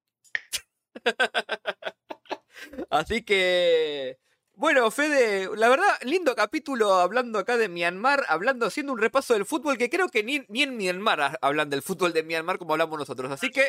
Así 2.90 3.22
que. 3.22 4.18
Bueno, 4.58 4.90
Fede, 4.90 5.56
la 5.56 5.68
verdad, 5.68 5.86
lindo 6.04 6.34
capítulo 6.34 6.94
hablando 6.94 7.38
acá 7.38 7.56
de 7.56 7.68
Myanmar, 7.68 8.24
hablando, 8.28 8.66
haciendo 8.66 8.92
un 8.92 8.98
repaso 8.98 9.34
del 9.34 9.44
fútbol, 9.44 9.78
que 9.78 9.88
creo 9.88 10.08
que 10.08 10.24
ni, 10.24 10.40
ni 10.48 10.62
en 10.62 10.76
Myanmar 10.76 11.38
hablan 11.40 11.70
del 11.70 11.80
fútbol 11.80 12.12
de 12.12 12.24
Myanmar 12.24 12.58
como 12.58 12.72
hablamos 12.72 12.98
nosotros. 12.98 13.30
Así 13.30 13.50
que. 13.50 13.60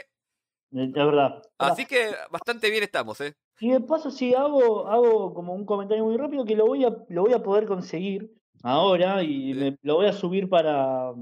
Es 0.72 0.92
verdad. 0.92 1.44
Así 1.60 1.86
que 1.86 2.10
bastante 2.32 2.72
bien 2.72 2.82
estamos, 2.82 3.22
¿eh? 3.22 3.36
Y 3.60 3.70
de 3.70 3.82
paso, 3.82 4.10
si 4.10 4.34
hago, 4.34 4.88
hago 4.88 5.36
como 5.36 5.54
un 5.54 5.64
comentario 5.64 6.06
muy 6.06 6.18
rápido 6.18 6.44
que 6.44 6.56
lo 6.56 6.66
voy 6.66 6.84
a, 6.84 6.98
lo 7.08 7.22
voy 7.22 7.34
a 7.34 7.44
poder 7.44 7.68
conseguir 7.68 8.32
ahora 8.64 9.22
y 9.22 9.78
lo 9.84 9.96
voy 9.96 10.08
a 10.08 10.14
subir 10.14 10.50
para, 10.50 11.14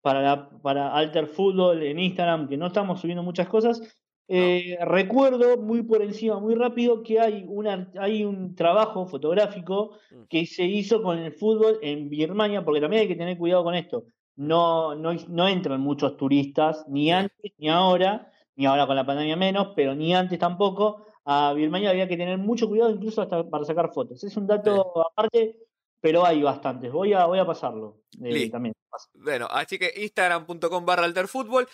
para, 0.00 0.48
para 0.62 0.94
Alter 0.94 1.26
Fútbol 1.26 1.82
en 1.82 1.98
Instagram, 1.98 2.48
que 2.48 2.56
no 2.56 2.68
estamos 2.68 3.02
subiendo 3.02 3.22
muchas 3.22 3.46
cosas. 3.46 3.82
Eh, 4.28 4.78
recuerdo 4.82 5.58
muy 5.58 5.82
por 5.82 6.02
encima, 6.02 6.38
muy 6.38 6.54
rápido, 6.54 7.02
que 7.02 7.20
hay, 7.20 7.44
una, 7.46 7.90
hay 7.98 8.24
un 8.24 8.54
trabajo 8.54 9.06
fotográfico 9.06 9.98
mm. 10.10 10.22
que 10.28 10.46
se 10.46 10.64
hizo 10.64 11.02
con 11.02 11.18
el 11.18 11.32
fútbol 11.32 11.78
en 11.82 12.08
Birmania, 12.08 12.64
porque 12.64 12.80
también 12.80 13.02
hay 13.02 13.08
que 13.08 13.16
tener 13.16 13.36
cuidado 13.36 13.64
con 13.64 13.74
esto. 13.74 14.04
No, 14.36 14.94
no, 14.94 15.12
no 15.28 15.48
entran 15.48 15.80
muchos 15.80 16.16
turistas, 16.16 16.84
ni 16.88 17.12
antes 17.12 17.52
ni 17.58 17.68
ahora, 17.68 18.32
ni 18.56 18.66
ahora 18.66 18.86
con 18.86 18.96
la 18.96 19.04
pandemia 19.04 19.36
menos, 19.36 19.68
pero 19.76 19.94
ni 19.94 20.14
antes 20.14 20.38
tampoco. 20.38 21.06
A 21.24 21.52
Birmania 21.52 21.90
había 21.90 22.08
que 22.08 22.16
tener 22.16 22.38
mucho 22.38 22.68
cuidado, 22.68 22.90
incluso 22.90 23.22
hasta 23.22 23.48
para 23.48 23.64
sacar 23.64 23.92
fotos. 23.92 24.24
Es 24.24 24.36
un 24.36 24.46
dato 24.46 25.06
aparte 25.06 25.56
pero 26.02 26.26
hay 26.26 26.42
bastantes. 26.42 26.92
Voy 26.92 27.14
a, 27.14 27.24
voy 27.26 27.38
a 27.38 27.46
pasarlo 27.46 28.02
eh, 28.22 28.50
también. 28.50 28.74
Bueno, 29.14 29.46
así 29.48 29.78
que 29.78 29.92
instagram.com 29.96 30.84
barra 30.84 31.04
alterfútbol. 31.04 31.66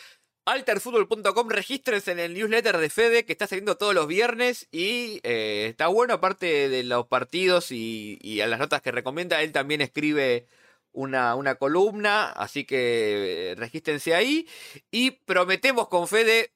Alterfútbol.com, 0.49 1.49
regístrense 1.49 2.13
en 2.13 2.19
el 2.19 2.33
newsletter 2.33 2.79
de 2.79 2.89
Fede 2.89 3.25
que 3.27 3.33
está 3.33 3.47
saliendo 3.47 3.77
todos 3.77 3.95
los 3.95 4.07
viernes 4.07 4.67
y 4.73 5.21
eh, 5.23 5.67
está 5.69 5.89
bueno, 5.89 6.15
aparte 6.15 6.69
de 6.69 6.85
los 6.85 7.07
partidos 7.07 7.71
y, 7.71 8.19
y, 8.23 8.41
a 8.41 8.47
las 8.47 8.59
notas 8.59 8.81
que 8.81 8.91
recomienda, 8.91 9.43
él 9.43 9.53
también 9.53 9.83
escribe 9.83 10.47
una, 10.93 11.35
una 11.35 11.57
columna, 11.57 12.31
así 12.31 12.65
que 12.65 13.53
eh, 13.53 13.55
regístrense 13.57 14.15
ahí 14.15 14.47
y 14.91 15.11
prometemos 15.11 15.89
con 15.89 16.09
Fede 16.09 16.53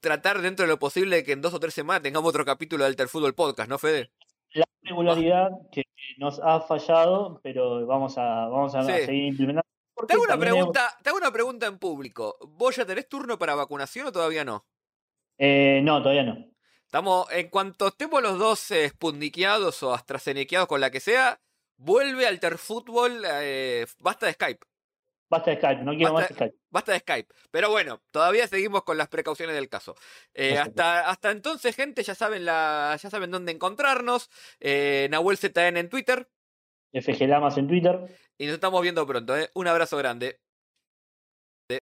tratar 0.00 0.40
dentro 0.40 0.64
de 0.64 0.72
lo 0.72 0.78
posible 0.78 1.22
que 1.22 1.32
en 1.32 1.42
dos 1.42 1.52
o 1.52 1.60
tres 1.60 1.74
semanas 1.74 2.02
tengamos 2.02 2.30
otro 2.30 2.46
capítulo 2.46 2.84
de 2.84 2.88
Alterfútbol 2.88 3.34
Podcast, 3.34 3.68
¿no, 3.68 3.78
Fede? 3.78 4.10
la 4.54 4.64
regularidad 4.82 5.50
que 5.70 5.82
nos 6.16 6.40
ha 6.40 6.60
fallado, 6.60 7.40
pero 7.42 7.86
vamos 7.86 8.16
a, 8.16 8.46
vamos 8.46 8.74
a 8.74 8.84
seguir 8.84 9.24
implementando. 9.24 9.73
Te 10.06 10.14
hago, 10.14 10.24
una 10.24 10.38
pregunta, 10.38 10.98
te 11.02 11.08
hago 11.08 11.18
una 11.18 11.32
pregunta 11.32 11.66
en 11.66 11.78
público. 11.78 12.36
¿Vos 12.48 12.76
ya 12.76 12.84
tenés 12.84 13.08
turno 13.08 13.38
para 13.38 13.54
vacunación 13.54 14.08
o 14.08 14.12
todavía 14.12 14.44
no? 14.44 14.66
Eh, 15.38 15.80
no, 15.82 16.02
todavía 16.02 16.24
no. 16.24 16.54
Estamos, 16.84 17.30
en 17.32 17.48
cuanto 17.48 17.88
estemos 17.88 18.22
los 18.22 18.38
dos 18.38 18.70
eh, 18.70 18.92
o 19.00 19.94
AstraZenequeados 19.94 20.68
con 20.68 20.80
la 20.80 20.90
que 20.90 21.00
sea, 21.00 21.40
vuelve 21.76 22.26
Alterfútbol, 22.26 23.22
eh, 23.24 23.86
basta 23.98 24.26
de 24.26 24.32
Skype. 24.32 24.66
Basta 25.28 25.50
de 25.50 25.56
Skype, 25.56 25.82
no 25.82 25.96
quiero 25.96 26.12
más 26.12 26.26
Skype. 26.26 26.54
Basta 26.70 26.92
de 26.92 26.98
Skype. 27.00 27.34
Pero 27.50 27.70
bueno, 27.70 28.02
todavía 28.10 28.46
seguimos 28.46 28.84
con 28.84 28.98
las 28.98 29.08
precauciones 29.08 29.56
del 29.56 29.68
caso. 29.68 29.96
Eh, 30.32 30.58
hasta, 30.58 31.08
hasta 31.08 31.30
entonces, 31.30 31.74
gente, 31.74 32.02
ya 32.02 32.14
saben, 32.14 32.44
la, 32.44 32.96
ya 33.00 33.10
saben 33.10 33.30
dónde 33.30 33.52
encontrarnos. 33.52 34.30
Eh, 34.60 35.08
Nahuel 35.10 35.38
ZN 35.38 35.76
en 35.76 35.88
Twitter. 35.88 36.28
FG 36.94 37.26
Lamas 37.26 37.58
en 37.58 37.68
Twitter. 37.68 38.00
Y 38.38 38.46
nos 38.46 38.54
estamos 38.54 38.80
viendo 38.82 39.06
pronto. 39.06 39.36
¿eh? 39.36 39.50
Un 39.54 39.66
abrazo 39.66 39.96
grande. 39.96 40.40